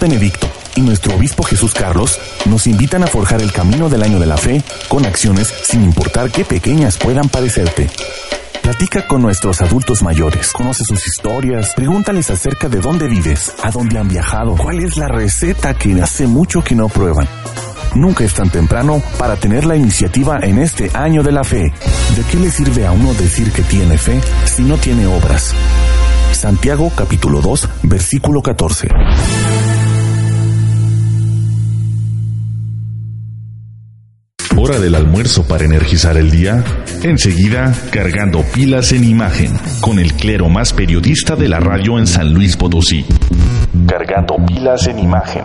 Benedicto 0.05 0.47
y 0.77 0.83
nuestro 0.83 1.15
obispo 1.15 1.45
Jesús 1.45 1.73
Carlos 1.73 2.21
nos 2.45 2.67
invitan 2.67 3.03
a 3.05 3.07
forjar 3.07 3.41
el 3.41 3.51
camino 3.53 3.89
del 3.89 4.03
año 4.03 4.21
de 4.21 4.27
la 4.27 4.37
fe 4.37 4.63
con 4.87 5.07
acciones 5.07 5.49
sin 5.63 5.83
importar 5.83 6.31
qué 6.31 6.45
pequeñas 6.45 6.99
puedan 6.99 7.31
parecerte. 7.31 7.89
Platica 8.61 9.07
con 9.07 9.23
nuestros 9.23 9.63
adultos 9.63 10.03
mayores, 10.03 10.53
conoce 10.53 10.85
sus 10.85 11.07
historias, 11.07 11.73
pregúntales 11.75 12.29
acerca 12.29 12.69
de 12.69 12.81
dónde 12.81 13.09
vives, 13.09 13.55
a 13.63 13.71
dónde 13.71 13.97
han 13.97 14.09
viajado, 14.09 14.57
cuál 14.57 14.81
es 14.81 14.99
la 14.99 15.09
receta 15.09 15.73
que 15.73 15.99
hace 16.03 16.27
mucho 16.27 16.63
que 16.63 16.75
no 16.75 16.91
prueban. 16.91 17.27
Nunca 17.95 18.25
es 18.25 18.35
tan 18.35 18.51
temprano 18.51 19.03
para 19.17 19.37
tener 19.37 19.65
la 19.65 19.75
iniciativa 19.75 20.39
en 20.43 20.59
este 20.59 20.91
año 20.93 21.23
de 21.23 21.33
la 21.33 21.45
fe. 21.45 21.73
¿De 22.15 22.23
qué 22.31 22.37
le 22.37 22.51
sirve 22.51 22.87
a 22.87 22.93
uno 22.93 23.15
decir 23.15 23.51
que 23.53 23.63
tiene 23.63 23.97
fe 23.97 24.21
si 24.45 24.65
no 24.65 24.77
tiene 24.77 25.07
obras? 25.07 25.55
Santiago 26.33 26.93
capítulo 26.95 27.41
2, 27.41 27.69
versículo 27.85 28.43
14. 28.43 28.89
Hora 34.65 34.79
del 34.79 34.95
almuerzo 34.95 35.47
para 35.47 35.67
energizar 35.67 36.17
el 36.17 36.31
día. 36.31 36.65
Enseguida, 37.03 37.71
cargando 37.91 38.43
pilas 38.55 38.93
en 38.93 39.05
imagen, 39.05 39.53
con 39.83 39.99
el 39.99 40.15
clero 40.15 40.49
más 40.49 40.73
periodista 40.73 41.37
de 41.37 41.51
la 41.51 41.61
radio 41.61 41.99
en 41.99 42.07
San 42.07 42.33
Luis 42.33 42.57
Potosí. 42.57 43.05
Cargando 43.87 44.37
pilas 44.47 44.87
en 44.87 45.01
imagen. 45.01 45.43